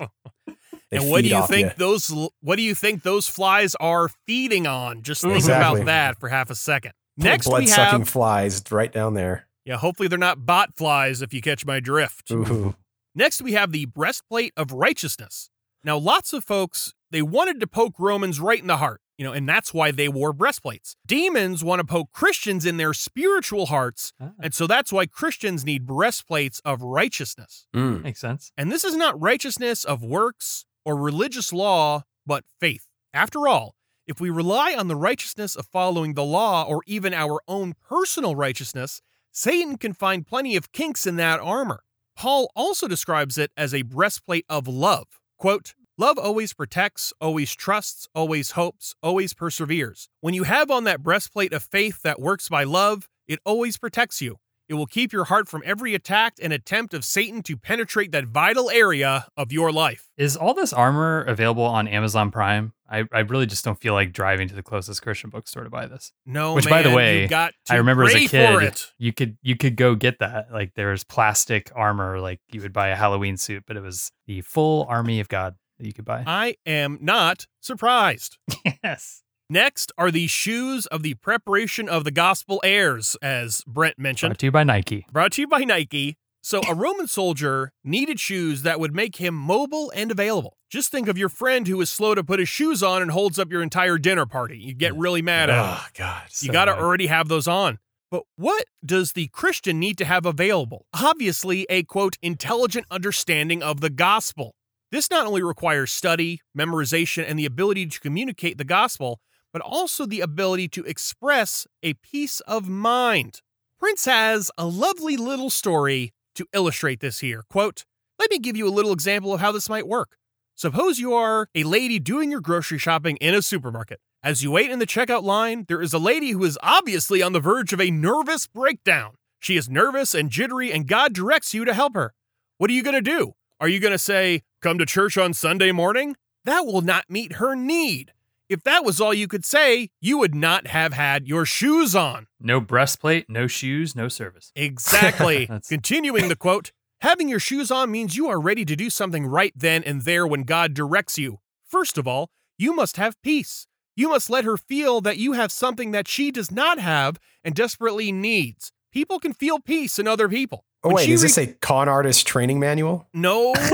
They 0.90 0.98
and 0.98 1.10
what 1.10 1.22
do 1.22 1.28
you 1.28 1.46
think 1.46 1.68
ya. 1.68 1.74
those 1.78 2.08
what 2.40 2.56
do 2.56 2.62
you 2.62 2.74
think 2.74 3.02
those 3.02 3.26
flies 3.26 3.74
are 3.76 4.08
feeding 4.26 4.66
on? 4.66 5.02
Just 5.02 5.22
think 5.22 5.34
Exactly. 5.36 5.80
about 5.80 5.86
that 5.86 6.18
for 6.20 6.28
half 6.28 6.50
a 6.50 6.54
second. 6.54 6.92
Little 7.16 7.32
Next 7.32 7.46
we 7.46 7.50
blood-sucking 7.50 8.00
have 8.00 8.08
flies 8.08 8.62
right 8.70 8.92
down 8.92 9.14
there. 9.14 9.48
yeah, 9.64 9.76
hopefully 9.76 10.08
they're 10.08 10.18
not 10.18 10.44
bot 10.46 10.76
flies 10.76 11.20
if 11.22 11.32
you 11.34 11.40
catch 11.40 11.64
my 11.66 11.80
drift. 11.80 12.30
Ooh. 12.30 12.74
Next, 13.18 13.42
we 13.42 13.54
have 13.54 13.72
the 13.72 13.86
breastplate 13.86 14.52
of 14.56 14.70
righteousness. 14.70 15.50
Now, 15.82 15.98
lots 15.98 16.32
of 16.32 16.44
folks, 16.44 16.94
they 17.10 17.20
wanted 17.20 17.58
to 17.58 17.66
poke 17.66 17.94
Romans 17.98 18.38
right 18.38 18.60
in 18.60 18.68
the 18.68 18.76
heart, 18.76 19.00
you 19.16 19.24
know, 19.24 19.32
and 19.32 19.48
that's 19.48 19.74
why 19.74 19.90
they 19.90 20.08
wore 20.08 20.32
breastplates. 20.32 20.94
Demons 21.04 21.64
want 21.64 21.80
to 21.80 21.84
poke 21.84 22.12
Christians 22.12 22.64
in 22.64 22.76
their 22.76 22.94
spiritual 22.94 23.66
hearts, 23.66 24.12
ah, 24.20 24.30
and 24.40 24.54
so 24.54 24.68
that's 24.68 24.92
why 24.92 25.06
Christians 25.06 25.64
need 25.64 25.84
breastplates 25.84 26.60
of 26.60 26.80
righteousness. 26.80 27.66
Mm. 27.74 28.04
makes 28.04 28.20
sense. 28.20 28.52
And 28.56 28.70
this 28.70 28.84
is 28.84 28.94
not 28.94 29.20
righteousness 29.20 29.84
of 29.84 30.04
works 30.04 30.64
or 30.84 30.94
religious 30.94 31.52
law, 31.52 32.04
but 32.24 32.44
faith. 32.60 32.86
After 33.12 33.48
all, 33.48 33.74
if 34.06 34.20
we 34.20 34.30
rely 34.30 34.76
on 34.78 34.86
the 34.86 34.94
righteousness 34.94 35.56
of 35.56 35.66
following 35.66 36.14
the 36.14 36.24
law 36.24 36.62
or 36.62 36.82
even 36.86 37.12
our 37.12 37.40
own 37.48 37.74
personal 37.88 38.36
righteousness, 38.36 39.02
Satan 39.32 39.76
can 39.76 39.92
find 39.92 40.24
plenty 40.24 40.54
of 40.54 40.70
kinks 40.70 41.04
in 41.04 41.16
that 41.16 41.40
armor. 41.40 41.82
Paul 42.18 42.50
also 42.56 42.88
describes 42.88 43.38
it 43.38 43.52
as 43.56 43.72
a 43.72 43.82
breastplate 43.82 44.44
of 44.48 44.66
love. 44.66 45.06
Quote, 45.38 45.74
Love 45.96 46.18
always 46.18 46.52
protects, 46.52 47.12
always 47.20 47.54
trusts, 47.54 48.08
always 48.12 48.52
hopes, 48.52 48.96
always 49.04 49.34
perseveres. 49.34 50.08
When 50.20 50.34
you 50.34 50.42
have 50.42 50.68
on 50.68 50.82
that 50.82 51.00
breastplate 51.00 51.52
of 51.52 51.62
faith 51.62 52.02
that 52.02 52.20
works 52.20 52.48
by 52.48 52.64
love, 52.64 53.08
it 53.28 53.38
always 53.44 53.78
protects 53.78 54.20
you. 54.20 54.36
It 54.68 54.74
will 54.74 54.86
keep 54.86 55.12
your 55.12 55.26
heart 55.26 55.48
from 55.48 55.62
every 55.64 55.94
attack 55.94 56.34
and 56.42 56.52
attempt 56.52 56.92
of 56.92 57.04
Satan 57.04 57.40
to 57.44 57.56
penetrate 57.56 58.10
that 58.10 58.26
vital 58.26 58.68
area 58.68 59.28
of 59.36 59.52
your 59.52 59.70
life. 59.70 60.08
Is 60.16 60.36
all 60.36 60.54
this 60.54 60.72
armor 60.72 61.22
available 61.22 61.62
on 61.62 61.86
Amazon 61.86 62.32
Prime? 62.32 62.72
I, 62.88 63.04
I 63.12 63.20
really 63.20 63.46
just 63.46 63.64
don't 63.64 63.80
feel 63.80 63.94
like 63.94 64.12
driving 64.12 64.48
to 64.48 64.54
the 64.54 64.62
closest 64.62 65.02
Christian 65.02 65.30
bookstore 65.30 65.64
to 65.64 65.70
buy 65.70 65.86
this. 65.86 66.12
No, 66.24 66.54
Which, 66.54 66.68
by 66.68 66.82
the 66.82 66.90
way, 66.90 67.22
you 67.22 67.28
got 67.28 67.52
I 67.68 67.76
remember 67.76 68.04
as 68.04 68.14
a 68.14 68.26
kid, 68.26 68.80
you 68.98 69.12
could 69.12 69.36
you 69.42 69.56
could 69.56 69.76
go 69.76 69.94
get 69.94 70.18
that. 70.20 70.52
Like 70.52 70.72
there's 70.74 71.04
plastic 71.04 71.70
armor, 71.74 72.20
like 72.20 72.40
you 72.50 72.60
would 72.62 72.72
buy 72.72 72.88
a 72.88 72.96
Halloween 72.96 73.36
suit, 73.36 73.64
but 73.66 73.76
it 73.76 73.82
was 73.82 74.10
the 74.26 74.40
full 74.40 74.86
army 74.88 75.20
of 75.20 75.28
God 75.28 75.56
that 75.78 75.86
you 75.86 75.92
could 75.92 76.04
buy. 76.04 76.24
I 76.26 76.56
am 76.66 76.98
not 77.00 77.46
surprised. 77.60 78.38
yes. 78.84 79.22
Next 79.50 79.92
are 79.96 80.10
the 80.10 80.26
shoes 80.26 80.86
of 80.86 81.02
the 81.02 81.14
preparation 81.14 81.88
of 81.88 82.04
the 82.04 82.10
gospel 82.10 82.60
heirs, 82.62 83.16
as 83.22 83.62
Brent 83.66 83.98
mentioned. 83.98 84.30
Brought 84.30 84.38
to 84.40 84.46
you 84.46 84.52
by 84.52 84.64
Nike. 84.64 85.06
Brought 85.10 85.32
to 85.32 85.40
you 85.40 85.48
by 85.48 85.60
Nike. 85.60 86.18
So, 86.48 86.62
a 86.66 86.74
Roman 86.74 87.06
soldier 87.06 87.72
needed 87.84 88.18
shoes 88.18 88.62
that 88.62 88.80
would 88.80 88.94
make 88.94 89.16
him 89.16 89.34
mobile 89.34 89.92
and 89.94 90.10
available. 90.10 90.56
Just 90.70 90.90
think 90.90 91.06
of 91.06 91.18
your 91.18 91.28
friend 91.28 91.68
who 91.68 91.78
is 91.82 91.90
slow 91.90 92.14
to 92.14 92.24
put 92.24 92.40
his 92.40 92.48
shoes 92.48 92.82
on 92.82 93.02
and 93.02 93.10
holds 93.10 93.38
up 93.38 93.52
your 93.52 93.60
entire 93.60 93.98
dinner 93.98 94.24
party. 94.24 94.56
You 94.56 94.72
get 94.72 94.94
mm. 94.94 94.96
really 94.98 95.20
mad 95.20 95.50
at 95.50 95.58
him. 95.58 95.76
Oh 95.78 95.86
God. 95.92 96.22
You 96.40 96.50
got 96.50 96.64
to 96.64 96.74
already 96.74 97.08
have 97.08 97.28
those 97.28 97.46
on. 97.46 97.80
But 98.10 98.22
what 98.36 98.64
does 98.82 99.12
the 99.12 99.28
Christian 99.28 99.78
need 99.78 99.98
to 99.98 100.06
have 100.06 100.24
available? 100.24 100.86
Obviously, 100.94 101.66
a 101.68 101.82
quote, 101.82 102.16
intelligent 102.22 102.86
understanding 102.90 103.62
of 103.62 103.82
the 103.82 103.90
gospel. 103.90 104.54
This 104.90 105.10
not 105.10 105.26
only 105.26 105.42
requires 105.42 105.92
study, 105.92 106.40
memorization, 106.58 107.28
and 107.28 107.38
the 107.38 107.44
ability 107.44 107.88
to 107.88 108.00
communicate 108.00 108.56
the 108.56 108.64
gospel, 108.64 109.20
but 109.52 109.60
also 109.60 110.06
the 110.06 110.22
ability 110.22 110.68
to 110.68 110.84
express 110.84 111.66
a 111.82 111.92
peace 111.92 112.40
of 112.40 112.70
mind. 112.70 113.42
Prince 113.78 114.06
has 114.06 114.50
a 114.56 114.64
lovely 114.64 115.18
little 115.18 115.50
story 115.50 116.14
to 116.38 116.46
illustrate 116.52 117.00
this 117.00 117.20
here. 117.20 117.44
Quote, 117.50 117.84
let 118.18 118.30
me 118.30 118.38
give 118.38 118.56
you 118.56 118.66
a 118.66 118.70
little 118.70 118.92
example 118.92 119.32
of 119.32 119.40
how 119.40 119.52
this 119.52 119.68
might 119.68 119.86
work. 119.86 120.16
Suppose 120.54 120.98
you 120.98 121.14
are 121.14 121.48
a 121.54 121.62
lady 121.62 122.00
doing 122.00 122.30
your 122.30 122.40
grocery 122.40 122.78
shopping 122.78 123.16
in 123.18 123.34
a 123.34 123.42
supermarket. 123.42 124.00
As 124.24 124.42
you 124.42 124.50
wait 124.50 124.70
in 124.70 124.80
the 124.80 124.86
checkout 124.86 125.22
line, 125.22 125.66
there 125.68 125.80
is 125.80 125.92
a 125.92 125.98
lady 125.98 126.30
who 126.30 126.42
is 126.42 126.58
obviously 126.60 127.22
on 127.22 127.32
the 127.32 127.38
verge 127.38 127.72
of 127.72 127.80
a 127.80 127.92
nervous 127.92 128.48
breakdown. 128.48 129.14
She 129.38 129.56
is 129.56 129.70
nervous 129.70 130.14
and 130.14 130.30
jittery, 130.30 130.72
and 130.72 130.88
God 130.88 131.12
directs 131.12 131.54
you 131.54 131.64
to 131.64 131.74
help 131.74 131.94
her. 131.94 132.12
What 132.56 132.70
are 132.70 132.74
you 132.74 132.82
going 132.82 132.96
to 132.96 133.00
do? 133.00 133.34
Are 133.60 133.68
you 133.68 133.78
going 133.78 133.92
to 133.92 133.98
say, 133.98 134.42
Come 134.60 134.78
to 134.78 134.86
church 134.86 135.16
on 135.16 135.32
Sunday 135.32 135.70
morning? 135.70 136.16
That 136.44 136.66
will 136.66 136.80
not 136.80 137.04
meet 137.08 137.34
her 137.34 137.54
need. 137.54 138.12
If 138.48 138.62
that 138.64 138.82
was 138.84 138.98
all 139.00 139.12
you 139.12 139.28
could 139.28 139.44
say, 139.44 139.90
you 140.00 140.16
would 140.18 140.34
not 140.34 140.68
have 140.68 140.94
had 140.94 141.28
your 141.28 141.44
shoes 141.44 141.94
on. 141.94 142.26
No 142.40 142.60
breastplate, 142.60 143.28
no 143.28 143.46
shoes, 143.46 143.94
no 143.94 144.08
service. 144.08 144.52
Exactly. 144.56 145.48
Continuing 145.68 146.28
the 146.28 146.36
quote 146.36 146.72
Having 147.02 147.28
your 147.28 147.38
shoes 147.40 147.70
on 147.70 147.90
means 147.92 148.16
you 148.16 148.26
are 148.28 148.40
ready 148.40 148.64
to 148.64 148.74
do 148.74 148.90
something 148.90 149.24
right 149.26 149.52
then 149.54 149.84
and 149.84 150.02
there 150.02 150.26
when 150.26 150.42
God 150.42 150.74
directs 150.74 151.16
you. 151.18 151.38
First 151.66 151.96
of 151.98 152.08
all, 152.08 152.30
you 152.56 152.74
must 152.74 152.96
have 152.96 153.20
peace. 153.22 153.66
You 153.94 154.08
must 154.08 154.30
let 154.30 154.44
her 154.44 154.56
feel 154.56 155.00
that 155.02 155.18
you 155.18 155.34
have 155.34 155.52
something 155.52 155.90
that 155.92 156.08
she 156.08 156.30
does 156.30 156.50
not 156.50 156.78
have 156.80 157.18
and 157.44 157.54
desperately 157.54 158.10
needs. 158.10 158.72
People 158.92 159.20
can 159.20 159.32
feel 159.34 159.60
peace 159.60 159.98
in 159.98 160.08
other 160.08 160.28
people. 160.28 160.64
Oh 160.82 160.88
When 160.88 160.96
wait, 160.96 161.06
she 161.06 161.12
is 161.12 161.22
this 161.22 161.36
re- 161.36 161.44
a 161.44 161.46
con 161.54 161.88
artist 161.88 162.26
training 162.26 162.58
manual? 162.60 163.06
No. 163.12 163.54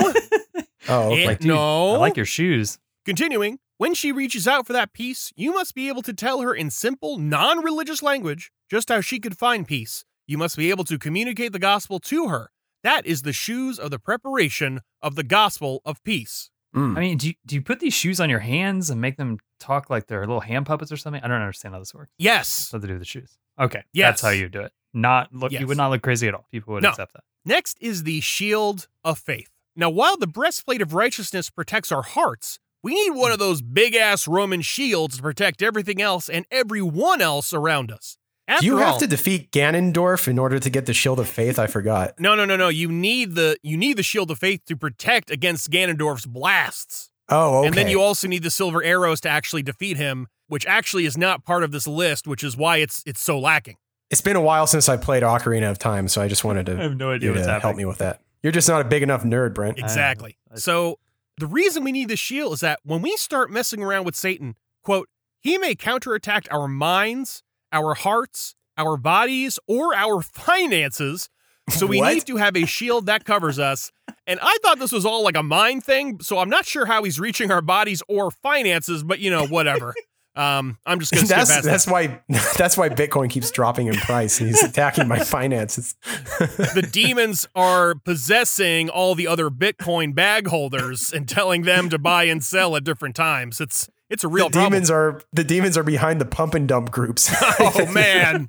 Oh, 0.87 1.13
okay. 1.13 1.23
It- 1.23 1.27
Like, 1.29 1.39
dude, 1.39 1.49
no. 1.49 1.95
I 1.95 1.97
like 1.97 2.17
your 2.17 2.27
shoes. 2.27 2.79
Continuing, 3.07 3.59
when 3.79 3.95
she 3.95 4.13
reaches 4.13 4.47
out 4.47 4.67
for 4.67 4.73
that 4.73 4.93
peace, 4.93 5.33
you 5.37 5.53
must 5.53 5.75
be 5.75 5.89
able 5.89 6.03
to 6.03 6.13
tell 6.13 6.41
her 6.41 6.55
in 6.55 6.71
simple, 6.71 7.19
non 7.19 7.63
religious 7.65 8.03
language 8.03 8.51
just 8.71 8.89
how 8.89 9.01
she 9.01 9.19
could 9.21 9.37
find 9.37 9.67
peace. 9.67 10.05
You 10.27 10.39
must 10.39 10.57
be 10.57 10.71
able 10.71 10.85
to 10.85 10.99
communicate 10.99 11.53
the 11.53 11.59
gospel 11.59 11.99
to 12.01 12.29
her. 12.29 12.51
That 12.83 13.07
is 13.07 13.23
the 13.23 13.33
shoes 13.33 13.79
of 13.79 13.91
the 13.91 13.99
preparation 13.99 14.81
of 15.03 15.15
the 15.17 15.23
gospel 15.23 15.81
of 15.85 16.03
peace. 16.05 16.51
Mm. 16.75 16.97
I 16.97 17.01
mean, 17.01 17.19
do 17.19 17.29
you, 17.29 17.35
do 17.47 17.55
you 17.55 17.63
put 17.63 17.81
these 17.81 17.95
shoes 17.95 18.21
on 18.21 18.29
your 18.31 18.41
hands 18.41 18.91
and 18.91 19.01
make 19.01 19.17
them 19.17 19.39
talk 19.61 19.91
like 19.91 20.07
they're 20.07 20.21
little 20.21 20.41
hand 20.41 20.67
puppets 20.67 20.91
or 20.91 20.97
something? 20.97 21.23
I 21.23 21.29
don't 21.29 21.41
understand 21.41 21.75
how 21.75 21.79
this 21.79 21.95
works. 21.95 22.11
Yes. 22.19 22.49
Something 22.49 22.89
to 22.89 22.89
do 22.89 22.95
with 22.95 23.03
the 23.03 23.07
shoes. 23.07 23.39
Okay. 23.61 23.83
Yes. 23.93 24.09
That's 24.09 24.23
how 24.23 24.31
you 24.31 24.49
do 24.49 24.61
it. 24.61 24.73
Not 24.93 25.33
look 25.33 25.53
Yes. 25.53 25.61
you 25.61 25.67
would 25.67 25.77
not 25.77 25.91
look 25.91 26.03
crazy 26.03 26.27
at 26.29 26.35
all. 26.35 26.47
People 26.51 26.75
would 26.75 26.83
No. 26.83 26.91
accept 26.91 27.13
that. 27.15 27.23
Next 27.45 27.79
is 27.81 28.03
the 28.05 28.21
shield 28.21 28.89
of 29.05 29.19
faith. 29.19 29.51
Now, 29.77 29.91
while 29.91 30.17
the 30.17 30.27
breastplate 30.27 30.81
of 30.83 30.95
righteousness 30.95 31.51
protects 31.51 31.91
our 31.93 32.03
hearts, 32.03 32.59
we 32.85 32.95
need 32.95 33.11
one 33.19 33.33
of 33.33 33.39
those 33.41 33.63
big 33.63 33.95
ass 33.97 34.29
Roman 34.29 34.61
shields 34.61 35.17
to 35.17 35.23
protect 35.23 35.63
everything 35.63 36.01
else 36.01 36.29
and 36.29 36.45
everyone 36.51 37.21
else 37.21 37.53
around 37.53 37.91
us. 37.91 38.17
After 38.47 38.61
Do 38.61 38.67
you 38.67 38.77
have 38.77 38.95
all- 38.95 38.99
to 39.01 39.07
defeat 39.07 39.51
Ganondorf 39.53 40.29
in 40.29 40.39
order 40.39 40.59
to 40.61 40.69
get 40.71 40.85
the 40.85 40.93
Shield 40.93 41.19
of 41.19 41.27
Faith? 41.29 41.59
I 41.59 41.67
forgot. 41.67 42.21
No, 42.21 42.35
no, 42.35 42.45
no, 42.45 42.57
no. 42.57 42.69
You 42.69 42.89
need 42.89 43.35
the 43.37 43.57
you 43.63 43.77
need 43.79 43.97
the 43.97 44.03
shield 44.03 44.31
of 44.31 44.39
faith 44.39 44.61
to 44.67 44.77
protect 44.77 45.31
against 45.31 45.71
Ganondorf's 45.71 46.27
blasts. 46.27 47.11
Oh, 47.31 47.61
okay. 47.61 47.69
And 47.69 47.75
then 47.75 47.89
you 47.89 48.03
also 48.03 48.29
need 48.29 48.43
the 48.43 48.51
silver 48.51 48.85
arrows 48.85 49.23
to 49.23 49.31
actually 49.31 49.63
defeat 49.63 49.97
him, 49.97 50.27
which 50.49 50.67
actually 50.67 51.07
is 51.07 51.17
not 51.17 51.47
part 51.47 51.65
of 51.65 51.73
this 51.73 51.87
list, 51.87 52.27
which 52.27 52.45
is 52.45 52.55
why 52.55 52.77
it's 52.77 53.03
it's 53.07 53.21
so 53.23 53.39
lacking. 53.39 53.77
it's 54.11 54.21
been 54.21 54.37
a 54.37 54.43
while 54.43 54.67
since 54.67 54.91
I 54.91 54.99
played 54.99 55.23
Ocarina 55.23 55.71
of 55.71 55.79
Time, 55.79 56.07
so 56.07 56.21
I 56.21 56.29
just 56.29 56.45
wanted 56.45 56.67
to 56.67 56.77
have 56.83 56.97
no 56.99 57.09
you 57.09 57.15
idea 57.15 57.33
to 57.33 57.41
what's 57.49 57.63
help 57.63 57.77
me 57.77 57.87
with 57.87 57.97
that. 57.99 58.21
You're 58.43 58.53
just 58.53 58.69
not 58.69 58.83
a 58.83 58.85
big 58.85 59.03
enough 59.03 59.23
nerd, 59.23 59.55
Brent. 59.55 59.79
Exactly. 59.79 60.37
So 60.55 60.99
the 61.39 61.47
reason 61.47 61.85
we 61.85 61.93
need 61.93 62.09
this 62.09 62.21
shield 62.21 62.55
is 62.55 62.61
that 62.61 62.81
when 62.85 63.03
we 63.03 63.17
start 63.17 63.51
messing 63.51 63.83
around 63.83 64.05
with 64.05 64.15
Satan, 64.17 64.55
quote, 64.83 65.09
he 65.41 65.59
may 65.59 65.75
counterattack 65.75 66.47
our 66.51 66.69
minds, 66.69 67.43
our 67.73 67.95
hearts, 67.95 68.55
our 68.79 68.97
bodies, 68.97 69.59
or 69.69 69.95
our 69.95 70.23
finances. 70.23 71.29
So 71.71 71.87
we 71.87 71.99
What? 71.99 72.15
need 72.15 72.27
to 72.27 72.37
have 72.37 72.57
a 72.57 72.67
shield 72.67 73.07
that 73.07 73.25
covers 73.25 73.59
us. 73.59 73.91
And 74.27 74.39
I 74.43 74.57
thought 74.63 74.79
this 74.79 74.93
was 74.93 75.05
all 75.07 75.23
like 75.25 75.37
a 75.37 75.43
mind 75.43 75.85
thing, 75.85 76.21
so 76.21 76.39
I'm 76.39 76.49
not 76.51 76.67
sure 76.67 76.87
how 76.87 77.05
he's 77.05 77.19
reaching 77.21 77.51
our 77.51 77.63
bodies 77.63 78.03
or 78.09 78.31
finances, 78.31 79.03
but 79.03 79.19
you 79.19 79.31
know, 79.31 79.47
whatever. 79.47 79.95
Um, 80.37 80.79
I'm 80.85 80.99
just 80.99 81.13
gonna 81.13 81.27
skip 81.27 81.37
that's 81.37 81.63
that's 81.63 81.85
that. 81.85 81.93
why 81.93 82.21
that's 82.59 82.77
why 82.77 82.89
Bitcoin 82.89 83.31
keeps 83.31 83.51
dropping 83.51 83.87
in 83.87 83.95
price. 83.95 84.37
He's 84.37 84.63
attacking 84.65 85.07
my 85.07 85.21
finances. 85.21 85.95
the 86.39 86.89
demons 86.91 87.47
are 87.55 87.95
possessing 87.95 88.89
all 88.89 89.15
the 89.15 89.27
other 89.29 89.49
Bitcoin 89.51 90.15
bag 90.15 90.49
holders 90.49 91.13
and 91.13 91.29
telling 91.29 91.63
them 91.63 91.89
to 91.91 91.99
buy 91.99 92.25
and 92.25 92.43
sell 92.43 92.75
at 92.77 92.85
different 92.85 93.15
times. 93.15 93.61
It's 93.61 93.89
it's 94.11 94.25
a 94.25 94.29
real 94.29 94.49
the 94.49 94.55
problem. 94.55 94.73
demons 94.73 94.91
are 94.91 95.21
the 95.33 95.45
demons 95.45 95.79
are 95.79 95.85
behind 95.85 96.21
the 96.21 96.27
pump 96.27 96.55
and 96.55 96.67
dump 96.67 96.91
groups. 96.91 97.31
oh 97.61 97.87
man, 97.93 98.49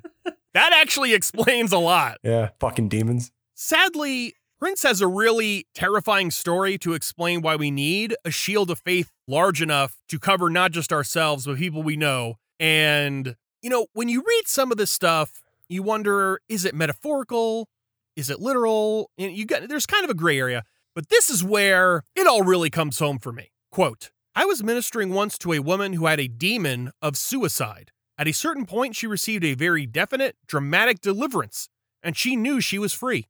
that 0.54 0.72
actually 0.72 1.14
explains 1.14 1.72
a 1.72 1.78
lot. 1.78 2.18
yeah, 2.22 2.50
fucking 2.58 2.88
demons. 2.88 3.30
Sadly, 3.54 4.34
Prince 4.58 4.84
has 4.84 5.02
a 5.02 5.06
really 5.06 5.66
terrifying 5.74 6.30
story 6.30 6.78
to 6.78 6.94
explain 6.94 7.42
why 7.42 7.56
we 7.56 7.70
need 7.70 8.16
a 8.24 8.30
shield 8.30 8.70
of 8.70 8.78
faith 8.78 9.12
large 9.28 9.60
enough 9.60 9.98
to 10.08 10.18
cover 10.18 10.48
not 10.48 10.72
just 10.72 10.94
ourselves, 10.94 11.44
but 11.44 11.58
people 11.58 11.82
we 11.82 11.94
know. 11.94 12.36
And, 12.58 13.36
you 13.60 13.68
know, 13.68 13.86
when 13.92 14.08
you 14.08 14.24
read 14.26 14.44
some 14.46 14.72
of 14.72 14.78
this 14.78 14.90
stuff, 14.90 15.42
you 15.68 15.82
wonder 15.82 16.40
is 16.48 16.64
it 16.64 16.74
metaphorical? 16.74 17.68
Is 18.16 18.30
it 18.30 18.40
literal? 18.40 19.10
And 19.18 19.36
you 19.36 19.44
got 19.44 19.68
there's 19.68 19.84
kind 19.84 20.04
of 20.04 20.10
a 20.10 20.14
gray 20.14 20.38
area. 20.38 20.64
But 20.94 21.10
this 21.10 21.28
is 21.28 21.44
where 21.44 22.04
it 22.14 22.26
all 22.26 22.42
really 22.42 22.70
comes 22.70 22.98
home 22.98 23.18
for 23.18 23.32
me. 23.32 23.50
Quote 23.70 24.10
I 24.34 24.46
was 24.46 24.64
ministering 24.64 25.10
once 25.10 25.36
to 25.38 25.52
a 25.52 25.58
woman 25.58 25.92
who 25.92 26.06
had 26.06 26.18
a 26.18 26.28
demon 26.28 26.92
of 27.02 27.18
suicide. 27.18 27.90
At 28.16 28.26
a 28.26 28.32
certain 28.32 28.64
point, 28.64 28.96
she 28.96 29.06
received 29.06 29.44
a 29.44 29.52
very 29.52 29.84
definite, 29.84 30.36
dramatic 30.46 31.02
deliverance, 31.02 31.68
and 32.02 32.16
she 32.16 32.36
knew 32.36 32.62
she 32.62 32.78
was 32.78 32.94
free. 32.94 33.26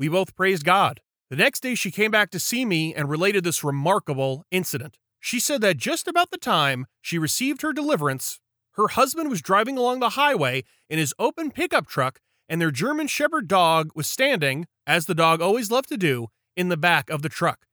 We 0.00 0.08
both 0.08 0.34
praised 0.34 0.64
God. 0.64 1.02
The 1.28 1.36
next 1.36 1.60
day, 1.60 1.74
she 1.74 1.90
came 1.90 2.10
back 2.10 2.30
to 2.30 2.40
see 2.40 2.64
me 2.64 2.94
and 2.94 3.10
related 3.10 3.44
this 3.44 3.62
remarkable 3.62 4.46
incident. 4.50 4.96
She 5.20 5.38
said 5.38 5.60
that 5.60 5.76
just 5.76 6.08
about 6.08 6.30
the 6.30 6.38
time 6.38 6.86
she 7.02 7.18
received 7.18 7.60
her 7.60 7.74
deliverance, 7.74 8.40
her 8.76 8.88
husband 8.88 9.28
was 9.28 9.42
driving 9.42 9.76
along 9.76 10.00
the 10.00 10.10
highway 10.10 10.64
in 10.88 10.98
his 10.98 11.12
open 11.18 11.50
pickup 11.50 11.86
truck, 11.86 12.18
and 12.48 12.62
their 12.62 12.70
German 12.70 13.08
Shepherd 13.08 13.46
dog 13.46 13.90
was 13.94 14.08
standing, 14.08 14.66
as 14.86 15.04
the 15.04 15.14
dog 15.14 15.42
always 15.42 15.70
loved 15.70 15.90
to 15.90 15.98
do, 15.98 16.28
in 16.56 16.70
the 16.70 16.78
back 16.78 17.10
of 17.10 17.20
the 17.20 17.28
truck. 17.28 17.66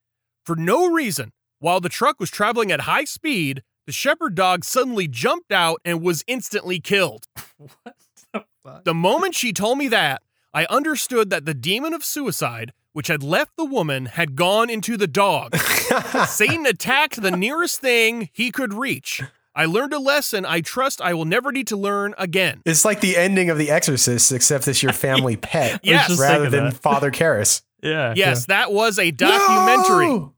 For 0.45 0.57
no 0.57 0.91
reason, 0.91 1.31
while 1.59 1.79
the 1.79 1.87
truck 1.87 2.19
was 2.19 2.29
traveling 2.29 2.73
at 2.73 2.81
high 2.81 3.05
speed, 3.05 3.63
the 3.85 3.93
Shepherd 3.93 4.35
dog 4.35 4.65
suddenly 4.65 5.07
jumped 5.07 5.53
out 5.53 5.79
and 5.85 6.01
was 6.01 6.25
instantly 6.27 6.81
killed. 6.81 7.25
what 7.57 7.95
the 8.33 8.43
fuck? 8.65 8.83
The 8.83 8.93
moment 8.93 9.33
she 9.33 9.53
told 9.53 9.77
me 9.77 9.87
that, 9.87 10.21
I 10.57 10.65
understood 10.71 11.29
that 11.29 11.45
the 11.45 11.53
demon 11.53 11.93
of 11.93 12.03
suicide, 12.03 12.73
which 12.91 13.09
had 13.09 13.21
left 13.21 13.51
the 13.57 13.63
woman, 13.63 14.07
had 14.07 14.35
gone 14.35 14.71
into 14.71 14.97
the 14.97 15.05
dog. 15.05 15.55
Satan 16.27 16.65
attacked 16.65 17.21
the 17.21 17.29
nearest 17.29 17.79
thing 17.79 18.29
he 18.33 18.49
could 18.49 18.73
reach. 18.73 19.21
I 19.53 19.65
learned 19.65 19.93
a 19.93 19.99
lesson 19.99 20.47
I 20.47 20.61
trust 20.61 20.99
I 20.99 21.13
will 21.13 21.25
never 21.25 21.51
need 21.51 21.67
to 21.67 21.77
learn 21.77 22.15
again. 22.17 22.63
It's 22.65 22.83
like 22.83 23.01
the 23.01 23.17
ending 23.17 23.51
of 23.51 23.59
The 23.59 23.69
Exorcist, 23.69 24.31
except 24.31 24.67
it's 24.67 24.81
your 24.81 24.93
family 24.93 25.37
pet 25.51 25.79
Yes. 25.83 26.19
rather 26.19 26.49
than 26.49 26.63
that. 26.65 26.73
Father 26.73 27.11
Karras. 27.11 27.61
Yeah. 27.83 28.15
Yes, 28.15 28.47
that 28.47 28.71
was 28.73 28.97
a 28.97 29.11
documentary. 29.11 30.07
No! 30.07 30.33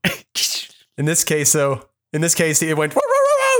In 0.98 1.06
this 1.06 1.24
case, 1.24 1.54
though, 1.54 1.80
in 2.12 2.20
this 2.20 2.34
case, 2.34 2.60
it 2.62 2.76
went 2.76 2.92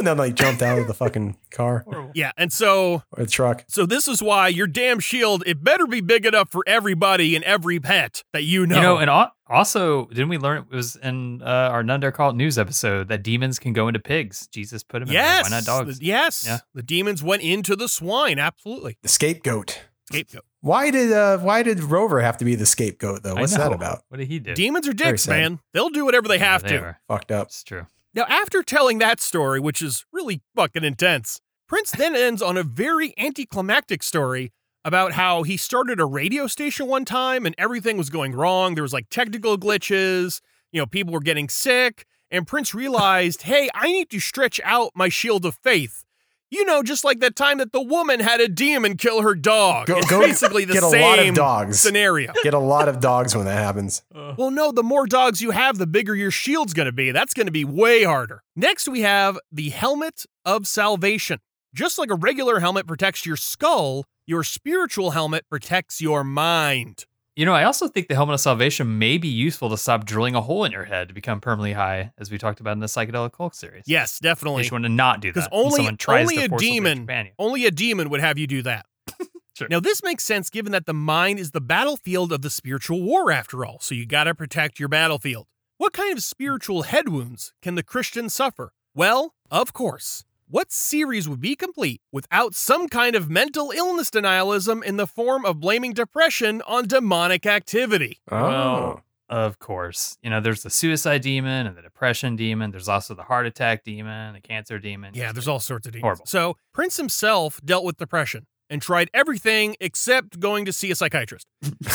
And 0.01 0.07
then 0.07 0.17
like 0.17 0.35
jumped 0.35 0.63
out 0.63 0.79
of 0.79 0.87
the 0.87 0.95
fucking 0.95 1.37
car 1.51 1.85
Yeah, 2.15 2.33
and 2.37 2.53
so 2.53 3.03
or 3.13 3.25
the 3.25 3.27
truck. 3.27 3.65
so 3.69 3.87
this 3.87 4.09
is 4.09 4.23
why 4.23 4.49
your 4.49 4.67
damn 4.67 4.99
shield 4.99 5.43
it 5.47 5.63
better 5.63 5.87
be 5.87 6.01
big 6.01 6.27
enough 6.27 6.51
for 6.51 6.65
everybody 6.67 7.37
and 7.37 7.45
every 7.45 7.79
pet 7.79 8.25
that 8.33 8.45
you 8.45 8.67
know. 8.67 8.77
You 8.77 8.83
know, 8.83 8.97
and 8.99 9.09
al- 9.11 9.33
also, 9.47 10.07
didn't 10.07 10.29
we 10.31 10.39
learn 10.39 10.59
it 10.71 10.75
was 10.75 10.97
in 10.97 11.43
uh, 11.43 11.45
our 11.47 11.83
None 11.83 12.01
Dare 12.01 12.13
Call 12.13 12.33
news 12.33 12.57
episode 12.59 13.09
that 13.09 13.23
demons 13.23 13.59
can 13.59 13.73
go 13.73 13.89
into 13.89 13.99
pigs? 14.01 14.47
Jesus 14.49 14.83
put 14.83 15.01
them 15.01 15.09
in 15.09 15.15
there. 15.15 15.23
yes, 15.23 15.51
Why 15.51 15.57
not 15.57 15.65
dogs? 15.65 15.99
the- 15.99 16.05
yes, 16.07 16.45
Yeah. 16.47 16.59
the 16.75 16.83
demons 16.83 17.23
went 17.23 17.43
into 17.43 17.77
the 17.77 17.89
swine. 17.89 18.39
Absolutely, 18.39 18.97
The 19.03 19.09
scapegoat. 19.09 19.81
scapegoat. 20.07 20.45
Why 20.63 20.91
did 20.91 21.11
uh 21.13 21.39
why 21.39 21.63
did 21.63 21.83
Rover 21.83 22.21
have 22.21 22.37
to 22.39 22.45
be 22.45 22.55
the 22.55 22.67
scapegoat 22.67 23.23
though? 23.23 23.35
I 23.37 23.41
What's 23.41 23.57
that 23.57 23.71
know. 23.71 23.75
about? 23.77 24.03
What 24.09 24.19
did 24.19 24.29
he 24.29 24.39
do? 24.39 24.55
Demons 24.55 24.87
are 24.87 24.93
dicks, 24.93 25.23
sad. 25.23 25.31
man. 25.31 25.59
They'll 25.73 25.89
do 25.89 26.05
whatever 26.05 26.29
they 26.29 26.39
have 26.39 26.63
Yeah, 26.65 26.69
to. 26.69 26.79
are. 26.83 27.01
Fucked 27.09 27.33
up. 27.33 27.47
It's 27.49 27.65
true. 27.65 27.87
Now, 28.13 28.25
after 28.29 28.63
telling 28.65 28.99
that 28.99 29.21
story, 29.21 29.61
which 29.61 29.81
is 29.81 30.05
really 30.13 30.43
fucking 30.57 30.83
intense, 30.83 31.41
Prince 31.69 31.93
then 31.93 32.17
ends 32.17 32.43
on 32.43 32.57
a 32.57 32.65
very 32.65 33.15
anticlimactic 33.17 34.03
story 34.03 34.53
about 34.85 35.13
how 35.13 35.45
he 35.45 35.57
started 35.57 36.01
a 36.01 36.05
radio 36.05 36.49
station 36.49 36.89
one 36.89 37.05
time 37.05 37.47
and 37.47 37.55
everything 37.57 37.97
was 37.97 38.11
going 38.11 38.33
wrong. 38.33 38.75
There 38.75 38.83
was 38.83 38.93
like 38.93 39.09
technical 39.11 39.57
glitches, 39.57 40.41
you 40.73 40.81
know, 40.81 40.87
people 40.87 41.13
were 41.13 41.21
getting 41.21 41.49
sick, 41.49 42.05
and 42.33 42.49
Prince 42.49 42.75
realized, 42.75 43.43
hey, 43.43 43.69
I 43.75 43.87
need 43.93 44.11
to 44.11 44.19
stretch 44.19 44.61
out 44.65 44.91
my 44.97 45.09
shield 45.09 45.45
of 45.45 45.57
faith. 45.63 46.05
You 46.51 46.65
know, 46.65 46.83
just 46.83 47.05
like 47.05 47.21
that 47.21 47.37
time 47.37 47.59
that 47.59 47.71
the 47.73 47.81
woman 47.81 48.19
had 48.21 48.41
a 48.41 48.49
demon 48.49 48.97
kill 48.97 49.23
her 49.23 49.35
dog. 49.37 49.87
Go- 49.87 49.99
it's 49.99 50.11
go 50.11 50.21
basically 50.21 50.65
the 50.65 50.75
Get 50.75 50.83
a 50.83 50.89
same 50.91 51.01
lot 51.03 51.19
of 51.21 51.35
dogs. 51.35 51.81
scenario. 51.81 52.33
Get 52.43 52.55
a 52.55 52.59
lot 52.59 52.89
of 52.89 52.99
dogs 53.01 53.37
when 53.37 53.45
that 53.45 53.57
happens. 53.59 54.03
Well, 54.13 54.51
no, 54.51 54.73
the 54.73 54.83
more 54.83 55.07
dogs 55.07 55.41
you 55.41 55.53
have, 55.53 55.79
the 55.79 55.87
bigger 55.87 56.15
your 56.15 56.31
shield's 56.33 56.75
going 56.75 56.87
to 56.87 56.93
be. 56.93 57.13
That's 57.13 57.35
going 57.35 57.47
to 57.47 57.53
be 57.53 57.65
way 57.65 58.03
harder. 58.03 58.43
Next, 58.57 58.89
we 58.89 59.03
have 59.03 59.39
the 59.53 59.71
Helmet 59.71 60.25
of 60.45 60.67
Salvation. 60.67 61.39
Just 61.73 61.99
like 61.99 62.11
a 62.11 62.17
regular 62.17 62.59
helmet 62.59 62.87
protects 62.89 63.25
your 63.25 63.37
skull, 63.37 64.05
your 64.27 64.43
spiritual 64.43 65.13
helmet 65.13 65.45
protects 65.49 66.01
your 66.01 66.25
mind. 66.25 67.07
You 67.37 67.47
know, 67.47 67.55
I 67.55 67.65
also 67.65 67.89
think 67.89 68.09
the 68.09 68.15
helmet 68.15 68.35
of 68.35 68.41
salvation 68.41 68.99
may 68.99 69.17
be 69.17 69.29
useful 69.29 69.71
to 69.71 69.77
stop 69.77 70.05
drilling 70.05 70.35
a 70.35 70.41
hole 70.41 70.65
in 70.65 70.73
your 70.73 70.85
head 70.85 71.09
to 71.09 71.15
become 71.15 71.41
permanently 71.41 71.73
high, 71.73 72.13
as 72.19 72.31
we 72.31 72.39
talked 72.39 72.61
about 72.61 72.73
in 72.73 72.81
the 72.81 72.87
psychedelic 72.87 73.33
cult 73.33 73.55
series. 73.55 73.85
Yes, 73.87 74.19
In 74.21 74.27
definitely. 74.29 74.65
you 74.65 74.71
want 74.73 74.85
to 74.85 74.89
not 74.89 75.21
do 75.21 75.33
that. 75.33 75.35
Because 75.35 75.49
only, 75.53 75.97
tries 75.97 76.29
only 76.29 76.49
to 76.49 76.55
a 76.55 76.59
demon, 76.59 77.09
only 77.39 77.67
a 77.67 77.71
demon 77.71 78.11
would 78.11 78.21
have 78.21 78.39
you 78.39 78.47
do 78.47 78.63
that. 78.63 78.87
Sure. 79.61 79.69
Now, 79.69 79.81
this 79.81 80.03
makes 80.03 80.25
sense 80.25 80.49
given 80.49 80.73
that 80.73 80.87
the 80.87 80.95
mind 80.95 81.39
is 81.39 81.51
the 81.51 81.61
battlefield 81.61 82.33
of 82.33 82.41
the 82.41 82.49
spiritual 82.49 83.03
war, 83.03 83.31
after 83.31 83.63
all. 83.63 83.79
So 83.81 83.95
you 83.95 84.07
got 84.07 84.25
to 84.25 84.35
protect 84.35 84.81
your 84.81 84.89
battlefield. 84.89 85.49
What 85.77 85.93
kind 85.93 86.17
of 86.17 86.23
spiritual 86.23 86.85
head 86.85 87.11
wounds 87.11 87.53
can 87.61 87.75
the 87.75 87.83
Christian 87.83 88.31
suffer? 88.31 88.73
Well, 88.95 89.35
of 89.51 89.75
course. 89.75 90.25
What 90.53 90.73
series 90.73 91.29
would 91.29 91.41
be 91.41 91.55
complete 91.55 92.01
without 92.11 92.57
some 92.57 92.89
kind 92.89 93.15
of 93.15 93.31
mental 93.31 93.71
illness 93.71 94.11
denialism 94.11 94.83
in 94.83 94.97
the 94.97 95.07
form 95.07 95.45
of 95.45 95.61
blaming 95.61 95.93
depression 95.93 96.61
on 96.67 96.89
demonic 96.89 97.47
activity? 97.47 98.19
Oh. 98.33 98.37
Well, 98.37 99.05
Of 99.29 99.61
course. 99.61 100.19
You 100.25 100.31
know, 100.31 100.41
there's 100.41 100.65
the 100.65 100.71
suicide 100.71 101.23
demon 101.23 101.69
and 101.69 101.77
the 101.77 101.83
depression 101.83 102.35
demon. 102.35 102.73
There's 102.73 102.89
also 102.89 103.15
the 103.15 103.23
heart 103.23 103.47
attack 103.47 103.85
demon, 103.85 104.35
the 104.35 104.41
cancer 104.41 104.81
demon. 104.81 105.15
Yeah, 105.15 105.31
there's 105.31 105.47
all 105.47 105.61
sorts 105.61 105.87
of 105.87 105.93
demons. 105.93 106.03
Horrible. 106.03 106.27
So, 106.27 106.57
Prince 106.75 106.97
himself 106.97 107.61
dealt 107.65 107.85
with 107.85 107.97
depression 107.97 108.49
and 108.69 108.83
tried 108.83 109.09
everything 109.15 109.77
except 109.81 110.41
going 110.41 110.65
to 110.65 110.73
see 110.73 110.91
a 110.91 110.97
psychiatrist. 110.97 111.47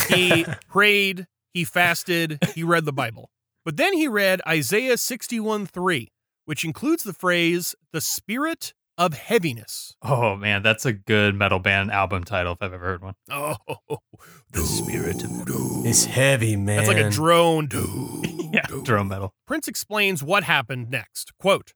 He 0.08 0.46
prayed, 0.70 1.26
he 1.52 1.64
fasted, 1.64 2.38
he 2.54 2.64
read 2.64 2.86
the 2.86 2.92
Bible. 2.94 3.28
But 3.66 3.76
then 3.76 3.92
he 3.92 4.08
read 4.08 4.40
Isaiah 4.48 4.96
61 4.96 5.66
3, 5.66 6.10
which 6.46 6.64
includes 6.64 7.02
the 7.04 7.12
phrase, 7.12 7.74
the 7.92 8.00
spirit 8.00 8.72
of 8.98 9.14
heaviness. 9.14 9.94
Oh, 10.02 10.36
man. 10.36 10.62
That's 10.62 10.86
a 10.86 10.92
good 10.92 11.34
metal 11.34 11.58
band 11.58 11.90
album 11.92 12.24
title 12.24 12.54
if 12.54 12.62
I've 12.62 12.72
ever 12.72 12.84
heard 12.84 13.02
one. 13.02 13.14
Oh, 13.30 13.56
the 14.50 14.62
spirit 14.62 15.22
of 15.22 15.30
It's 15.84 16.06
heavy, 16.06 16.56
man. 16.56 16.78
That's 16.78 16.88
like 16.88 16.96
a 16.96 17.10
drone. 17.10 17.68
Yeah, 18.52 18.64
drone 18.84 19.08
metal. 19.08 19.34
Prince 19.46 19.68
explains 19.68 20.22
what 20.22 20.44
happened 20.44 20.88
next. 20.88 21.36
Quote 21.36 21.74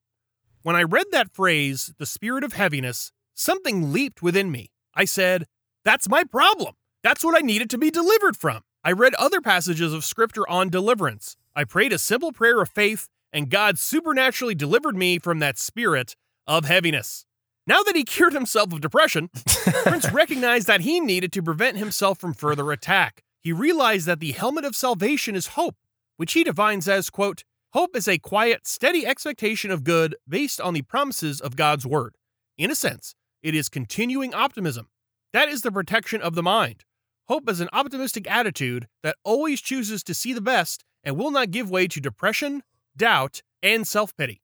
When 0.63 0.77
I 0.77 0.83
read 0.85 1.07
that 1.11 1.31
phrase, 1.31 1.93
the 1.99 2.07
spirit 2.07 2.43
of 2.43 2.55
heaviness, 2.55 3.13
something 3.35 3.93
leaped 3.93 4.23
within 4.23 4.51
me. 4.51 4.71
I 4.95 5.05
said, 5.05 5.47
That's 5.85 6.09
my 6.09 6.25
problem. 6.25 6.75
That's 7.03 7.25
what 7.25 7.37
I 7.37 7.45
needed 7.45 7.69
to 7.71 7.79
be 7.79 7.91
delivered 7.91 8.37
from. 8.37 8.63
I 8.83 8.93
read 8.93 9.15
other 9.15 9.41
passages 9.43 9.93
of 9.93 10.05
scripture 10.05 10.49
on 10.49 10.71
deliverance. 10.71 11.37
I 11.55 11.65
prayed 11.65 11.93
a 11.93 11.99
simple 11.99 12.33
prayer 12.33 12.63
of 12.63 12.71
faith, 12.71 13.09
and 13.33 13.51
God 13.51 13.79
supernaturally 13.79 14.55
delivered 14.55 14.97
me 14.97 15.19
from 15.19 15.39
that 15.39 15.59
spirit 15.59 16.17
of 16.47 16.65
heaviness. 16.65 17.25
Now 17.67 17.83
that 17.83 17.97
he 17.97 18.05
cured 18.05 18.33
himself 18.33 18.73
of 18.73 18.81
depression, 18.81 19.31
Prince 19.85 20.11
recognized 20.11 20.67
that 20.67 20.81
he 20.81 20.99
needed 20.99 21.33
to 21.33 21.43
prevent 21.43 21.77
himself 21.77 22.19
from 22.19 22.35
further 22.35 22.73
attack. 22.73 23.23
He 23.43 23.53
realized 23.53 24.07
that 24.07 24.21
the 24.21 24.33
helmet 24.33 24.65
of 24.65 24.75
salvation 24.75 25.35
is 25.35 25.49
hope, 25.49 25.77
which 26.17 26.33
he 26.33 26.45
defines 26.45 26.89
as, 26.89 27.11
quote, 27.11 27.45
hope 27.73 27.97
is 27.97 28.09
a 28.09 28.19
quiet, 28.19 28.67
steady 28.67 29.07
expectation 29.07 29.71
of 29.71 29.85
good 29.85 30.17
based 30.29 30.61
on 30.61 30.75
the 30.75 30.83
promises 30.83 31.41
of 31.41 31.57
God's 31.57 31.87
word. 31.87 32.17
In 32.59 32.71
a 32.71 32.75
sense, 32.75 33.15
it 33.43 33.55
is 33.55 33.69
continuing 33.69 34.35
optimism. 34.35 34.89
That 35.33 35.49
is 35.49 35.63
the 35.63 35.73
protection 35.73 36.21
of 36.21 36.35
the 36.35 36.43
mind. 36.43 36.85
Hope 37.29 37.49
is 37.49 37.61
an 37.61 37.69
optimistic 37.73 38.29
attitude 38.29 38.89
that 39.05 39.17
always 39.23 39.61
chooses 39.61 40.03
to 40.03 40.15
see 40.15 40.33
the 40.33 40.41
best 40.41 40.85
and 41.05 41.17
will 41.17 41.31
not 41.31 41.53
give 41.53 41.71
way 41.71 41.87
to 41.87 42.01
depression, 42.01 42.63
doubt, 42.97 43.43
and 43.63 43.87
self 43.87 44.17
pity. 44.17 44.41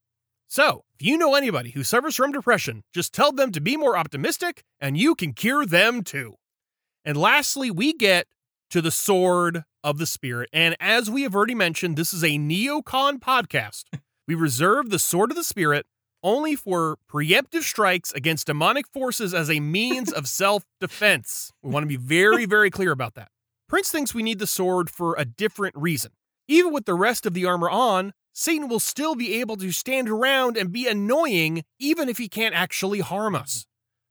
So, 0.48 0.84
if 0.98 1.06
you 1.06 1.18
know 1.18 1.34
anybody 1.34 1.70
who 1.70 1.82
suffers 1.82 2.16
from 2.16 2.32
depression, 2.32 2.82
just 2.94 3.12
tell 3.12 3.32
them 3.32 3.52
to 3.52 3.60
be 3.60 3.76
more 3.76 3.96
optimistic 3.96 4.62
and 4.80 4.96
you 4.96 5.14
can 5.14 5.32
cure 5.32 5.66
them 5.66 6.02
too. 6.02 6.34
And 7.04 7.16
lastly, 7.16 7.70
we 7.70 7.92
get 7.92 8.26
to 8.70 8.80
the 8.80 8.90
sword 8.90 9.64
of 9.84 9.98
the 9.98 10.06
spirit. 10.06 10.48
And 10.52 10.76
as 10.80 11.10
we 11.10 11.22
have 11.22 11.34
already 11.34 11.54
mentioned, 11.54 11.96
this 11.96 12.12
is 12.12 12.24
a 12.24 12.38
neocon 12.38 13.18
podcast. 13.18 13.84
We 14.28 14.34
reserve 14.34 14.90
the 14.90 14.98
sword 14.98 15.30
of 15.30 15.36
the 15.36 15.44
spirit 15.44 15.86
only 16.22 16.56
for 16.56 16.98
preemptive 17.08 17.62
strikes 17.62 18.12
against 18.12 18.48
demonic 18.48 18.88
forces 18.88 19.32
as 19.32 19.48
a 19.48 19.60
means 19.60 20.12
of 20.12 20.26
self 20.26 20.64
defense. 20.80 21.52
We 21.62 21.70
want 21.70 21.84
to 21.84 21.88
be 21.88 21.96
very, 21.96 22.44
very 22.46 22.70
clear 22.70 22.90
about 22.90 23.14
that. 23.14 23.28
Prince 23.68 23.90
thinks 23.90 24.14
we 24.14 24.24
need 24.24 24.40
the 24.40 24.46
sword 24.46 24.90
for 24.90 25.14
a 25.16 25.24
different 25.24 25.76
reason. 25.76 26.10
Even 26.48 26.72
with 26.72 26.86
the 26.86 26.94
rest 26.94 27.26
of 27.26 27.34
the 27.34 27.46
armor 27.46 27.70
on, 27.70 28.12
Satan 28.38 28.68
will 28.68 28.80
still 28.80 29.14
be 29.14 29.40
able 29.40 29.56
to 29.56 29.72
stand 29.72 30.10
around 30.10 30.58
and 30.58 30.70
be 30.70 30.86
annoying 30.86 31.64
even 31.78 32.06
if 32.10 32.18
he 32.18 32.28
can't 32.28 32.54
actually 32.54 33.00
harm 33.00 33.34
us. 33.34 33.64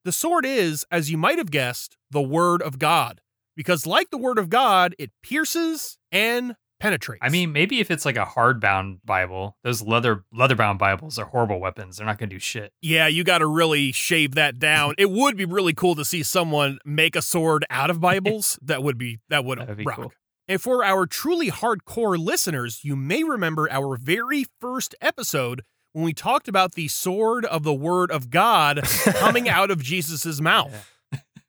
The 0.04 0.12
sword 0.12 0.48
is, 0.48 0.84
as 0.90 1.12
you 1.12 1.18
might 1.18 1.38
have 1.38 1.52
guessed, 1.52 1.96
the 2.10 2.24
Word 2.24 2.64
of 2.64 2.80
God. 2.80 3.22
Because, 3.56 3.86
like 3.86 4.10
the 4.10 4.18
Word 4.18 4.40
of 4.40 4.50
God, 4.50 4.96
it 4.98 5.12
pierces 5.22 6.00
and 6.12 6.56
penetrates. 6.80 7.20
I 7.22 7.30
mean, 7.30 7.52
maybe 7.52 7.80
if 7.80 7.92
it's 7.92 8.04
like 8.04 8.18
a 8.18 8.26
hardbound 8.26 8.98
Bible, 9.06 9.58
those 9.64 9.84
leather 9.84 10.26
leather-bound 10.34 10.80
Bibles 10.80 11.20
are 11.20 11.28
horrible 11.28 11.60
weapons. 11.60 11.98
They're 11.98 12.08
not 12.08 12.18
going 12.18 12.30
to 12.32 12.36
do 12.36 12.40
shit. 12.40 12.74
yeah, 12.82 13.06
you 13.06 13.24
got 13.24 13.38
to 13.40 13.48
really 13.48 13.92
shave 13.92 14.34
that 14.34 14.58
down. 14.58 14.96
it 14.98 15.12
would 15.12 15.38
be 15.38 15.46
really 15.46 15.76
cool 15.76 15.94
to 15.94 16.04
see 16.04 16.24
someone 16.24 16.80
make 16.84 17.16
a 17.16 17.22
sword 17.22 17.64
out 17.70 17.92
of 17.92 18.02
Bibles. 18.02 18.58
that 18.64 18.82
would 18.82 18.98
be 18.98 19.20
that 19.30 19.46
would 19.46 19.60
That 19.60 19.68
would 19.68 19.78
be 19.78 19.84
rock. 19.86 19.98
cool. 19.98 20.12
And 20.48 20.62
for 20.62 20.84
our 20.84 21.06
truly 21.06 21.50
hardcore 21.50 22.18
listeners, 22.24 22.84
you 22.84 22.96
may 22.96 23.24
remember 23.24 23.70
our 23.72 23.98
very 23.98 24.46
first 24.60 24.94
episode 25.02 25.64
when 25.94 26.06
we 26.06 26.14
talked 26.14 26.48
about 26.48 26.74
the 26.74 26.88
sword 26.88 27.46
of 27.46 27.64
the 27.64 27.74
word 27.74 28.12
of 28.12 28.30
God 28.30 28.82
coming 29.16 29.50
out 29.50 29.72
of 29.72 29.82
Jesus' 29.82 30.40
mouth. 30.40 30.92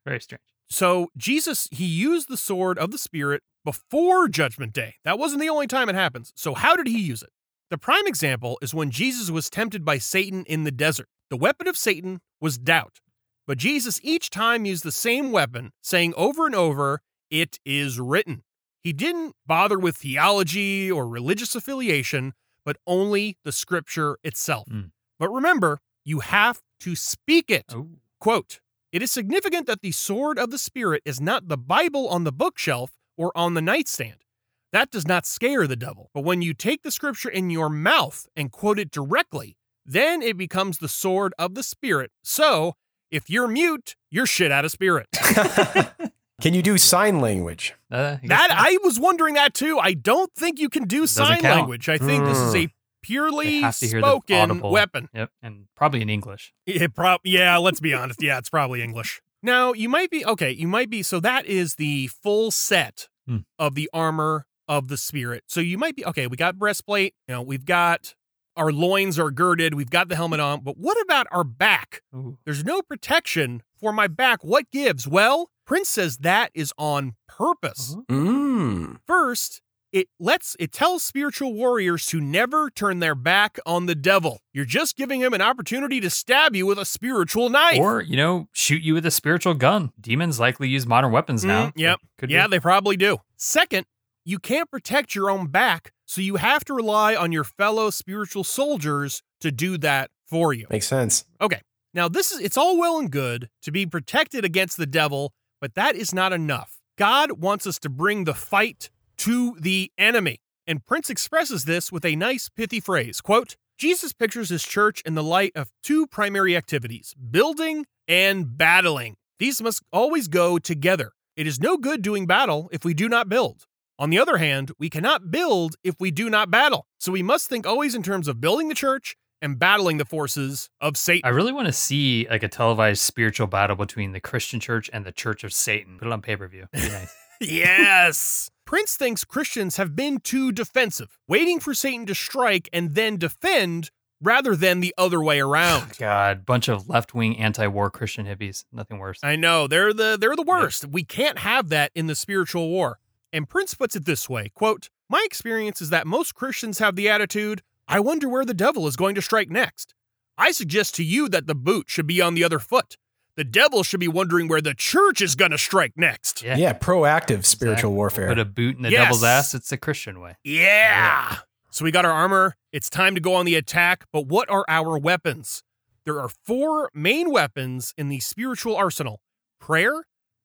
Very 0.05 0.21
strange. 0.21 0.41
So 0.69 1.09
Jesus, 1.17 1.69
he 1.71 1.85
used 1.85 2.29
the 2.29 2.37
sword 2.37 2.79
of 2.79 2.91
the 2.91 2.99
Spirit 2.99 3.43
before 3.65 4.29
Judgment 4.29 4.73
Day. 4.73 4.95
That 5.05 5.19
wasn't 5.19 5.41
the 5.41 5.49
only 5.49 5.67
time 5.67 5.89
it 5.89 5.95
happens. 5.95 6.33
So 6.37 6.55
how 6.55 6.77
did 6.77 6.87
he 6.87 6.99
use 6.99 7.23
it? 7.23 7.31
The 7.71 7.79
prime 7.79 8.07
example 8.07 8.59
is 8.63 8.73
when 8.73 8.91
Jesus 8.91 9.31
was 9.31 9.51
tempted 9.51 9.85
by 9.85 9.99
Satan 9.99 10.45
in 10.47 10.65
the 10.65 10.71
desert. 10.71 11.09
The 11.29 11.37
weapon 11.37 11.67
of 11.67 11.77
Satan 11.77 12.21
was 12.41 12.57
doubt. 12.57 13.01
But 13.47 13.59
Jesus 13.59 14.01
each 14.03 14.31
time 14.31 14.65
used 14.65 14.85
the 14.85 14.93
same 14.93 15.33
weapon, 15.33 15.73
saying 15.83 16.15
over 16.17 16.47
and 16.47 16.55
over, 16.55 17.03
It 17.31 17.59
is 17.65 17.99
written. 17.99 18.45
He 18.87 18.93
didn't 18.93 19.35
bother 19.45 19.81
with 19.81 19.97
theology 19.97 20.93
or 20.93 21.09
religious 21.09 21.57
affiliation, 21.57 22.35
but 22.65 22.77
only 22.87 23.37
the 23.45 23.51
scripture 23.51 24.17
itself. 24.23 24.69
Mm. 24.71 24.93
But 25.19 25.31
remember, 25.31 25.81
you 26.05 26.21
have 26.21 26.61
to 26.83 26.95
speak 26.95 27.51
it. 27.51 27.65
Oh, 27.75 27.89
Quote 28.21 28.61
It 28.93 29.03
is 29.03 29.11
significant 29.11 29.67
that 29.67 29.81
the 29.81 29.91
sword 29.91 30.39
of 30.39 30.53
the 30.53 30.57
Spirit 30.57 31.03
is 31.05 31.21
not 31.21 31.49
the 31.49 31.59
Bible 31.59 32.07
on 32.07 32.23
the 32.23 32.31
bookshelf 32.31 32.93
or 33.17 33.33
on 33.37 33.55
the 33.55 33.61
nightstand. 33.61 34.23
That 34.71 34.93
does 34.93 35.09
not 35.09 35.27
scare 35.27 35.67
the 35.67 35.75
devil. 35.75 36.09
But 36.15 36.23
when 36.23 36.41
you 36.41 36.55
take 36.55 36.85
the 36.85 36.93
scripture 36.93 37.29
in 37.29 37.51
your 37.51 37.69
mouth 37.69 38.29
and 38.37 38.53
quote 38.53 38.79
it 38.79 38.93
directly, 38.93 39.57
then 39.85 40.23
it 40.23 40.37
becomes 40.37 40.79
the 40.79 40.89
sword 40.89 41.35
of 41.41 41.57
the 41.57 41.65
Spirit. 41.65 42.13
So 42.23 42.75
if 43.11 43.29
you're 43.29 43.49
mute, 43.49 43.97
you're 44.13 44.27
shit 44.27 44.53
out 44.53 44.65
of 44.65 44.71
spirit. 44.71 45.09
Can 46.41 46.53
you 46.55 46.63
do 46.63 46.77
sign 46.79 47.21
language? 47.21 47.75
uh, 47.91 48.19
I 48.23 48.27
That 48.27 48.49
not. 48.51 48.59
I 48.59 48.79
was 48.85 49.01
wondering 49.01 49.35
that 49.35 49.55
too. 49.55 49.79
I 49.79 49.95
don't 49.95 50.31
think 50.35 50.59
you 50.59 50.69
can 50.69 50.85
do 50.85 51.07
sign 51.07 51.41
count. 51.41 51.57
language. 51.61 51.89
I 51.89 51.99
think 51.99 52.25
this 52.25 52.39
is 52.39 52.55
a 52.55 52.69
purely 53.03 53.61
have 53.61 53.79
to 53.79 53.87
hear 53.87 54.01
the 54.01 54.07
spoken 54.07 54.61
weapon. 54.61 55.09
Yep, 55.15 55.31
and 55.43 55.67
probably 55.77 56.03
in 56.03 56.11
English. 56.11 56.53
It 56.67 56.95
prob 56.95 57.21
yeah, 57.25 57.57
let's 57.57 57.81
be 57.81 57.95
honest. 57.95 58.23
Yeah, 58.23 58.39
it's 58.39 58.51
probably 58.51 58.83
English. 58.83 59.23
Now, 59.43 59.73
you 59.73 59.89
might 59.89 60.11
be 60.11 60.27
okay, 60.27 60.51
you 60.51 60.67
might 60.69 60.91
be 60.91 61.03
so 61.03 61.21
that 61.21 61.47
is 61.47 61.77
the 61.77 62.09
full 62.09 62.51
set 62.51 63.09
Hmm. 63.29 63.39
of 63.59 63.75
the 63.75 63.91
armor 63.93 64.47
of 64.69 64.87
the 64.89 64.97
spirit. 64.97 65.45
So 65.49 65.61
you 65.61 65.79
might 65.79 65.97
be 65.97 66.05
okay, 66.07 66.27
we 66.29 66.37
got 66.37 66.59
breastplate, 66.59 67.15
you 67.27 67.35
know, 67.35 67.43
we've 67.43 67.65
got 67.65 68.15
our 68.57 68.73
loins 68.73 69.19
are 69.19 69.31
girded, 69.31 69.75
we've 69.75 69.91
got 69.91 70.09
the 70.09 70.17
helmet 70.17 70.39
on, 70.41 70.61
but 70.61 70.77
what 70.79 70.97
about 71.03 71.27
our 71.33 71.43
back? 71.45 72.03
Ooh. 72.15 72.39
There's 72.45 72.65
no 72.65 72.83
protection 72.83 73.63
for 73.81 73.93
my 73.93 74.07
back. 74.07 74.45
What 74.45 74.71
gives? 74.71 75.07
Well, 75.09 75.51
Prince 75.67 75.89
says 75.89 76.19
that 76.19 76.51
is 76.55 76.73
on 76.79 77.15
purpose. 77.29 77.97
Uh-huh. 77.99 78.15
Mm. 78.15 78.97
First, 79.05 79.63
it 79.93 80.09
lets 80.21 80.57
it 80.61 80.73
tells 80.73 81.03
spiritual 81.03 81.55
warriors 81.55 82.07
to 82.07 82.21
never 82.21 82.71
turn 82.71 83.01
their 83.01 83.15
back 83.15 83.59
on 83.67 83.87
the 83.87 83.95
devil. 83.95 84.41
You're 84.53 84.65
just 84.65 84.97
giving 84.97 85.21
him 85.21 85.35
an 85.35 85.43
opportunity 85.43 86.01
to 86.01 86.11
stab 86.11 86.55
you 86.55 86.67
with 86.67 86.79
a 86.79 86.85
spiritual 86.85 87.49
knife. 87.49 87.79
Or, 87.81 88.01
you 88.01 88.17
know, 88.17 88.49
shoot 88.53 88.83
you 88.83 88.95
with 88.95 89.05
a 89.07 89.11
spiritual 89.11 89.55
gun. 89.55 89.93
Demons 90.01 90.39
likely 90.39 90.69
use 90.69 90.87
modern 90.87 91.11
weapons 91.11 91.45
now. 91.45 91.67
Mm, 91.69 91.73
yep. 91.77 91.99
so 92.01 92.09
Could 92.19 92.31
yeah, 92.31 92.47
be. 92.47 92.53
they 92.53 92.61
probably 92.61 92.97
do. 92.97 93.19
Second, 93.37 93.87
you 94.25 94.39
can't 94.39 94.71
protect 94.71 95.15
your 95.15 95.31
own 95.31 95.49
back, 95.49 95.93
so 96.05 96.21
you 96.21 96.37
have 96.37 96.65
to 96.67 96.75
rely 96.75 97.17
on 97.17 97.33
your 97.33 97.45
fellow 97.45 97.91
spiritual 97.91 98.45
soldiers 98.45 99.23
to 99.41 99.51
do 99.51 99.79
that 99.79 100.11
for 100.27 100.53
you. 100.53 100.67
Makes 100.71 100.87
sense. 100.89 101.25
Okay, 101.41 101.61
now, 101.97 102.09
this 102.09 102.31
is 102.31 102.41
it's 102.41 102.59
all 102.59 102.79
well 102.79 102.99
and 102.99 103.11
good 103.11 103.49
to 103.63 103.73
be 103.73 103.87
protected 103.87 104.45
against 104.45 104.77
the 104.77 104.85
devil, 104.85 105.33
but 105.67 105.75
that 105.75 105.97
is 105.97 106.15
not 106.15 106.33
enough. 106.33 106.79
God 106.97 107.43
wants 107.43 107.67
us 107.67 107.81
to 107.81 107.89
bring 107.89 108.23
the 108.23 108.35
fight 108.35 108.89
to 109.17 109.57
the 109.59 109.91
enemy. 109.99 110.39
And 110.65 110.87
Prince 110.87 111.11
expresses 111.11 111.65
this 111.65 111.91
with 111.91 112.05
a 112.05 112.15
nice 112.15 112.49
pithy 112.49 112.79
phrase. 112.79 113.21
Quote, 113.21 113.57
Jesus 113.77 114.13
pictures 114.13 114.51
his 114.51 114.63
church 114.63 115.03
in 115.05 115.17
the 115.17 115.25
light 115.25 115.51
of 115.57 115.73
two 115.83 116.07
primary 116.07 116.57
activities, 116.57 117.17
building 117.33 117.85
and 118.07 118.57
battling. 118.57 119.17
These 119.41 119.61
must 119.61 119.83
always 119.93 120.29
go 120.29 120.61
together. 120.61 121.11
It 121.37 121.49
is 121.49 121.59
no 121.59 121.77
good 121.77 122.01
doing 122.01 122.29
battle 122.29 122.69
if 122.71 122.85
we 122.85 122.95
do 122.95 123.09
not 123.09 123.29
build. 123.29 123.65
On 123.99 124.11
the 124.11 124.21
other 124.21 124.37
hand, 124.37 124.71
we 124.79 124.89
cannot 124.89 125.33
build 125.33 125.75
if 125.83 125.97
we 125.99 126.13
do 126.13 126.31
not 126.31 126.49
battle. 126.49 126.87
So 127.01 127.11
we 127.11 127.25
must 127.25 127.49
think 127.49 127.67
always 127.67 127.97
in 127.97 128.05
terms 128.05 128.29
of 128.29 128.41
building 128.41 128.69
the 128.69 128.75
church 128.77 129.17
and 129.43 129.59
battling 129.59 129.99
the 129.99 130.05
forces 130.05 130.71
of 130.81 130.97
Satan. 130.97 131.23
I 131.25 131.31
really 131.31 131.53
want 131.53 131.67
to 131.67 131.73
see 131.73 132.27
like 132.31 132.43
a 132.43 132.49
televised 132.49 133.01
spiritual 133.01 133.47
battle 133.47 133.77
between 133.77 134.13
the 134.13 134.21
Christian 134.21 134.61
church 134.61 134.91
and 134.93 135.05
the 135.05 135.13
Church 135.13 135.45
of 135.45 135.53
Satan. 135.53 135.99
Put 135.99 136.09
it 136.09 136.13
on 136.13 136.23
pay 136.23 136.37
per 136.37 136.49
view. 136.49 136.67
Nice. 136.75 137.15
yes. 137.41 138.51
Prince 138.65 138.97
thinks 138.97 139.25
Christians 139.25 139.77
have 139.77 139.95
been 139.95 140.19
too 140.19 140.51
defensive, 140.53 141.19
waiting 141.29 141.61
for 141.61 141.75
Satan 141.75 142.07
to 142.07 142.15
strike 142.15 142.69
and 142.73 142.95
then 142.95 143.17
defend 143.17 143.91
rather 144.21 144.57
than 144.57 144.81
the 144.81 144.95
other 144.99 145.23
way 145.23 145.41
around. 145.41 145.97
God, 145.99 146.45
bunch 146.45 146.69
of 146.69 146.89
left 146.89 147.15
wing 147.15 147.39
anti 147.39 147.67
war 147.67 147.91
Christian 147.91 148.27
hippies. 148.27 148.65
Nothing 148.73 148.99
worse. 148.99 149.21
I 149.23 149.37
know, 149.37 149.67
they're 149.67 149.93
the 149.93 150.17
they're 150.21 150.37
the 150.37 150.43
worst. 150.43 150.87
We 150.87 151.05
can't 151.05 151.39
have 151.39 151.69
that 151.71 151.93
in 151.95 152.07
the 152.07 152.15
spiritual 152.15 152.69
war. 152.69 152.99
And 153.33 153.49
Prince 153.49 153.75
puts 153.75 153.97
it 153.97 154.05
this 154.05 154.29
way, 154.29 154.51
quote, 154.55 154.89
"My 155.09 155.23
experience 155.25 155.83
is 155.83 155.91
that 155.91 156.07
most 156.07 156.35
Christians 156.35 156.79
have 156.79 156.97
the 156.97 157.09
attitude, 157.09 157.63
I 157.89 158.01
wonder 158.01 158.29
where 158.29 158.45
the 158.45 158.55
devil 158.55 158.87
is 158.87 158.97
going 158.97 159.15
to 159.15 159.23
strike 159.23 159.51
next. 159.51 159.95
I 160.39 160.51
suggest 160.53 160.95
to 160.97 161.05
you 161.05 161.29
that 161.31 161.47
the 161.47 161.55
boot 161.55 161.89
should 161.89 162.07
be 162.07 162.21
on 162.21 162.35
the 162.35 162.45
other 162.45 162.59
foot. 162.59 162.97
The 163.37 163.45
devil 163.45 163.83
should 163.83 164.01
be 164.01 164.09
wondering 164.09 164.49
where 164.49 164.61
the 164.63 164.75
church 164.75 165.21
is 165.21 165.35
going 165.35 165.51
to 165.51 165.59
strike 165.59 165.93
next." 165.97 166.43
Yeah. 166.43 166.57
Yeah, 166.57 166.73
proactive 166.73 167.45
spiritual 167.45 167.73
Exactly. 167.91 167.95
warfare. 167.95 168.29
Put 168.29 168.39
a 168.39 168.45
boot 168.45 168.77
in 168.77 168.83
the 168.83 168.91
Yes. 168.91 169.05
devil's 169.05 169.25
ass. 169.25 169.55
It's 169.55 169.69
the 169.69 169.77
Christian 169.77 170.21
way. 170.21 170.37
Yeah. 170.43 171.39
So 171.71 171.85
we 171.85 171.91
got 171.91 172.05
our 172.07 172.13
armor. 172.13 172.57
It's 172.73 172.89
time 172.91 173.15
to 173.15 173.21
go 173.21 173.35
on 173.35 173.45
the 173.45 173.55
attack. 173.55 174.05
But 174.13 174.27
what 174.27 174.49
are 174.51 174.65
our 174.69 174.99
weapons? 174.99 175.63
There 176.07 176.21
are 176.21 176.29
four 176.29 176.91
main 176.95 177.31
weapons 177.31 177.93
in 177.99 178.09
the 178.09 178.21
spiritual 178.21 178.75
arsenal 178.77 179.21
prayer, 179.61 180.05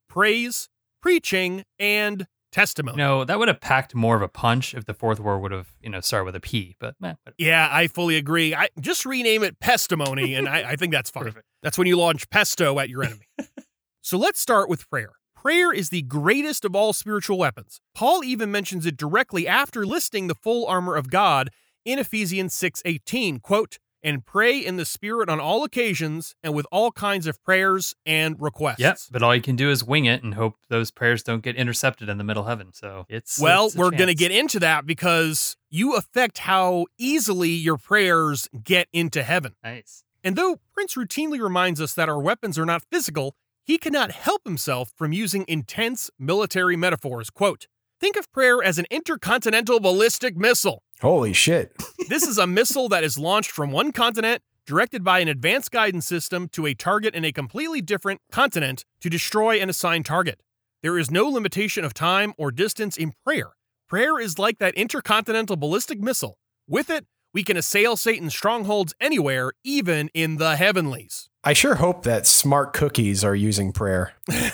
praise, 0.10 0.68
preaching, 1.02 1.64
and 1.80 2.28
testimony. 2.52 2.98
No, 2.98 3.24
that 3.24 3.40
would 3.40 3.48
have 3.48 3.60
packed 3.60 3.96
more 3.96 4.16
of 4.16 4.22
a 4.22 4.28
punch 4.28 4.74
if 4.74 4.86
the 4.86 4.94
fourth 4.94 5.20
war 5.20 5.40
would 5.40 5.52
have, 5.52 5.70
you 5.82 5.90
know, 5.90 6.02
started 6.02 6.26
with 6.26 6.36
a 6.36 6.40
P. 6.40 6.76
But 6.80 6.96
eh. 7.04 7.14
Yeah, 7.38 7.68
I 7.72 7.88
fully 7.88 8.18
agree. 8.18 8.54
I 8.54 8.70
just 8.80 9.06
rename 9.06 9.44
it 9.44 9.60
pestimony, 9.60 10.38
and 10.38 10.48
I, 10.48 10.72
I 10.72 10.76
think 10.76 10.92
that's 10.92 11.10
fine. 11.10 11.24
Perfect. 11.26 11.46
That's 11.64 11.78
when 11.78 11.88
you 11.88 11.98
launch 11.98 12.30
pesto 12.30 12.80
at 12.80 12.90
your 12.90 13.04
enemy. 13.04 13.28
so 14.02 14.18
let's 14.18 14.40
start 14.40 14.70
with 14.70 14.90
prayer. 14.90 15.14
Prayer 15.36 15.74
is 15.74 15.90
the 15.90 16.04
greatest 16.04 16.66
of 16.66 16.76
all 16.76 16.94
spiritual 16.94 17.38
weapons. 17.38 17.82
Paul 17.96 18.24
even 18.24 18.52
mentions 18.52 18.86
it 18.86 18.96
directly 18.96 19.48
after 19.48 19.86
listing 19.86 20.28
the 20.28 20.36
full 20.36 20.68
armor 20.68 20.96
of 20.96 21.10
God 21.10 21.50
in 21.84 21.98
Ephesians 21.98 22.54
6:18, 22.54 23.42
quote, 23.42 23.80
"And 24.04 24.26
pray 24.26 24.58
in 24.58 24.78
the 24.78 24.86
spirit 24.86 25.30
on 25.30 25.40
all 25.40 25.64
occasions 25.64 26.36
and 26.44 26.54
with 26.54 26.66
all 26.72 26.92
kinds 26.92 27.28
of 27.28 27.42
prayers 27.44 27.94
and 28.06 28.36
requests." 28.40 28.80
Yep. 28.80 28.98
But 29.12 29.24
all 29.24 29.36
you 29.36 29.42
can 29.42 29.56
do 29.56 29.70
is 29.70 29.84
wing 29.84 30.06
it 30.06 30.24
and 30.24 30.34
hope 30.36 30.56
those 30.70 30.92
prayers 30.92 31.24
don't 31.24 31.44
get 31.44 31.56
intercepted 31.56 32.10
in 32.10 32.18
the 32.18 32.24
middle 32.24 32.46
heaven. 32.46 32.72
So 32.74 33.06
it's 33.10 33.40
Well, 33.40 33.68
it's 33.68 33.76
we're 33.76 33.92
going 33.92 34.08
to 34.08 34.16
get 34.16 34.32
into 34.32 34.60
that 34.60 34.86
because 34.86 35.56
you 35.70 35.96
affect 35.96 36.40
how 36.40 36.86
easily 36.98 37.50
your 37.50 37.78
prayers 37.78 38.50
get 38.64 38.88
into 38.92 39.24
heaven. 39.24 39.56
nice. 39.64 40.04
And 40.24 40.36
though 40.36 40.60
Prince 40.74 40.96
routinely 40.96 41.42
reminds 41.42 41.82
us 41.82 41.94
that 41.96 42.10
our 42.10 42.20
weapons 42.20 42.60
are 42.60 42.66
not 42.66 42.84
physical, 42.92 43.36
he 43.64 43.78
cannot 43.78 44.12
help 44.12 44.44
himself 44.44 44.92
from 44.96 45.14
using 45.14 45.46
intense 45.48 46.10
military 46.20 46.76
metaphors. 46.76 47.30
Quote, 47.30 47.68
Think 48.00 48.18
of 48.18 48.32
prayer 48.32 48.64
as 48.64 48.80
an 48.80 48.88
intercontinental 48.90 49.80
ballistic 49.80 50.36
missile. 50.36 50.82
Holy 51.02 51.34
shit. 51.34 51.76
This 52.10 52.24
is 52.24 52.38
a 52.38 52.46
missile 52.46 52.88
that 52.90 53.04
is 53.04 53.18
launched 53.18 53.52
from 53.52 53.72
one 53.72 53.92
continent, 53.92 54.44
directed 54.68 55.04
by 55.04 55.20
an 55.20 55.28
advanced 55.28 55.72
guidance 55.72 56.06
system 56.06 56.48
to 56.50 56.68
a 56.68 56.76
target 56.76 57.16
in 57.16 57.26
a 57.26 57.32
completely 57.32 57.82
different 57.82 58.22
continent 58.32 58.86
to 59.00 59.10
destroy 59.10 59.60
an 59.60 59.70
assigned 59.70 60.06
target. 60.06 60.42
There 60.84 61.00
is 61.00 61.10
no 61.10 61.28
limitation 61.28 61.84
of 61.84 61.94
time 61.94 62.34
or 62.38 62.52
distance 62.52 62.98
in 62.98 63.14
prayer. 63.26 63.54
Prayer 63.90 64.20
is 64.20 64.38
like 64.38 64.60
that 64.60 64.76
intercontinental 64.76 65.56
ballistic 65.56 66.00
missile. 66.00 66.38
With 66.68 66.90
it, 66.90 67.06
we 67.34 67.44
can 67.44 67.58
assail 67.58 67.98
Satan's 67.98 68.34
strongholds 68.36 68.94
anywhere, 69.00 69.54
even 69.64 70.10
in 70.14 70.38
the 70.38 70.56
heavenlies. 70.56 71.30
I 71.44 71.54
sure 71.54 71.76
hope 71.76 72.04
that 72.04 72.28
smart 72.28 72.74
cookies 72.74 73.24
are 73.24 73.36
using 73.36 73.72
prayer. 73.72 74.14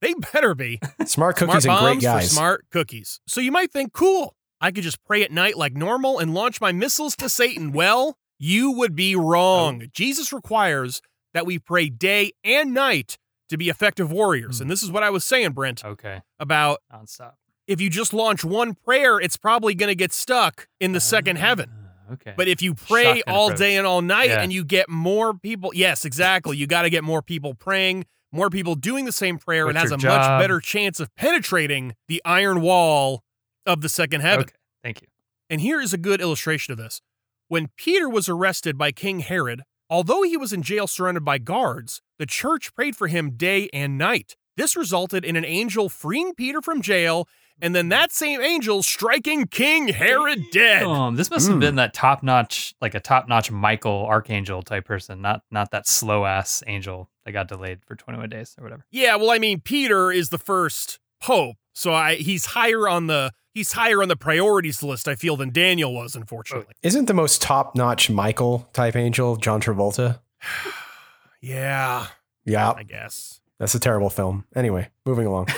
They 0.00 0.14
better 0.32 0.54
be. 0.54 0.78
Smart 1.06 1.36
cookies 1.36 1.64
smart 1.64 1.82
and 1.82 2.00
great 2.00 2.02
guys. 2.02 2.30
smart 2.30 2.66
cookies. 2.70 3.20
So 3.26 3.40
you 3.40 3.50
might 3.50 3.72
think, 3.72 3.92
cool, 3.92 4.36
I 4.60 4.70
could 4.70 4.84
just 4.84 5.02
pray 5.04 5.22
at 5.22 5.30
night 5.30 5.56
like 5.56 5.74
normal 5.74 6.18
and 6.18 6.34
launch 6.34 6.60
my 6.60 6.72
missiles 6.72 7.14
to 7.16 7.28
Satan. 7.28 7.72
Well, 7.72 8.16
you 8.38 8.70
would 8.72 8.94
be 8.96 9.14
wrong. 9.16 9.84
Jesus 9.92 10.32
requires 10.32 11.00
that 11.34 11.46
we 11.46 11.58
pray 11.58 11.88
day 11.88 12.32
and 12.44 12.72
night 12.74 13.18
to 13.50 13.56
be 13.56 13.68
effective 13.68 14.10
warriors. 14.10 14.58
Hmm. 14.58 14.62
And 14.64 14.70
this 14.70 14.82
is 14.82 14.90
what 14.90 15.02
I 15.02 15.10
was 15.10 15.24
saying, 15.24 15.52
Brent, 15.52 15.84
Okay. 15.84 16.22
about 16.38 16.78
Nonstop. 16.92 17.32
if 17.66 17.80
you 17.80 17.88
just 17.90 18.12
launch 18.12 18.44
one 18.44 18.74
prayer, 18.74 19.20
it's 19.20 19.36
probably 19.36 19.74
going 19.74 19.88
to 19.88 19.94
get 19.94 20.12
stuck 20.12 20.68
in 20.80 20.92
the 20.92 21.00
second 21.00 21.36
heaven. 21.36 21.70
Ah, 21.72 21.84
Okay. 22.14 22.32
But 22.36 22.48
if 22.48 22.62
you 22.62 22.72
pray 22.74 23.16
Shotgun 23.18 23.34
all 23.34 23.46
approach. 23.48 23.58
day 23.58 23.76
and 23.76 23.86
all 23.86 24.00
night 24.00 24.30
Yeah. 24.30 24.40
and 24.40 24.50
you 24.52 24.64
get 24.64 24.88
more 24.88 25.34
people, 25.34 25.72
yes, 25.74 26.06
exactly. 26.06 26.56
You 26.56 26.66
got 26.66 26.82
to 26.82 26.90
get 26.90 27.04
more 27.04 27.20
people 27.20 27.52
praying, 27.54 28.06
more 28.32 28.48
people 28.48 28.74
doing 28.76 29.04
the 29.04 29.12
same 29.12 29.36
prayer, 29.38 29.68
and 29.68 29.76
has 29.76 29.92
a 29.92 29.98
job. 29.98 30.18
much 30.18 30.40
better 30.42 30.58
chance 30.60 31.00
of 31.00 31.14
penetrating 31.16 31.94
the 32.08 32.22
iron 32.24 32.62
wall 32.62 33.22
of 33.68 33.82
the 33.82 33.88
second 33.88 34.22
heaven. 34.22 34.44
Okay, 34.44 34.54
thank 34.82 35.02
you. 35.02 35.08
And 35.50 35.60
here 35.60 35.80
is 35.80 35.92
a 35.92 35.98
good 35.98 36.20
illustration 36.20 36.72
of 36.72 36.78
this. 36.78 37.00
When 37.48 37.68
Peter 37.76 38.08
was 38.08 38.28
arrested 38.28 38.76
by 38.76 38.90
King 38.92 39.20
Herod, 39.20 39.62
although 39.88 40.22
he 40.22 40.36
was 40.36 40.52
in 40.52 40.62
jail 40.62 40.86
surrounded 40.86 41.24
by 41.24 41.38
guards, 41.38 42.02
the 42.18 42.26
church 42.26 42.74
prayed 42.74 42.96
for 42.96 43.06
him 43.06 43.30
day 43.36 43.68
and 43.72 43.96
night. 43.96 44.36
This 44.56 44.74
resulted 44.76 45.24
in 45.24 45.36
an 45.36 45.44
angel 45.44 45.88
freeing 45.88 46.34
Peter 46.34 46.60
from 46.60 46.82
jail, 46.82 47.28
and 47.60 47.74
then 47.74 47.88
that 47.90 48.12
same 48.12 48.40
angel 48.40 48.82
striking 48.82 49.46
King 49.46 49.88
Herod 49.88 50.40
dead. 50.52 50.82
Um, 50.82 51.14
this 51.16 51.30
must 51.30 51.46
have 51.48 51.56
Mm. 51.56 51.60
been 51.60 51.74
that 51.76 51.94
top 51.94 52.22
notch, 52.22 52.74
like 52.80 52.94
a 52.94 53.00
top 53.00 53.28
notch 53.28 53.50
Michael 53.50 54.04
Archangel 54.06 54.62
type 54.62 54.84
person, 54.84 55.22
not 55.22 55.42
not 55.50 55.70
that 55.70 55.86
slow 55.86 56.24
ass 56.26 56.62
angel 56.66 57.08
that 57.24 57.32
got 57.32 57.48
delayed 57.48 57.80
for 57.86 57.94
21 57.96 58.28
days 58.28 58.54
or 58.58 58.64
whatever. 58.64 58.84
Yeah, 58.90 59.16
well, 59.16 59.30
I 59.30 59.38
mean, 59.38 59.60
Peter 59.60 60.10
is 60.12 60.28
the 60.30 60.38
first 60.38 60.98
pope, 61.22 61.56
so 61.74 61.94
I, 61.94 62.16
he's 62.16 62.46
higher 62.46 62.88
on 62.88 63.06
the 63.06 63.32
he's 63.58 63.72
higher 63.72 64.00
on 64.02 64.08
the 64.08 64.16
priorities 64.16 64.82
list. 64.84 65.08
I 65.08 65.16
feel 65.16 65.36
than 65.36 65.50
Daniel 65.50 65.92
was, 65.92 66.14
unfortunately. 66.14 66.74
Isn't 66.82 67.06
the 67.06 67.14
most 67.14 67.42
top 67.42 67.74
notch 67.74 68.08
Michael 68.08 68.68
type 68.72 68.94
angel 68.94 69.36
John 69.36 69.60
Travolta? 69.60 70.20
Yeah, 71.40 72.08
Yeah, 72.44 72.72
I 72.72 72.82
guess. 72.82 73.40
that's 73.60 73.74
a 73.74 73.78
terrible 73.78 74.10
film. 74.10 74.44
Anyway, 74.56 74.88
moving 75.04 75.26
along. 75.26 75.48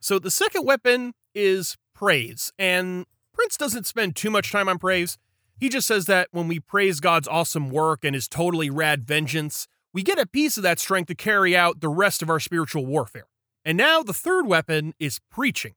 So 0.00 0.20
the 0.20 0.30
second 0.30 0.64
weapon 0.64 1.12
is 1.34 1.76
praise, 1.92 2.52
and 2.56 3.04
Prince 3.34 3.56
doesn't 3.56 3.84
spend 3.84 4.14
too 4.14 4.30
much 4.30 4.52
time 4.52 4.68
on 4.68 4.78
praise. 4.78 5.18
He 5.58 5.68
just 5.68 5.88
says 5.88 6.04
that 6.06 6.28
when 6.30 6.46
we 6.46 6.60
praise 6.60 7.00
God's 7.00 7.26
awesome 7.26 7.68
work 7.68 8.04
and 8.04 8.14
his 8.14 8.28
totally 8.28 8.70
rad 8.70 9.04
vengeance, 9.04 9.66
we 9.92 10.04
get 10.04 10.16
a 10.20 10.24
piece 10.26 10.56
of 10.56 10.62
that 10.62 10.78
strength 10.78 11.08
to 11.08 11.16
carry 11.16 11.56
out 11.56 11.80
the 11.80 11.88
rest 11.88 12.22
of 12.22 12.30
our 12.30 12.38
spiritual 12.38 12.86
warfare. 12.86 13.26
And 13.64 13.76
now 13.76 14.04
the 14.04 14.14
third 14.14 14.46
weapon 14.46 14.94
is 15.00 15.18
preaching. 15.32 15.74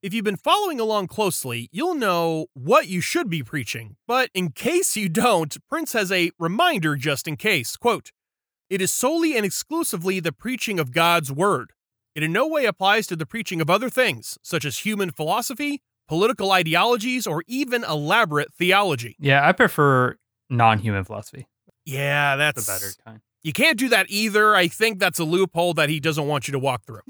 If 0.00 0.14
you've 0.14 0.24
been 0.24 0.36
following 0.36 0.78
along 0.78 1.08
closely, 1.08 1.68
you'll 1.72 1.96
know 1.96 2.46
what 2.54 2.86
you 2.86 3.00
should 3.00 3.28
be 3.28 3.42
preaching. 3.42 3.96
But 4.06 4.30
in 4.32 4.50
case 4.52 4.96
you 4.96 5.08
don't, 5.08 5.56
Prince 5.68 5.92
has 5.92 6.12
a 6.12 6.30
reminder 6.38 6.94
just 6.94 7.26
in 7.26 7.36
case. 7.36 7.76
Quote, 7.76 8.12
It 8.70 8.80
is 8.80 8.92
solely 8.92 9.36
and 9.36 9.44
exclusively 9.44 10.20
the 10.20 10.30
preaching 10.30 10.78
of 10.78 10.92
God's 10.92 11.32
word. 11.32 11.72
It 12.14 12.22
in 12.22 12.32
no 12.32 12.46
way 12.46 12.64
applies 12.64 13.08
to 13.08 13.16
the 13.16 13.26
preaching 13.26 13.60
of 13.60 13.68
other 13.68 13.90
things, 13.90 14.38
such 14.40 14.64
as 14.64 14.78
human 14.78 15.10
philosophy, 15.10 15.82
political 16.06 16.52
ideologies, 16.52 17.26
or 17.26 17.42
even 17.48 17.82
elaborate 17.82 18.54
theology. 18.54 19.16
Yeah, 19.18 19.46
I 19.46 19.50
prefer 19.50 20.16
non 20.48 20.78
human 20.78 21.02
philosophy, 21.02 21.48
Yeah, 21.84 22.36
the 22.36 22.52
that's 22.52 22.66
better 22.68 22.92
kind. 23.04 23.20
You 23.42 23.52
can't 23.52 23.76
do 23.76 23.88
that 23.88 24.06
either. 24.08 24.54
I 24.54 24.68
think 24.68 25.00
that's 25.00 25.18
a 25.18 25.24
loophole 25.24 25.74
that 25.74 25.88
he 25.88 25.98
doesn't 25.98 26.28
want 26.28 26.46
you 26.46 26.52
to 26.52 26.58
walk 26.60 26.86
through. 26.86 27.02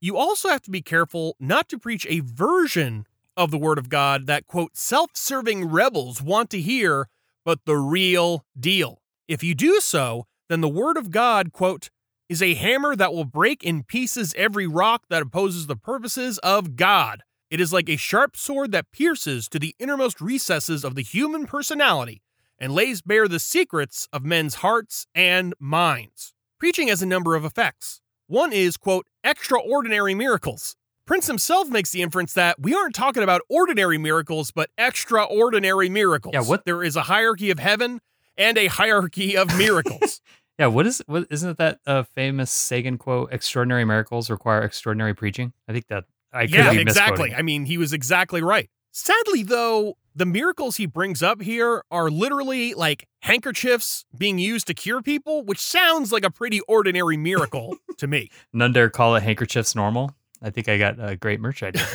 You 0.00 0.16
also 0.16 0.48
have 0.48 0.62
to 0.62 0.70
be 0.70 0.82
careful 0.82 1.36
not 1.40 1.68
to 1.70 1.78
preach 1.78 2.06
a 2.08 2.20
version 2.20 3.06
of 3.36 3.50
the 3.50 3.58
word 3.58 3.78
of 3.78 3.88
God 3.88 4.26
that, 4.26 4.46
quote, 4.46 4.76
self 4.76 5.10
serving 5.14 5.66
rebels 5.66 6.22
want 6.22 6.50
to 6.50 6.60
hear, 6.60 7.08
but 7.44 7.64
the 7.64 7.76
real 7.76 8.44
deal. 8.58 9.00
If 9.28 9.42
you 9.42 9.54
do 9.54 9.80
so, 9.80 10.26
then 10.48 10.60
the 10.60 10.68
word 10.68 10.96
of 10.96 11.10
God, 11.10 11.52
quote, 11.52 11.90
is 12.28 12.42
a 12.42 12.54
hammer 12.54 12.96
that 12.96 13.12
will 13.12 13.24
break 13.24 13.62
in 13.62 13.84
pieces 13.84 14.34
every 14.36 14.66
rock 14.66 15.04
that 15.08 15.22
opposes 15.22 15.66
the 15.66 15.76
purposes 15.76 16.38
of 16.38 16.76
God. 16.76 17.22
It 17.50 17.60
is 17.60 17.72
like 17.72 17.88
a 17.88 17.96
sharp 17.96 18.36
sword 18.36 18.72
that 18.72 18.90
pierces 18.92 19.48
to 19.48 19.58
the 19.58 19.74
innermost 19.78 20.20
recesses 20.20 20.84
of 20.84 20.96
the 20.96 21.02
human 21.02 21.46
personality 21.46 22.22
and 22.58 22.74
lays 22.74 23.02
bare 23.02 23.28
the 23.28 23.38
secrets 23.38 24.08
of 24.12 24.24
men's 24.24 24.56
hearts 24.56 25.06
and 25.14 25.54
minds. 25.60 26.32
Preaching 26.58 26.88
has 26.88 27.02
a 27.02 27.06
number 27.06 27.36
of 27.36 27.44
effects. 27.44 28.00
One 28.28 28.52
is, 28.52 28.76
quote, 28.76 29.06
extraordinary 29.24 30.14
miracles. 30.14 30.76
Prince 31.06 31.28
himself 31.28 31.68
makes 31.68 31.90
the 31.90 32.02
inference 32.02 32.32
that 32.34 32.56
we 32.60 32.74
aren't 32.74 32.94
talking 32.94 33.22
about 33.22 33.40
ordinary 33.48 33.98
miracles, 33.98 34.50
but 34.50 34.70
extraordinary 34.76 35.88
miracles. 35.88 36.32
Yeah, 36.34 36.40
what- 36.42 36.64
There 36.64 36.82
is 36.82 36.96
a 36.96 37.02
hierarchy 37.02 37.50
of 37.50 37.58
heaven 37.58 38.00
and 38.36 38.58
a 38.58 38.66
hierarchy 38.66 39.36
of 39.36 39.48
miracles. 39.58 40.20
Yeah, 40.58 40.66
what 40.66 40.86
is 40.86 41.02
what 41.06 41.26
isn't 41.30 41.50
it 41.50 41.56
that 41.58 41.80
uh, 41.86 42.02
famous 42.02 42.50
Sagan 42.50 42.96
quote? 42.98 43.30
Extraordinary 43.32 43.84
miracles 43.84 44.30
require 44.30 44.62
extraordinary 44.62 45.14
preaching. 45.14 45.52
I 45.68 45.72
think 45.72 45.86
that 45.88 46.04
I 46.32 46.46
could 46.46 46.54
yeah, 46.54 46.72
exactly. 46.72 47.34
I 47.34 47.42
mean, 47.42 47.66
he 47.66 47.76
was 47.78 47.92
exactly 47.92 48.40
right. 48.42 48.68
Sadly, 48.90 49.42
though, 49.42 49.98
the 50.16 50.26
miracles 50.26 50.78
he 50.78 50.86
brings 50.86 51.22
up 51.22 51.42
here 51.42 51.84
are 51.90 52.10
literally 52.10 52.72
like 52.72 53.06
handkerchiefs 53.20 54.06
being 54.16 54.38
used 54.38 54.66
to 54.66 54.74
cure 54.74 55.02
people, 55.02 55.44
which 55.44 55.60
sounds 55.60 56.10
like 56.10 56.24
a 56.24 56.30
pretty 56.30 56.60
ordinary 56.62 57.18
miracle 57.18 57.76
to 57.98 58.06
me. 58.06 58.30
None 58.52 58.72
dare 58.72 58.88
call 58.88 59.14
it 59.14 59.22
handkerchiefs 59.22 59.74
normal. 59.74 60.12
I 60.42 60.48
think 60.50 60.68
I 60.68 60.78
got 60.78 60.96
a 60.98 61.16
great 61.16 61.38
merch 61.40 61.62
idea. 61.62 61.86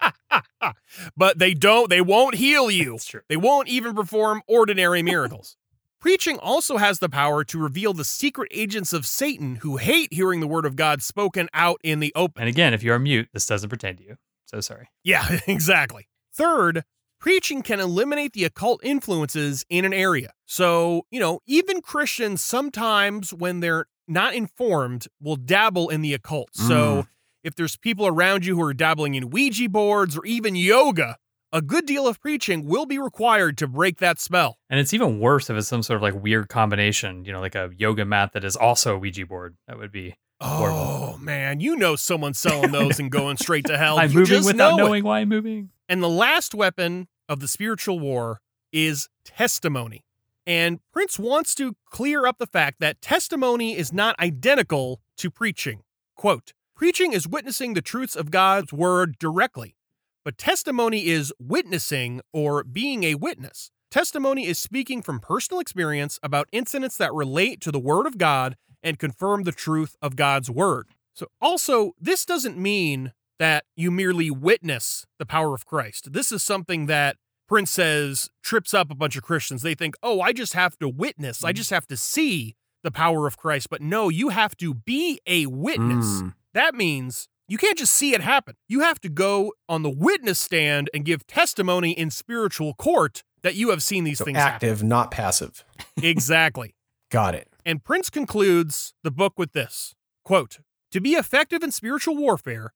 but 1.16 1.38
they 1.38 1.54
don't, 1.54 1.88
they 1.88 2.00
won't 2.00 2.34
heal 2.34 2.68
you. 2.70 2.92
That's 2.92 3.06
true. 3.06 3.20
They 3.28 3.36
won't 3.36 3.68
even 3.68 3.94
perform 3.94 4.42
ordinary 4.48 5.02
miracles. 5.02 5.56
Preaching 6.00 6.38
also 6.38 6.76
has 6.78 6.98
the 6.98 7.08
power 7.08 7.44
to 7.44 7.58
reveal 7.58 7.92
the 7.92 8.04
secret 8.04 8.48
agents 8.52 8.92
of 8.92 9.06
Satan 9.06 9.56
who 9.56 9.76
hate 9.78 10.12
hearing 10.12 10.40
the 10.40 10.46
word 10.46 10.64
of 10.64 10.76
God 10.76 11.02
spoken 11.02 11.48
out 11.52 11.80
in 11.82 12.00
the 12.00 12.12
open. 12.14 12.42
And 12.42 12.48
again, 12.48 12.74
if 12.74 12.82
you 12.82 12.92
are 12.92 12.98
mute, 13.00 13.28
this 13.32 13.46
doesn't 13.46 13.68
pertain 13.68 13.96
to 13.96 14.04
you. 14.04 14.16
So 14.46 14.60
sorry. 14.60 14.88
Yeah, 15.04 15.40
exactly. 15.46 16.08
Third, 16.38 16.84
preaching 17.18 17.62
can 17.62 17.80
eliminate 17.80 18.32
the 18.32 18.44
occult 18.44 18.80
influences 18.84 19.66
in 19.68 19.84
an 19.84 19.92
area. 19.92 20.30
So, 20.46 21.04
you 21.10 21.18
know, 21.18 21.40
even 21.46 21.82
Christians 21.82 22.42
sometimes, 22.42 23.34
when 23.34 23.58
they're 23.58 23.86
not 24.06 24.34
informed, 24.34 25.08
will 25.20 25.34
dabble 25.34 25.88
in 25.88 26.00
the 26.00 26.14
occult. 26.14 26.50
So, 26.54 27.02
mm. 27.02 27.06
if 27.42 27.56
there's 27.56 27.76
people 27.76 28.06
around 28.06 28.46
you 28.46 28.54
who 28.54 28.62
are 28.62 28.72
dabbling 28.72 29.16
in 29.16 29.30
Ouija 29.30 29.68
boards 29.68 30.16
or 30.16 30.24
even 30.24 30.54
yoga, 30.54 31.16
a 31.52 31.60
good 31.60 31.86
deal 31.86 32.06
of 32.06 32.20
preaching 32.20 32.66
will 32.66 32.86
be 32.86 33.00
required 33.00 33.58
to 33.58 33.66
break 33.66 33.98
that 33.98 34.20
spell. 34.20 34.58
And 34.70 34.78
it's 34.78 34.94
even 34.94 35.18
worse 35.18 35.50
if 35.50 35.56
it's 35.56 35.66
some 35.66 35.82
sort 35.82 35.96
of 35.96 36.02
like 36.02 36.22
weird 36.22 36.48
combination, 36.48 37.24
you 37.24 37.32
know, 37.32 37.40
like 37.40 37.56
a 37.56 37.70
yoga 37.76 38.04
mat 38.04 38.32
that 38.34 38.44
is 38.44 38.54
also 38.54 38.94
a 38.94 38.98
Ouija 38.98 39.26
board. 39.26 39.56
That 39.66 39.76
would 39.76 39.90
be 39.90 40.14
Horrible. 40.40 40.78
Oh, 40.78 41.18
man, 41.18 41.58
you 41.58 41.74
know 41.74 41.96
someone's 41.96 42.38
selling 42.38 42.70
those 42.70 43.00
and 43.00 43.10
going 43.10 43.38
straight 43.38 43.64
to 43.66 43.76
hell. 43.76 43.98
I'm 43.98 44.10
You 44.10 44.20
moving 44.20 44.36
just 44.36 44.46
without 44.46 44.76
know 44.76 44.84
it. 44.84 44.86
knowing 44.86 45.04
why 45.04 45.18
I'm 45.18 45.28
moving. 45.28 45.70
And 45.88 46.02
the 46.02 46.08
last 46.08 46.54
weapon 46.54 47.08
of 47.28 47.40
the 47.40 47.48
spiritual 47.48 47.98
war 47.98 48.40
is 48.72 49.08
testimony. 49.24 50.04
And 50.46 50.80
Prince 50.92 51.18
wants 51.18 51.54
to 51.56 51.76
clear 51.86 52.26
up 52.26 52.38
the 52.38 52.46
fact 52.46 52.80
that 52.80 53.02
testimony 53.02 53.76
is 53.76 53.92
not 53.92 54.18
identical 54.18 55.00
to 55.18 55.30
preaching. 55.30 55.82
Quote 56.16 56.52
Preaching 56.74 57.12
is 57.12 57.26
witnessing 57.26 57.74
the 57.74 57.82
truths 57.82 58.14
of 58.14 58.30
God's 58.30 58.72
word 58.72 59.18
directly, 59.18 59.76
but 60.24 60.38
testimony 60.38 61.06
is 61.06 61.32
witnessing 61.38 62.20
or 62.32 62.62
being 62.62 63.04
a 63.04 63.16
witness. 63.16 63.70
Testimony 63.90 64.46
is 64.46 64.58
speaking 64.58 65.02
from 65.02 65.18
personal 65.18 65.60
experience 65.60 66.20
about 66.22 66.48
incidents 66.52 66.96
that 66.98 67.12
relate 67.12 67.60
to 67.62 67.72
the 67.72 67.80
word 67.80 68.06
of 68.06 68.18
God 68.18 68.56
and 68.82 68.98
confirm 68.98 69.42
the 69.42 69.52
truth 69.52 69.96
of 70.00 70.14
God's 70.14 70.50
word. 70.50 70.88
So, 71.14 71.26
also, 71.40 71.92
this 72.00 72.24
doesn't 72.24 72.56
mean 72.56 73.12
that 73.38 73.64
you 73.76 73.90
merely 73.90 74.30
witness 74.30 75.06
the 75.18 75.26
power 75.26 75.54
of 75.54 75.64
Christ. 75.66 76.12
This 76.12 76.32
is 76.32 76.42
something 76.42 76.86
that 76.86 77.16
Prince 77.46 77.70
says 77.70 78.28
trips 78.42 78.74
up 78.74 78.90
a 78.90 78.94
bunch 78.94 79.16
of 79.16 79.22
Christians. 79.22 79.62
They 79.62 79.74
think, 79.74 79.94
oh, 80.02 80.20
I 80.20 80.32
just 80.32 80.52
have 80.54 80.76
to 80.78 80.88
witness, 80.88 81.44
I 81.44 81.52
just 81.52 81.70
have 81.70 81.86
to 81.86 81.96
see 81.96 82.56
the 82.84 82.90
power 82.90 83.26
of 83.26 83.36
Christ. 83.36 83.70
But 83.70 83.80
no, 83.82 84.08
you 84.08 84.28
have 84.28 84.56
to 84.58 84.74
be 84.74 85.20
a 85.26 85.46
witness. 85.46 86.22
Mm. 86.22 86.34
That 86.54 86.74
means 86.74 87.28
you 87.48 87.58
can't 87.58 87.78
just 87.78 87.94
see 87.94 88.12
it 88.14 88.20
happen. 88.20 88.54
You 88.68 88.80
have 88.80 89.00
to 89.00 89.08
go 89.08 89.52
on 89.68 89.82
the 89.82 89.90
witness 89.90 90.38
stand 90.38 90.90
and 90.92 91.04
give 91.04 91.26
testimony 91.26 91.92
in 91.92 92.10
spiritual 92.10 92.74
court 92.74 93.22
that 93.42 93.54
you 93.54 93.70
have 93.70 93.82
seen 93.82 94.04
these 94.04 94.18
So 94.18 94.24
things 94.24 94.36
happen. 94.38 94.54
active, 94.54 94.82
not 94.82 95.10
passive. 95.10 95.64
Exactly. 96.02 96.74
Got 97.10 97.34
it. 97.34 97.48
And 97.64 97.82
Prince 97.82 98.10
concludes 98.10 98.94
the 99.02 99.10
book 99.10 99.34
with 99.38 99.52
this 99.52 99.94
quote, 100.24 100.58
To 100.92 101.00
be 101.00 101.12
effective 101.12 101.62
in 101.62 101.72
spiritual 101.72 102.16
warfare, 102.16 102.72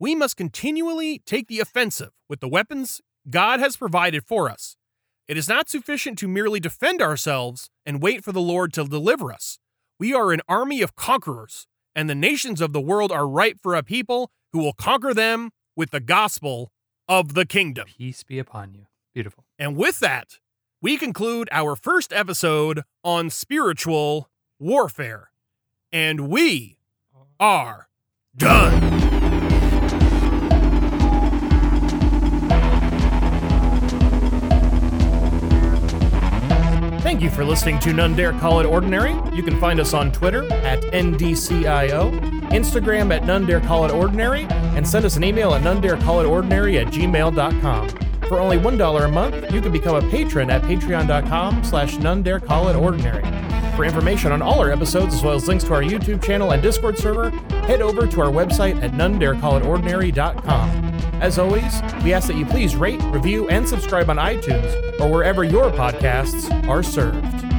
we 0.00 0.14
must 0.14 0.36
continually 0.36 1.22
take 1.26 1.46
the 1.46 1.60
offensive 1.60 2.10
with 2.26 2.40
the 2.40 2.48
weapons 2.48 3.02
God 3.28 3.60
has 3.60 3.76
provided 3.76 4.24
for 4.24 4.48
us. 4.48 4.76
It 5.28 5.36
is 5.36 5.46
not 5.46 5.68
sufficient 5.68 6.18
to 6.18 6.26
merely 6.26 6.58
defend 6.58 7.02
ourselves 7.02 7.68
and 7.84 8.02
wait 8.02 8.24
for 8.24 8.32
the 8.32 8.40
Lord 8.40 8.72
to 8.72 8.84
deliver 8.84 9.30
us. 9.30 9.58
We 9.98 10.14
are 10.14 10.32
an 10.32 10.40
army 10.48 10.80
of 10.80 10.96
conquerors, 10.96 11.66
and 11.94 12.08
the 12.08 12.14
nations 12.14 12.62
of 12.62 12.72
the 12.72 12.80
world 12.80 13.12
are 13.12 13.28
ripe 13.28 13.58
for 13.62 13.74
a 13.74 13.82
people 13.82 14.30
who 14.52 14.60
will 14.60 14.72
conquer 14.72 15.12
them 15.12 15.50
with 15.76 15.90
the 15.90 16.00
gospel 16.00 16.72
of 17.06 17.34
the 17.34 17.44
kingdom. 17.44 17.86
Peace 17.86 18.24
be 18.24 18.38
upon 18.38 18.72
you. 18.72 18.86
Beautiful. 19.12 19.44
And 19.58 19.76
with 19.76 20.00
that, 20.00 20.38
we 20.80 20.96
conclude 20.96 21.50
our 21.52 21.76
first 21.76 22.10
episode 22.10 22.82
on 23.04 23.28
spiritual 23.28 24.30
warfare. 24.58 25.30
And 25.92 26.28
we 26.28 26.78
are 27.38 27.88
done. 28.34 28.99
Thank 37.10 37.22
you 37.22 37.30
for 37.30 37.44
listening 37.44 37.80
to 37.80 37.92
None 37.92 38.14
Dare 38.14 38.32
Call 38.34 38.60
It 38.60 38.66
Ordinary. 38.66 39.10
You 39.34 39.42
can 39.42 39.58
find 39.58 39.80
us 39.80 39.94
on 39.94 40.12
Twitter 40.12 40.44
at 40.62 40.80
NDCIO, 40.92 42.12
Instagram 42.50 43.12
at 43.12 43.24
None 43.24 43.46
Dare 43.46 43.60
Call 43.60 43.84
It 43.84 43.90
Ordinary, 43.90 44.44
and 44.44 44.86
send 44.86 45.04
us 45.04 45.16
an 45.16 45.24
email 45.24 45.52
at 45.54 45.62
nonedarecallitordinary 45.62 46.80
at 46.80 46.92
gmail.com. 46.92 48.09
For 48.30 48.38
only 48.38 48.58
$1 48.58 49.04
a 49.04 49.08
month, 49.08 49.52
you 49.52 49.60
can 49.60 49.72
become 49.72 49.96
a 49.96 50.08
patron 50.08 50.50
at 50.50 50.62
patreon.com 50.62 51.64
slash 51.64 51.96
nonedarecallitordinary. 51.96 53.74
For 53.74 53.84
information 53.84 54.30
on 54.30 54.40
all 54.40 54.60
our 54.60 54.70
episodes, 54.70 55.16
as 55.16 55.24
well 55.24 55.34
as 55.34 55.48
links 55.48 55.64
to 55.64 55.74
our 55.74 55.82
YouTube 55.82 56.22
channel 56.22 56.52
and 56.52 56.62
Discord 56.62 56.96
server, 56.96 57.30
head 57.66 57.82
over 57.82 58.06
to 58.06 58.20
our 58.20 58.30
website 58.30 58.80
at 58.84 58.92
nonedarecallitordinary.com. 58.92 60.70
As 61.20 61.40
always, 61.40 61.82
we 62.04 62.12
ask 62.12 62.28
that 62.28 62.36
you 62.36 62.46
please 62.46 62.76
rate, 62.76 63.02
review, 63.06 63.48
and 63.48 63.68
subscribe 63.68 64.08
on 64.08 64.16
iTunes 64.18 65.00
or 65.00 65.10
wherever 65.10 65.42
your 65.42 65.72
podcasts 65.72 66.68
are 66.68 66.84
served. 66.84 67.49